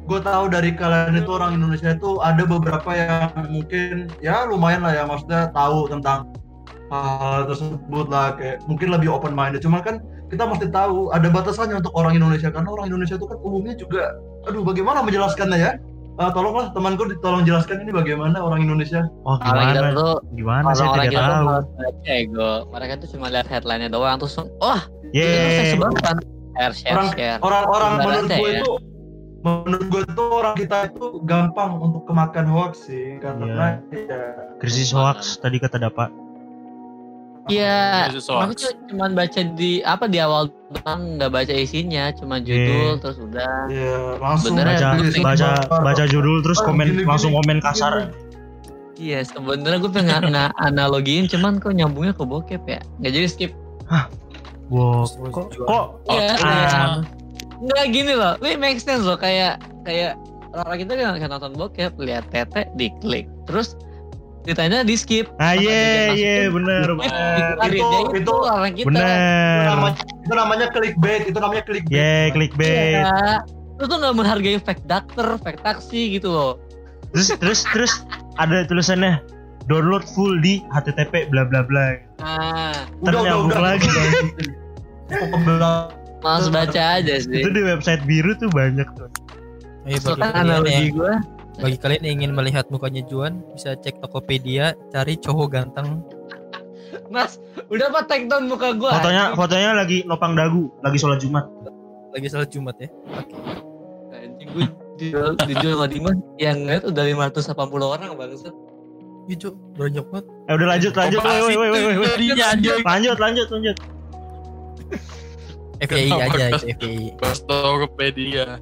gue 0.04 0.20
tahu 0.20 0.46
dari 0.52 0.76
kalian 0.76 1.16
itu 1.16 1.32
orang 1.32 1.56
Indonesia 1.56 1.96
itu 1.96 2.20
ada 2.20 2.44
beberapa 2.44 2.92
yang 2.92 3.32
mungkin 3.48 4.12
ya 4.20 4.44
lumayan 4.44 4.84
lah 4.84 4.92
ya 4.92 5.04
maksudnya 5.08 5.48
tahu 5.56 5.88
tentang 5.88 6.28
hal 6.92 7.48
tersebut 7.48 8.12
lah 8.12 8.36
kayak 8.36 8.60
mungkin 8.68 8.92
lebih 8.92 9.08
open 9.16 9.32
minded 9.32 9.64
cuma 9.64 9.80
kan 9.80 10.04
kita 10.28 10.44
mesti 10.44 10.68
tahu 10.68 11.08
ada 11.16 11.32
batasannya 11.32 11.80
untuk 11.80 11.96
orang 11.96 12.20
Indonesia 12.20 12.52
karena 12.52 12.68
orang 12.68 12.92
Indonesia 12.92 13.16
itu 13.16 13.28
kan 13.28 13.40
umumnya 13.40 13.74
juga 13.80 14.12
aduh 14.44 14.64
bagaimana 14.68 15.00
menjelaskannya 15.08 15.58
ya 15.58 15.72
Eh, 16.14 16.30
tolonglah 16.30 16.70
temanku 16.78 17.10
tolong 17.26 17.42
jelaskan 17.42 17.82
ini 17.82 17.90
bagaimana 17.90 18.38
orang 18.38 18.62
Indonesia 18.62 19.10
oh 19.26 19.34
gimana 19.42 19.98
tuh 19.98 20.22
gimana 20.38 20.70
saya 20.78 20.94
tidak 20.94 21.06
kita 21.10 21.22
tuh 21.26 21.34
tahu 21.34 21.90
ego. 22.06 22.52
Mereka 22.70 22.94
tuh 23.02 23.08
cuma 23.18 23.34
lihat 23.34 23.50
headline-nya 23.50 23.90
doang 23.90 24.22
terus 24.22 24.38
oh 24.38 24.80
Iya. 25.10 25.26
saya 25.26 25.66
sebarkan. 25.74 26.16
Share 26.54 26.74
share 26.78 26.94
orang 26.94 27.10
share. 27.18 27.40
orang-orang 27.42 27.92
Ibaratnya 27.98 28.06
menurut 28.06 28.30
gue 28.30 28.46
ya. 28.46 28.62
itu 28.62 28.74
menurut 29.44 29.86
gue 29.90 30.02
tuh 30.14 30.28
orang 30.30 30.56
kita 30.56 30.78
itu 30.88 31.06
gampang 31.26 31.72
untuk 31.82 32.06
kemakan 32.06 32.46
hoax 32.46 32.74
sih 32.86 33.18
karena 33.18 33.82
ya 33.90 34.20
krisis 34.62 34.94
hoax 34.94 35.42
tadi 35.42 35.58
kata 35.58 35.82
dapat 35.82 36.14
Iya, 37.46 38.08
Krisis 38.08 38.24
aku 38.26 38.40
hoax. 38.48 38.56
tuh 38.56 38.72
cuma 38.88 39.06
baca 39.10 39.42
di 39.54 39.84
apa 39.84 40.08
di 40.08 40.16
awal 40.16 40.48
doang 40.72 41.20
nggak 41.20 41.28
baca 41.30 41.52
isinya, 41.52 42.08
cuma 42.14 42.40
judul 42.40 42.96
Iya. 42.96 43.02
terus 43.02 43.18
udah. 43.20 43.54
ya 43.68 43.96
langsung 44.18 44.56
Sebenarnya 44.56 44.80
baca 44.80 45.20
baca 45.20 45.50
baca 45.82 46.04
judul 46.08 46.40
terus 46.40 46.58
Ah, 46.58 46.66
komen 46.66 46.86
gini, 46.88 46.96
gini, 46.98 47.04
langsung 47.06 47.32
komen 47.32 47.58
gini. 47.58 47.66
kasar 47.66 47.94
Iya, 48.94 49.20
sebenarnya 49.26 49.80
gue 49.80 49.92
pengen 49.92 50.24
nggak 50.32 50.52
analogiin, 50.56 51.26
cuman 51.26 51.60
kok 51.60 51.74
nyambungnya 51.74 52.14
ke 52.14 52.24
bokep 52.24 52.64
ya. 52.64 52.80
Nggak 52.98 53.12
jadi 53.12 53.28
skip. 53.28 53.52
wow 54.70 55.04
Terus 55.04 55.12
kok 55.30 55.48
kok 55.60 55.86
Iya, 56.08 56.32
ah, 56.34 56.40
iya. 56.40 56.82
Nggak 57.60 57.86
gini 57.90 58.14
loh, 58.14 58.34
ini 58.40 58.56
make 58.56 58.80
sense 58.80 59.04
loh 59.04 59.16
kayak 59.16 59.56
kayak 59.84 60.16
orang 60.54 60.80
kita 60.80 60.92
kan 60.96 61.30
nonton 61.30 61.54
bokep, 61.54 61.92
lihat 61.98 62.24
tete, 62.30 62.72
diklik, 62.76 63.28
terus 63.44 63.76
ditanya 64.44 64.84
di 64.84 64.94
skip. 64.94 65.32
ah 65.38 65.56
iya 65.56 66.12
iya 66.12 66.36
dikeluarin. 66.46 67.00
Itu- 67.64 67.80
itu, 67.80 67.88
itu- 68.20 68.44
orang 68.44 68.74
kita. 68.76 68.84
itu 68.84 68.90
bener 68.92 69.66
namanya 69.66 70.02
itu 70.04 70.34
namanya 70.34 70.66
clickbait 70.70 71.22
itu 71.26 71.38
namanya 71.38 71.64
clickbait 71.64 71.96
Yeay 71.96 72.28
clickbait 72.32 73.02
Iya. 73.02 73.40
Lu 73.74 73.88
tuh 73.88 73.98
nggak 73.98 74.14
menghargai 74.14 74.60
fake 74.60 74.84
doctor, 74.86 75.40
fake 75.40 75.60
taksi 75.60 76.14
gitu 76.14 76.30
loh. 76.30 76.54
terus 77.12 77.30
terus 77.36 77.60
terus 77.70 77.94
ada 78.36 78.66
tulisannya 78.66 79.22
download 79.66 80.02
full 80.12 80.34
di 80.40 80.60
http 80.70 81.30
bla 81.30 81.46
bla 81.46 81.62
bla 81.62 81.94
Nah, 82.18 82.74
Ntar 83.00 83.14
nyambung 83.16 83.54
lagi. 83.54 83.86
Males 86.20 86.48
baca 86.50 86.82
aja 86.98 87.16
sih. 87.20 87.32
itu 87.38 87.50
di 87.50 87.62
website 87.62 88.02
biru 88.04 88.32
tuh 88.34 88.48
banyak 88.50 88.88
tuh 88.96 89.12
Itu 89.84 90.16
bagi, 90.16 90.22
kan 90.24 90.32
analogi 90.38 90.88
gue. 90.90 91.14
Bagi 91.62 91.78
kalian 91.78 92.04
yang 92.06 92.16
ingin 92.22 92.34
melihat 92.34 92.66
mukanya 92.74 93.06
Juan 93.06 93.46
bisa 93.54 93.78
cek 93.78 94.02
Tokopedia 94.02 94.74
cari 94.90 95.18
cowok 95.20 95.48
ganteng. 95.54 96.02
Mas, 97.14 97.38
udah 97.70 97.94
apa 97.94 98.06
take 98.10 98.26
down 98.26 98.50
muka 98.50 98.74
gue? 98.74 98.90
fotonya 98.90 99.38
fotonya 99.38 99.72
lagi 99.78 100.02
nopang 100.06 100.34
dagu 100.34 100.70
lagi 100.82 100.98
sholat 100.98 101.22
jumat. 101.22 101.46
Lagi 102.14 102.30
salat 102.30 102.50
Jumat 102.54 102.78
ya? 102.78 102.90
Anjing 104.14 104.50
gue 104.54 104.66
dijual, 105.02 105.34
dijual 105.50 105.74
sama 105.82 105.88
Dimas 105.90 106.18
yang 106.38 106.62
ngeliat 106.62 106.86
udah 106.86 107.04
580 107.10 107.58
orang 107.82 108.10
bangsat. 108.14 108.54
Iya 109.26 109.36
Cok, 109.40 109.56
banyak 109.80 110.06
banget. 110.14 110.26
Eh 110.30 110.54
udah 110.54 110.68
lanjut 110.78 110.94
lanjut. 110.94 111.20
Woi 111.26 111.56
woi 111.58 111.70
woi 111.74 111.96
woi 111.98 112.08
lanjut 112.86 113.18
lanjut 113.18 113.48
lanjut. 113.50 113.78
Kenapa 115.84 116.38
aja 116.38 116.46
itu 116.64 116.88
FYI 116.88 117.18
pas 117.18 117.38
Tokopedia. 117.44 118.62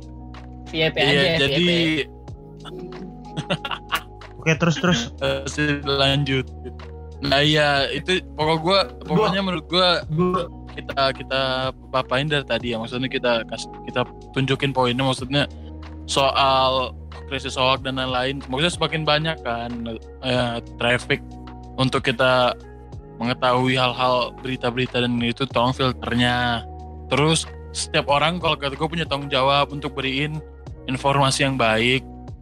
VIP 0.72 0.96
aja 0.96 1.12
iya 1.12 1.22
ya, 1.36 1.38
jadi. 1.44 1.78
Oke 4.40 4.52
terus 4.58 4.76
terus. 4.78 5.02
Lanjut. 5.86 6.46
Nah 7.22 7.42
iya 7.42 7.86
itu 7.94 8.22
pokok 8.34 8.58
gua 8.62 8.80
pokoknya 9.06 9.42
menurut 9.46 9.66
gua 9.70 10.02
Gua- 10.10 10.50
kita 10.72 11.12
kita 11.14 11.42
papain 11.92 12.26
dari 12.26 12.48
tadi 12.48 12.72
ya. 12.74 12.80
Maksudnya 12.80 13.12
kita 13.12 13.44
kas- 13.46 13.70
kita 13.86 14.08
tunjukin 14.32 14.72
poinnya 14.72 15.04
maksudnya 15.04 15.44
soal 16.08 16.96
krisis 17.28 17.60
hoax 17.60 17.84
dan 17.84 18.00
lain-lain. 18.00 18.40
Maksudnya 18.48 18.74
semakin 18.74 19.02
banyak 19.04 19.38
kan 19.44 19.72
eh, 20.24 20.58
traffic 20.80 21.20
untuk 21.76 22.04
kita 22.04 22.56
mengetahui 23.22 23.78
hal-hal 23.78 24.34
berita-berita 24.42 25.06
dan 25.06 25.14
itu 25.22 25.46
tolong 25.46 25.76
filternya. 25.78 26.66
Terus 27.12 27.46
setiap 27.72 28.10
orang 28.10 28.42
kalau 28.42 28.58
kata 28.58 28.74
gue 28.76 28.90
punya 28.90 29.06
tanggung 29.06 29.30
jawab 29.30 29.70
untuk 29.72 29.94
beriin 29.94 30.42
informasi 30.90 31.46
yang 31.46 31.56
baik 31.56 32.02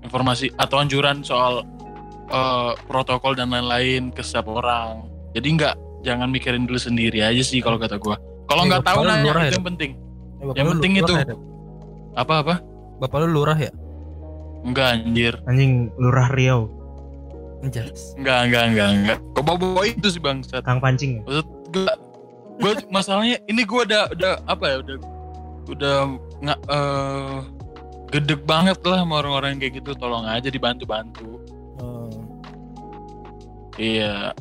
informasi 0.10 0.50
atau 0.56 0.78
anjuran 0.78 1.22
soal 1.22 1.62
eh, 2.28 2.72
protokol 2.84 3.34
dan 3.34 3.50
lain-lain 3.50 4.10
ke 4.10 4.20
setiap 4.20 4.50
orang 4.50 5.06
jadi 5.32 5.48
nggak 5.48 5.76
jangan 6.00 6.28
mikirin 6.28 6.66
dulu 6.66 6.76
sendiri 6.76 7.22
aja 7.22 7.40
sih 7.40 7.60
kalau 7.60 7.78
kata 7.78 7.96
gua. 7.96 8.18
Kalau 8.46 8.66
Eh, 8.66 8.68
nggak 8.68 8.82
tahu 8.82 9.02
nanya 9.04 9.30
itu 9.30 9.40
ya? 9.40 9.52
yang 9.54 9.68
penting. 9.68 9.92
Eh, 9.94 10.44
bapak 10.44 10.56
Yang 10.56 10.68
penting 10.72 10.92
lurah 10.92 11.04
itu. 11.04 11.14
ya? 11.14 11.36
Apa 12.16 12.34
apa? 12.40 12.54
Bapak 12.98 13.18
lu 13.22 13.28
lurah 13.32 13.58
ya? 13.58 13.72
Enggak 14.60 14.88
anjir. 14.98 15.34
anjing 15.46 15.72
lurah 15.96 16.28
Riau 16.30 16.68
Jelas 17.66 18.16
Enggak 18.16 18.48
enggak 18.48 18.64
enggak 18.66 18.90
enggak. 18.90 19.18
Kok 19.32 19.44
bawa 19.46 19.82
itu 19.84 20.08
sih 20.10 20.18
bangsat. 20.18 20.64
kang 20.64 20.80
pancing 20.80 21.20
ya? 21.20 21.22
Maksud 21.22 21.48
gua 21.70 21.94
gua 22.58 22.72
masalahnya 22.90 23.38
ini 23.46 23.62
gua 23.64 23.84
udah 23.84 24.04
udah 24.10 24.34
apa 24.48 24.66
ya 24.66 24.76
udah 24.80 24.96
udah 25.70 25.96
nggak 26.40 26.60
eh 26.66 27.38
gedek 28.10 28.42
banget 28.44 28.78
lah 28.82 29.02
sama 29.02 29.22
orang-orang 29.22 29.50
yang 29.54 29.62
kayak 29.62 29.74
gitu 29.78 29.92
tolong 29.94 30.26
aja 30.26 30.48
dibantu-bantu 30.48 31.38
Hmm. 31.80 32.12
iya 33.76 34.36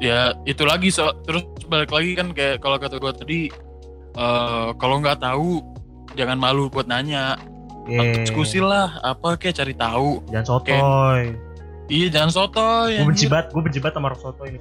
ya 0.00 0.18
itu 0.42 0.64
lagi 0.64 0.88
so, 0.88 1.04
terus 1.22 1.44
balik 1.66 1.90
lagi 1.90 2.14
kan 2.14 2.32
kayak 2.32 2.58
kalau 2.58 2.76
kata 2.76 2.96
gue 2.96 3.12
tadi 3.12 3.40
eh 4.10 4.68
kalau 4.74 4.96
nggak 4.98 5.20
tahu 5.20 5.60
jangan 6.12 6.34
malu 6.34 6.66
buat 6.66 6.86
nanya 6.86 7.36
Ye. 7.84 8.24
diskusi 8.24 8.56
lah 8.56 8.96
apa 9.00 9.34
kayak 9.34 9.56
cari 9.56 9.74
tahu 9.74 10.24
Jangan 10.28 10.46
sotoy. 10.46 11.22
iya 11.86 12.06
jangan 12.08 12.30
sotoy 12.30 12.96
Gue 12.96 13.08
benci 13.08 13.26
banget, 13.26 13.46
gue 13.50 13.62
benci 13.62 13.78
banget 13.78 13.94
sama 13.94 14.06
orang 14.08 14.20
sotoy 14.20 14.48
ini. 14.48 14.60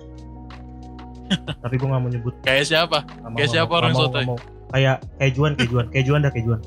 Tapi 1.62 1.74
gue 1.76 1.88
gak 1.88 2.02
mau 2.02 2.10
nyebut 2.10 2.36
kayak 2.42 2.66
siapa 2.66 3.06
Nggak 3.06 3.22
mau, 3.22 3.24
Kayak 3.30 3.34
nggak 3.38 3.50
siapa 3.50 3.72
orang 3.72 3.92
nggak 3.92 3.96
mau, 3.96 4.08
sotoy? 4.10 4.24
nggak 4.24 4.32
mau. 4.36 4.40
Kayak 4.70 4.96
kayak 5.16 5.32
Juan, 5.34 5.52
kayak 5.54 5.70
Juan, 5.70 5.86
kayak 5.90 6.06
Juan 6.06 6.20
dah 6.20 6.32
kayak 6.32 6.46
Juan. 6.46 6.60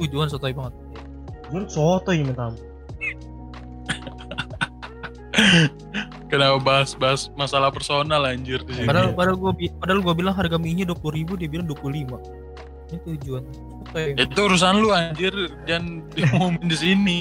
Uh, 0.00 0.08
Juan 0.08 0.28
sotoy 0.28 0.52
banget. 0.56 0.74
Juan 1.52 1.64
sotoy 1.68 2.24
minta 2.24 2.48
ampun. 2.48 2.66
kenapa 6.30 6.56
bahas-bahas 6.60 7.32
masalah 7.34 7.72
personal 7.72 8.22
anjir 8.28 8.60
di 8.62 8.76
sini 8.76 8.86
Padahal 8.86 9.16
padahal 9.16 9.36
gua 9.40 9.52
padahal 9.80 10.00
gua 10.04 10.14
bilang 10.14 10.34
harga 10.36 10.56
mie-nya 10.60 10.84
20.000 10.86 11.40
dia 11.40 11.48
bilang 11.48 11.66
25. 11.66 12.20
Itu 12.90 13.10
Juan. 13.24 13.44
Sotoy. 13.90 14.14
itu 14.14 14.40
urusan 14.40 14.74
lu 14.78 14.88
anjir 14.94 15.32
jangan 15.66 16.04
diumumin 16.14 16.66
di 16.68 16.76
sini 16.78 17.18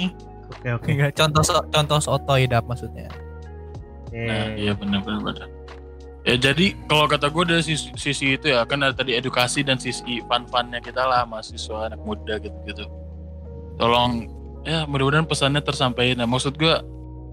Oke 0.49 0.69
oke. 0.73 0.89
Enggak, 0.89 1.13
contoh 1.13 1.43
so- 1.45 1.67
contoh 1.69 1.99
sotoy 2.01 2.49
dap 2.49 2.65
maksudnya. 2.65 3.05
Oke. 4.09 4.17
Nah, 4.25 4.57
iya 4.57 4.73
benar 4.73 5.05
benar 5.05 5.21
benar. 5.21 5.47
Ya 6.29 6.37
jadi 6.37 6.77
kalau 6.85 7.09
kata 7.09 7.33
gue 7.33 7.41
dari 7.41 7.65
sisi, 7.65 7.89
sisi 7.97 8.37
itu 8.37 8.53
ya 8.53 8.61
kan 8.61 8.85
ada 8.85 8.93
tadi 8.93 9.17
edukasi 9.17 9.65
dan 9.65 9.81
sisi 9.81 10.21
fun-funnya 10.29 10.77
kita 10.77 11.01
lah 11.01 11.25
mahasiswa 11.25 11.89
anak 11.89 11.97
muda 12.05 12.37
gitu-gitu. 12.37 12.85
Tolong 13.81 14.29
ya 14.61 14.85
mudah-mudahan 14.85 15.25
pesannya 15.25 15.65
tersampaikan. 15.65 16.21
Nah, 16.21 16.29
maksud 16.29 16.53
gue 16.53 16.77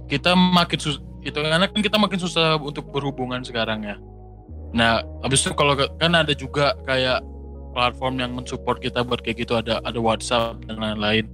kita 0.08 0.32
makin 0.32 0.80
sus 0.80 0.96
itu 1.20 1.36
karena 1.36 1.68
kan 1.68 1.80
kita 1.84 2.00
makin 2.00 2.16
susah 2.16 2.56
untuk 2.56 2.88
berhubungan 2.88 3.44
sekarang 3.44 3.84
ya. 3.84 4.00
Nah, 4.72 5.04
habis 5.20 5.44
itu 5.44 5.52
kalau 5.52 5.76
kan 5.76 6.16
ada 6.16 6.32
juga 6.32 6.72
kayak 6.88 7.20
platform 7.76 8.24
yang 8.24 8.32
mensupport 8.32 8.80
kita 8.80 9.04
buat 9.04 9.20
kayak 9.20 9.44
gitu 9.44 9.60
ada 9.60 9.84
ada 9.84 10.00
WhatsApp 10.00 10.64
dan 10.64 10.80
lain-lain. 10.80 11.28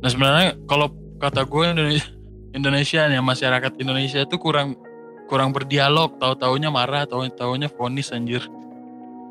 Nah 0.00 0.08
sebenarnya 0.08 0.56
kalau 0.64 0.88
kata 1.20 1.44
gue 1.44 1.64
Indonesia 1.68 2.08
Indonesia 2.56 3.04
nih 3.04 3.20
masyarakat 3.20 3.72
Indonesia 3.76 4.24
itu 4.24 4.36
kurang 4.40 4.80
kurang 5.26 5.50
berdialog 5.52 6.16
tahu 6.20 6.34
taunya 6.36 6.68
marah 6.68 7.08
tahu 7.08 7.26
taunya 7.32 7.68
vonis 7.72 8.12
anjir 8.12 8.44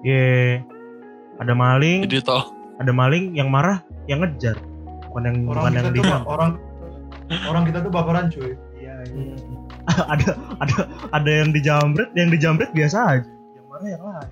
Ye. 0.04 0.60
Ada 1.40 1.56
maling, 1.56 2.04
jadi 2.06 2.20
tol 2.20 2.52
ada 2.76 2.92
maling 2.92 3.32
yang 3.40 3.48
marah, 3.48 3.80
yang 4.12 4.20
ngejar. 4.20 4.60
Bukan 5.08 5.24
yang 5.24 5.38
bukan 5.48 5.56
Orang 5.56 5.64
yang 5.64 5.74
kita 5.74 5.88
tuh 5.88 5.96
dibilang. 5.96 6.24
orang 6.28 6.52
orang 7.48 7.64
kita 7.64 7.80
tuh 7.80 7.92
baperan 7.94 8.26
cuy. 8.28 8.52
Iya, 8.76 8.96
iya. 9.16 9.36
ada 10.14 10.28
ada 10.60 10.78
ada 11.16 11.30
yang 11.32 11.56
dijambret, 11.56 12.12
yang 12.20 12.30
dijambret 12.36 12.70
biasa 12.76 12.98
aja. 13.00 13.32
Yang 13.56 13.66
marah 13.72 13.88
yang 13.88 14.04
lain. 14.04 14.30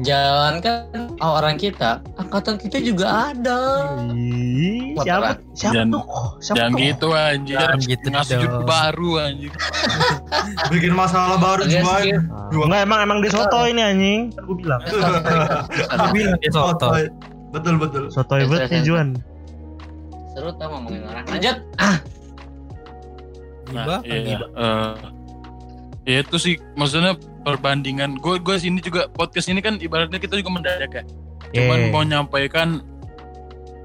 Jangan 0.00 0.64
kan 0.64 1.04
orang 1.20 1.60
kita, 1.60 2.00
angkatan 2.16 2.56
kita 2.56 2.80
juga 2.80 3.28
ada. 3.28 3.92
Ih, 4.16 4.96
siapa 5.04 5.36
siapa 5.52 5.84
Jangan- 5.84 5.92
tuh? 5.92 6.04
Siapa 6.40 6.56
jangan 6.56 6.72
tuh? 6.72 6.80
gitu 6.80 7.08
anjir 7.12 7.56
Jangan 7.60 7.78
gitu 7.84 8.06
ngasih 8.08 8.36
judul 8.40 8.62
baru 8.64 9.10
anjir 9.20 9.52
Bikin 10.72 10.92
masalah 10.96 11.36
baru 11.36 11.68
juga. 11.68 12.00
Enggak 12.48 12.80
emang 12.88 13.00
emang 13.04 13.18
dia 13.20 13.32
soto 13.36 13.60
ini 13.68 13.82
anjing. 13.84 14.20
Kan 14.32 14.42
gue 14.48 14.56
bilang. 14.64 14.80
Gua 14.88 16.08
bilang 16.16 16.36
dia 16.40 16.50
sotoy. 16.56 17.04
Betul 17.52 17.74
betul. 17.76 18.02
Sotoy 18.08 18.48
banget 18.48 18.72
nih 18.72 18.82
Juan. 18.88 19.08
Seru 20.32 20.56
tau 20.56 20.72
ngomongin 20.72 21.04
orang. 21.04 21.24
Lanjut. 21.28 21.56
Ah, 21.76 21.96
Gibah, 23.72 24.00
nah, 24.00 24.00
iya, 24.04 24.36
ya 26.04 26.18
itu 26.20 26.36
sih 26.36 26.54
maksudnya 26.76 27.16
perbandingan. 27.42 28.18
Gue 28.18 28.38
gue 28.38 28.56
sini 28.56 28.78
juga 28.78 29.06
podcast 29.08 29.46
ini 29.46 29.58
kan 29.58 29.76
ibaratnya 29.76 30.16
kita 30.16 30.34
juga 30.34 30.50
mendadak 30.52 30.90
ya. 30.92 31.04
Cuman 31.52 31.78
Eh, 31.78 31.90
mau 31.90 32.02
nyampaikan 32.02 32.80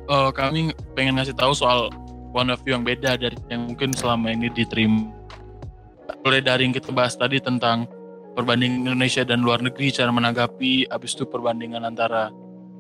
eh, 0.08 0.30
kami 0.32 0.72
pengen 0.94 1.18
ngasih 1.18 1.36
tahu 1.36 1.52
soal 1.52 1.92
one 2.32 2.48
of 2.48 2.62
view 2.64 2.74
yang 2.74 2.86
beda 2.86 3.18
dari 3.18 3.36
yang 3.50 3.68
mungkin 3.68 3.92
selama 3.92 4.30
ini 4.30 4.48
diterima. 4.48 5.10
Mulai 6.24 6.42
dari 6.42 6.68
yang 6.68 6.76
kita 6.76 6.92
bahas 6.92 7.16
tadi 7.16 7.40
tentang 7.40 7.88
perbandingan 8.34 8.86
Indonesia 8.86 9.24
dan 9.24 9.42
luar 9.42 9.60
negeri 9.60 9.90
cara 9.90 10.12
menanggapi 10.12 10.88
habis 10.88 11.16
itu 11.16 11.26
perbandingan 11.26 11.82
antara 11.82 12.30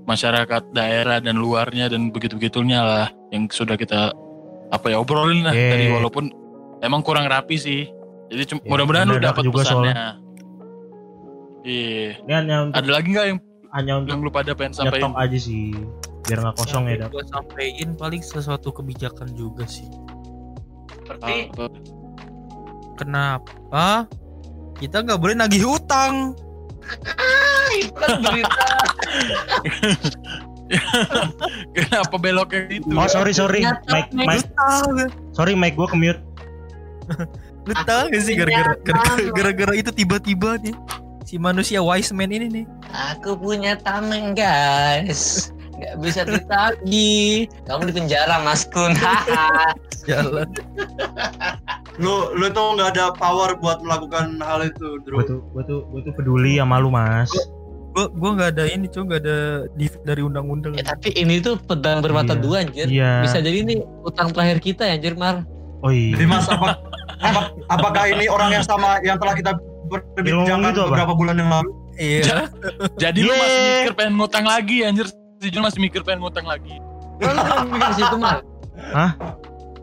masyarakat 0.05 0.71
daerah 0.71 1.19
dan 1.19 1.35
luarnya 1.35 1.89
dan 1.89 2.11
begitu 2.11 2.37
begitunya 2.37 2.79
lah 2.79 3.07
yang 3.31 3.49
sudah 3.49 3.75
kita 3.75 4.15
apa 4.67 4.85
ya 4.87 4.99
obrolin 4.99 5.43
lah 5.43 5.51
Eh. 5.55 5.71
tadi. 5.71 5.85
Walaupun 5.91 6.31
emang 6.79 7.01
kurang 7.01 7.27
rapi 7.27 7.55
sih. 7.57 7.87
Jadi 8.27 8.43
Ya, 8.43 8.55
mudah-mudahan 8.67 9.07
lu 9.07 9.19
dapat 9.23 9.43
pesannya 9.47 10.19
iya 11.67 12.15
ini 12.23 12.31
hanya 12.31 12.55
untuk 12.63 12.79
ada 12.79 12.91
lagi 12.95 13.07
nggak 13.11 13.27
yang 13.27 13.39
hanya 13.75 13.93
untuk 13.99 14.15
yang 14.15 14.23
lu 14.23 14.31
pada 14.31 14.55
pengen 14.55 14.73
sampaikan 14.73 15.11
nyetok 15.11 15.19
aja 15.19 15.37
sih. 15.37 15.75
Biar 16.23 16.39
nggak 16.39 16.55
kosong 16.55 16.83
ya, 16.87 16.95
Dap. 17.03 17.09
Gue 17.11 17.23
sampein 17.27 17.89
paling 17.95 18.23
sesuatu 18.23 18.71
kebijakan 18.71 19.27
juga 19.35 19.67
sih. 19.67 19.87
seperti 21.03 21.51
Apa? 21.51 21.67
Kenapa 22.97 24.07
kita 24.79 25.03
nggak 25.03 25.19
boleh 25.19 25.35
nagih 25.35 25.67
utang? 25.67 26.31
itu 27.79 27.91
kan 27.93 28.23
berita. 28.23 28.65
Kenapa 31.75 32.15
beloknya 32.19 32.61
itu? 32.71 32.91
Oh 32.91 33.07
sorry 33.07 33.31
sorry, 33.31 33.63
Mike, 33.87 34.11
Mike. 34.11 34.51
Sorry 35.31 35.55
Mike 35.55 35.75
gue 35.75 35.87
ke 35.87 35.95
mute. 35.95 36.21
Lu 37.67 37.73
tahu 37.83 38.11
gak 38.11 38.23
sih 38.23 38.35
gara-gara- 38.35 39.31
gara-gara 39.31 39.73
itu 39.75 39.91
tiba-tiba 39.91 40.59
nih 40.59 40.75
si 41.27 41.35
manusia 41.37 41.83
wise 41.83 42.09
man 42.09 42.31
ini 42.31 42.47
nih 42.47 42.65
Aku 43.11 43.35
punya 43.35 43.75
tameng 43.77 44.31
guys. 44.31 45.51
Gak 45.75 45.99
bisa 45.99 46.23
ditagih. 46.23 47.45
Kamu 47.67 47.85
di 47.85 47.93
penjara 47.93 48.41
Mas 48.41 48.65
Kun. 48.65 48.95
Jalan 50.09 50.47
Lu 51.97 52.31
lu 52.31 52.47
tuh 52.47 52.73
nggak 52.73 52.95
ada 52.95 53.05
power 53.11 53.53
buat 53.55 53.81
melakukan 53.81 54.39
hal 54.39 54.63
itu, 54.63 55.01
Gue 55.01 55.05
Bro. 55.05 55.17
tuh 55.23 55.39
gue 55.51 55.63
tuh 55.63 55.79
gue 55.87 56.01
tuh 56.01 56.13
peduli 56.13 56.57
sama 56.57 56.77
lu 56.77 56.87
mas. 56.87 57.29
gua 57.89 58.05
gua 58.07 58.29
nggak 58.31 58.49
ada 58.53 58.63
ini 58.69 58.85
cuy 58.85 59.03
nggak 59.03 59.21
ada 59.25 59.37
div 59.73 59.89
dari 60.03 60.21
undang-undang 60.21 60.77
Ya, 60.77 60.85
tapi 60.85 61.09
ini 61.11 61.41
tuh 61.41 61.57
pedang 61.57 61.97
bermata 61.99 62.31
Iya. 62.31 62.39
dua 62.39 62.55
anjir. 62.61 62.85
Iya. 62.87 63.11
Bisa 63.19 63.37
jadi 63.37 63.57
ini 63.59 63.75
utang 64.01 64.29
terakhir 64.29 64.61
kita 64.61 64.85
ya 64.85 64.93
anjir 64.93 65.13
Mar. 65.13 65.41
Oh 65.81 65.89
iya. 65.89 66.13
Jadi 66.13 66.25
Mas 66.25 66.45
apa, 66.47 66.77
apa- 67.19 67.49
apakah 67.67 68.05
ini 68.07 68.29
orang 68.29 68.53
yang 68.53 68.61
sama 68.61 69.01
yang 69.01 69.17
telah 69.17 69.33
kita 69.33 69.51
berbincangkan 69.87 70.71
gitu 70.75 70.81
apa? 70.83 70.89
beberapa 70.91 71.13
bulan 71.15 71.35
yang 71.39 71.49
lalu? 71.49 71.71
iya 71.97 72.45
Jadi 73.01 73.25
lu 73.25 73.33
masih 73.33 73.59
mikir 73.63 73.93
pengen 73.97 74.13
ngutang 74.21 74.45
lagi 74.45 74.77
anjir. 74.85 75.07
Si 75.37 75.47
Jun 75.49 75.63
masih 75.65 75.79
mikir 75.81 76.01
pengen 76.05 76.21
ngutang 76.21 76.45
lagi. 76.45 76.77
Kan 77.17 77.33
lu 77.33 77.43
mikir 77.73 77.93
situ 77.97 78.17
Mar. 78.19 78.43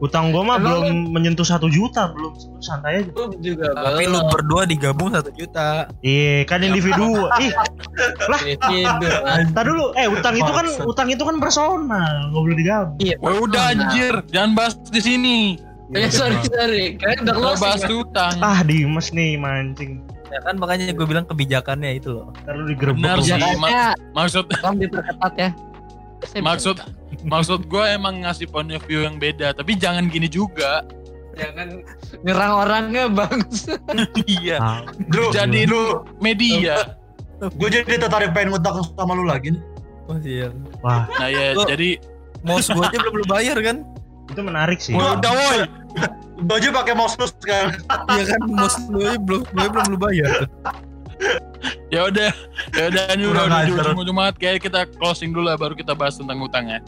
Utang 0.02 0.34
gue 0.34 0.42
mah 0.42 0.58
belum 0.58 1.14
menyentuh 1.14 1.46
satu 1.46 1.70
juta 1.70 2.10
belum 2.12 2.34
santai 2.58 3.06
aja. 3.06 3.10
Lu 3.14 3.30
juga 3.38 3.72
tapi 3.72 4.04
lu 4.04 4.18
belum. 4.20 4.30
berdua 4.30 4.62
digabung 4.66 5.14
satu 5.14 5.30
juta 5.32 5.86
Iya 6.02 6.44
kan 6.44 6.60
individu. 6.66 7.30
Ih, 7.40 7.52
Individu, 8.58 9.06
Mar. 9.22 9.38
tadi 9.54 9.68
dulu. 9.70 9.86
Eh 9.94 10.06
utang 10.10 10.34
itu 10.34 10.50
kan 10.50 10.66
utang 10.84 11.08
itu 11.08 11.22
kan 11.22 11.36
personal, 11.38 12.30
nggak 12.30 12.42
boleh 12.42 12.56
digabung. 12.58 12.98
Iya. 13.00 13.16
Udah 13.22 13.62
anjir, 13.70 14.14
jangan 14.34 14.50
bahas 14.58 14.74
di 14.90 15.00
sini. 15.00 15.38
Eh, 15.94 16.08
sorry 16.08 16.36
sorry. 16.44 16.84
Kalian 16.96 17.18
udah 17.22 17.34
closing. 17.34 17.62
bahas 17.62 17.82
Mar. 17.82 17.94
utang. 17.96 18.34
Ah 18.38 18.60
Dimas 18.60 19.08
nih 19.10 19.34
mancing. 19.34 20.02
ya 20.26 20.42
kan 20.42 20.58
makanya 20.58 20.90
gue 20.90 21.06
bilang 21.06 21.22
kebijakannya 21.22 21.94
itu 21.94 22.10
loh 22.10 22.34
Ntar 22.42 22.52
lu 22.52 22.66
digerebek 22.66 22.98
Benar 22.98 23.18
sih. 23.20 23.30
Jangannya 23.30 23.82
Maksud 24.10 24.44
tolong 24.52 24.76
diperketat 24.76 25.32
ya. 25.36 25.50
Saya 26.24 26.40
maksud 26.42 26.76
maksud 27.22 27.60
gue 27.64 27.84
emang 27.86 28.14
ngasih 28.20 28.48
point 28.48 28.66
of 28.68 28.82
view 28.82 29.00
yang 29.00 29.16
beda, 29.16 29.52
tapi 29.52 29.76
jangan 29.76 30.08
gini 30.08 30.26
juga. 30.26 30.82
jangan 31.34 31.82
nyerang 32.20 32.52
orangnya 32.56 33.04
bangus. 33.08 33.66
iya. 34.24 34.56
Ah, 34.56 34.80
Bro, 35.04 35.30
Jadi 35.30 35.64
lu 35.64 36.02
media. 36.18 36.94
gue 37.40 37.68
jadi 37.68 37.98
tertarik 38.00 38.30
pengen 38.30 38.54
ngutang 38.54 38.82
sama 38.90 39.12
lu 39.12 39.22
lagi 39.22 39.50
nih. 39.50 39.62
oh 40.04 40.16
iya 40.18 40.48
Wah 40.80 41.04
Nah 41.12 41.28
ya, 41.28 41.52
jadi 41.64 41.98
mouse 42.40 42.68
gue 42.68 42.80
aja 42.80 42.96
belum 42.96 43.14
lu 43.16 43.26
bayar 43.26 43.58
kan 43.58 43.82
itu 44.30 44.40
menarik 44.40 44.78
sih. 44.80 44.92
Udah 44.94 45.32
woi. 45.32 45.58
Aja 46.54 46.68
pakai 46.74 46.94
mouse 46.98 47.14
lu 47.16 47.26
sekarang. 47.30 47.78
iya 48.14 48.24
kan 48.34 48.40
mouse 48.50 48.78
lu 48.90 49.00
belum 49.22 49.42
gue 49.46 49.66
belum 49.70 49.86
lu 49.94 49.98
bayar. 49.98 50.46
Ya 51.88 52.10
udah, 52.10 52.30
ya 52.74 52.82
udah 52.90 53.02
ini 53.14 53.24
udah 53.30 53.44
di 53.46 53.54
ajar. 53.70 53.86
ujung-ujung 53.86 54.16
banget. 54.18 54.34
Kayak 54.42 54.58
kita 54.66 54.80
closing 54.98 55.30
dulu 55.30 55.46
lah, 55.48 55.56
baru 55.56 55.72
kita 55.72 55.94
bahas 55.94 56.18
tentang 56.18 56.42
utang 56.42 56.66
ya. 56.68 56.82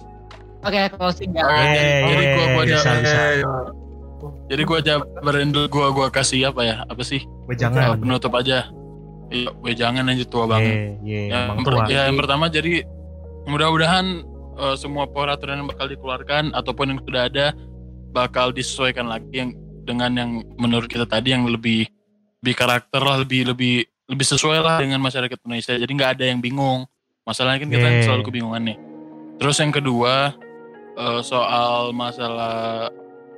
Oke, 0.66 0.91
closing 0.99 1.30
ya. 1.32 1.47
Oke, 1.47 1.62
jadi, 1.62 1.87
jadi 2.11 2.24
gua 2.26 2.47
gua 2.51 2.62
aja, 2.66 2.74
bisa, 2.76 2.91
bisa. 2.99 3.20
jadi 4.51 4.62
gua 4.66 4.76
aja 4.82 4.95
berendul 5.22 5.64
gua 5.70 5.87
gua 5.95 6.07
kasih 6.11 6.51
apa 6.51 6.62
ya? 6.66 6.76
Apa 6.84 7.03
sih? 7.07 7.22
Gue 7.22 7.55
Eh, 7.55 7.59
jangan. 7.59 7.97
penutup 8.03 8.34
aja. 8.34 8.66
Iya, 9.26 9.51
gue 9.55 9.72
jangan 9.74 10.05
aja 10.07 10.24
tua 10.26 10.45
banget. 10.47 10.74
Iya, 10.74 10.87
iya, 11.03 11.20
yang, 11.30 11.45
emang 11.51 11.59
per- 11.66 11.74
tua. 11.74 11.84
ya, 11.91 12.01
yang 12.07 12.18
pertama 12.18 12.45
jadi 12.47 12.72
mudah-mudahan 13.47 14.07
eh, 14.57 14.77
semua 14.81 15.05
peraturan 15.07 15.63
yang 15.63 15.69
bakal 15.69 15.87
dikeluarkan 15.87 16.53
ataupun 16.57 16.97
yang 16.97 17.01
sudah 17.05 17.23
ada 17.29 17.47
bakal 18.11 18.51
disesuaikan 18.51 19.07
lagi 19.07 19.29
yang 19.33 19.51
dengan 19.87 20.11
yang 20.17 20.31
menurut 20.59 20.91
kita 20.91 21.07
tadi 21.07 21.31
yang 21.37 21.47
lebih 21.47 21.87
lebih 22.43 22.55
karakter 22.57 23.01
lah 23.01 23.23
lebih 23.23 23.53
lebih 23.53 23.87
lebih 24.07 24.27
sesuai 24.27 24.59
lah 24.63 24.77
dengan 24.79 25.03
masyarakat 25.03 25.39
Indonesia. 25.47 25.75
Jadi 25.75 25.93
nggak 25.93 26.11
ada 26.19 26.25
yang 26.27 26.41
bingung. 26.43 26.87
Masalahnya 27.27 27.67
kan 27.67 27.71
kita 27.71 27.87
Yeah. 27.87 28.05
selalu 28.07 28.23
kebingungan 28.31 28.63
nih. 28.71 28.79
Terus 29.43 29.57
yang 29.59 29.73
kedua 29.75 30.35
eh, 30.97 31.21
soal 31.23 31.93
masalah 31.93 32.89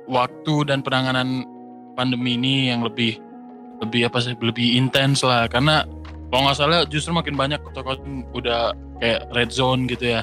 waktu 0.09 0.55
dan 0.69 0.81
penanganan 0.81 1.45
pandemi 1.93 2.37
ini 2.39 2.73
yang 2.73 2.81
lebih 2.81 3.19
lebih 3.83 4.07
apa 4.09 4.17
sih 4.21 4.33
lebih 4.39 4.77
intens 4.77 5.21
lah. 5.25 5.49
Karena 5.49 5.85
kalau 6.29 6.41
nggak 6.45 6.57
salah 6.57 6.85
justru 6.85 7.11
makin 7.13 7.33
banyak 7.33 7.59
kota-kota 7.65 8.05
udah 8.37 8.73
kayak 9.01 9.25
red 9.33 9.49
zone 9.49 9.89
gitu 9.89 10.17
ya 10.17 10.21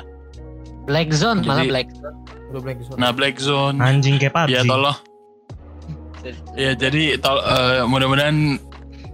Black 0.86 1.10
Zone 1.10 1.42
malah 1.42 1.60
Jadi- 1.60 1.70
Black 1.70 1.88
Zone. 1.92 2.16
Udah 2.46 2.62
black 2.62 2.78
zone. 2.80 2.96
nah 2.96 3.10
black 3.10 3.36
zone 3.36 3.76
Anjing 3.80 4.16
kayak 4.16 4.30
PUBG. 4.32 4.48
ya 4.48 4.60
tolong 4.62 4.94
ya 6.56 6.70
jadi 6.72 7.18
tol, 7.18 7.38
eh, 7.38 7.82
mudah-mudahan 7.84 8.54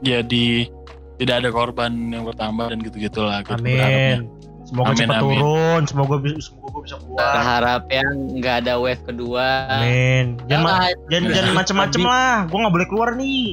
ya 0.01 0.21
di 0.21 0.69
tidak 1.17 1.41
ada 1.41 1.49
korban 1.49 1.93
yang 2.09 2.25
bertambah 2.25 2.67
dan 2.67 2.79
gitu 2.79 2.97
gitulah 2.99 3.41
gitu 3.41 3.57
berharapnya. 3.57 3.85
Amin. 4.19 4.19
Semoga 4.63 4.89
Amin, 4.89 4.99
cepat 4.99 5.17
amin. 5.17 5.25
turun, 5.33 5.81
semoga 5.85 6.15
bisa 6.19 6.39
semoga 6.43 6.67
gue 6.71 6.83
bisa 6.83 6.97
keluar. 6.99 7.21
Berharap 7.31 7.83
yang 7.89 8.09
nggak 8.35 8.55
ada 8.59 8.73
wave 8.77 9.03
kedua. 9.03 9.47
Amin. 9.71 10.25
Jangan 10.47 10.63
ma- 10.63 10.73
Ah, 10.79 10.91
jangan 11.07 11.23
Ya. 11.23 11.35
jangan 11.35 11.53
macem-macem 11.55 12.03
lah. 12.03 12.35
Gue 12.47 12.59
nggak 12.59 12.75
boleh 12.75 12.89
keluar 12.89 13.09
nih. 13.15 13.47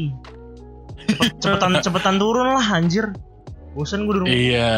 Cepet- 1.07 1.33
cepetan 1.41 1.71
cepetan 1.79 2.15
turun 2.17 2.47
lah 2.49 2.67
anjir. 2.69 3.11
Bosan 3.71 4.03
gue 4.03 4.13
di 4.13 4.19
rumah. 4.19 4.29
Iya. 4.29 4.71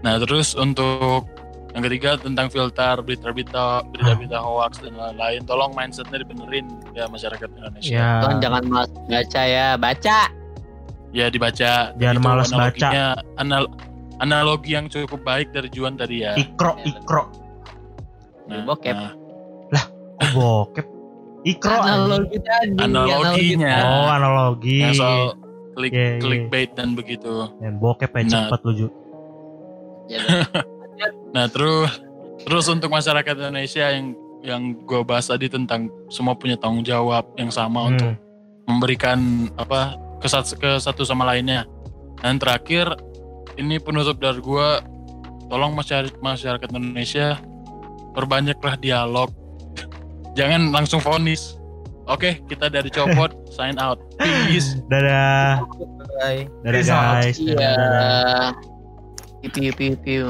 Nah 0.00 0.14
terus 0.18 0.54
untuk 0.54 1.26
yang 1.68 1.82
ketiga 1.84 2.16
tentang 2.16 2.48
filter 2.48 2.94
berita-berita 2.98 3.84
berita-berita 3.86 4.38
hoax 4.38 4.80
dan 4.80 4.96
lain-lain, 4.96 5.44
tolong 5.44 5.70
mindsetnya 5.72 6.20
dibenerin 6.20 6.64
ya 6.92 7.04
masyarakat 7.06 7.44
Indonesia. 7.50 7.92
Ya. 7.92 8.08
Tolong 8.20 8.40
jangan 8.40 8.62
malas 8.66 8.90
baca 9.04 9.42
ya, 9.44 9.68
baca. 9.76 10.18
Ya 11.08 11.26
dibaca. 11.28 11.72
Jangan 11.94 12.16
Itu 12.16 12.24
malas 12.24 12.48
analoginya, 12.50 13.06
Anal 13.36 13.64
analogi 14.18 14.70
yang 14.74 14.86
cukup 14.86 15.20
baik 15.22 15.52
dari 15.52 15.68
Juan 15.68 15.94
tadi 15.94 16.20
ya. 16.20 16.34
Ikro, 16.34 16.76
ikro. 16.82 17.32
Nah, 18.48 18.64
Bokep. 18.64 18.96
nah, 18.96 19.12
Oh, 20.18 20.64
bokep. 20.66 20.86
Ikro. 21.44 21.70
Analogi 21.70 22.38
tadi. 22.40 22.74
Analoginya. 22.76 23.74
Oh, 23.84 24.08
analogi. 24.08 24.82
yang 24.82 24.96
soal 24.96 25.36
klik 25.72 25.92
Iya, 25.94 26.02
iya. 26.02 26.18
clickbait 26.18 26.70
dan 26.74 26.92
begitu. 26.92 27.46
Ya, 27.60 27.70
bokep 27.70 28.10
ya 28.10 28.22
Nah. 28.24 28.30
cepet 28.48 28.60
lu 28.64 28.72
Ju. 28.80 28.86
Ya, 30.08 30.18
udah. 30.18 30.64
Nah 31.30 31.46
terus 31.46 31.90
terus 32.40 32.66
untuk 32.66 32.88
masyarakat 32.88 33.34
Indonesia 33.34 33.86
yang 33.88 34.06
yang 34.38 34.62
gue 34.80 35.02
bahas 35.02 35.26
tadi 35.26 35.46
tentang 35.46 35.90
semua 36.06 36.32
punya 36.32 36.54
tanggung 36.54 36.82
jawab 36.82 37.26
yang 37.34 37.50
sama 37.50 37.90
untuk 37.90 38.08
Hmm. 38.08 38.20
memberikan 38.68 39.18
apa 39.56 39.96
ke 40.18 40.26
satu, 40.26 40.54
ke 40.54 40.70
satu 40.76 41.02
sama 41.02 41.24
lainnya. 41.24 41.64
Dan 42.18 42.36
terakhir 42.36 42.92
ini 43.56 43.78
penutup 43.78 44.16
dari 44.16 44.38
gue, 44.38 44.68
tolong 45.46 45.72
masyarakat 45.72 46.14
masyarakat 46.18 46.68
Indonesia 46.70 47.40
perbanyaklah 48.12 48.76
dialog, 48.76 49.32
jangan 50.38 50.70
langsung 50.70 50.98
vonis. 50.98 51.56
Oke, 52.04 52.40
kita 52.44 52.68
dari 52.68 52.88
Copot 52.88 53.32
sign 53.56 53.76
out. 53.76 54.00
Peace. 54.16 54.80
Dadah. 54.86 55.60
Bye. 56.16 56.48
Dadah 56.62 56.72
Peace 56.72 56.88
out. 56.88 57.04
guys. 57.20 57.36
Iya. 57.36 57.56
Dadah. 57.56 58.48
Piu 59.40 59.50
piu 59.50 59.72
piu 59.72 59.94
piu. 59.98 60.28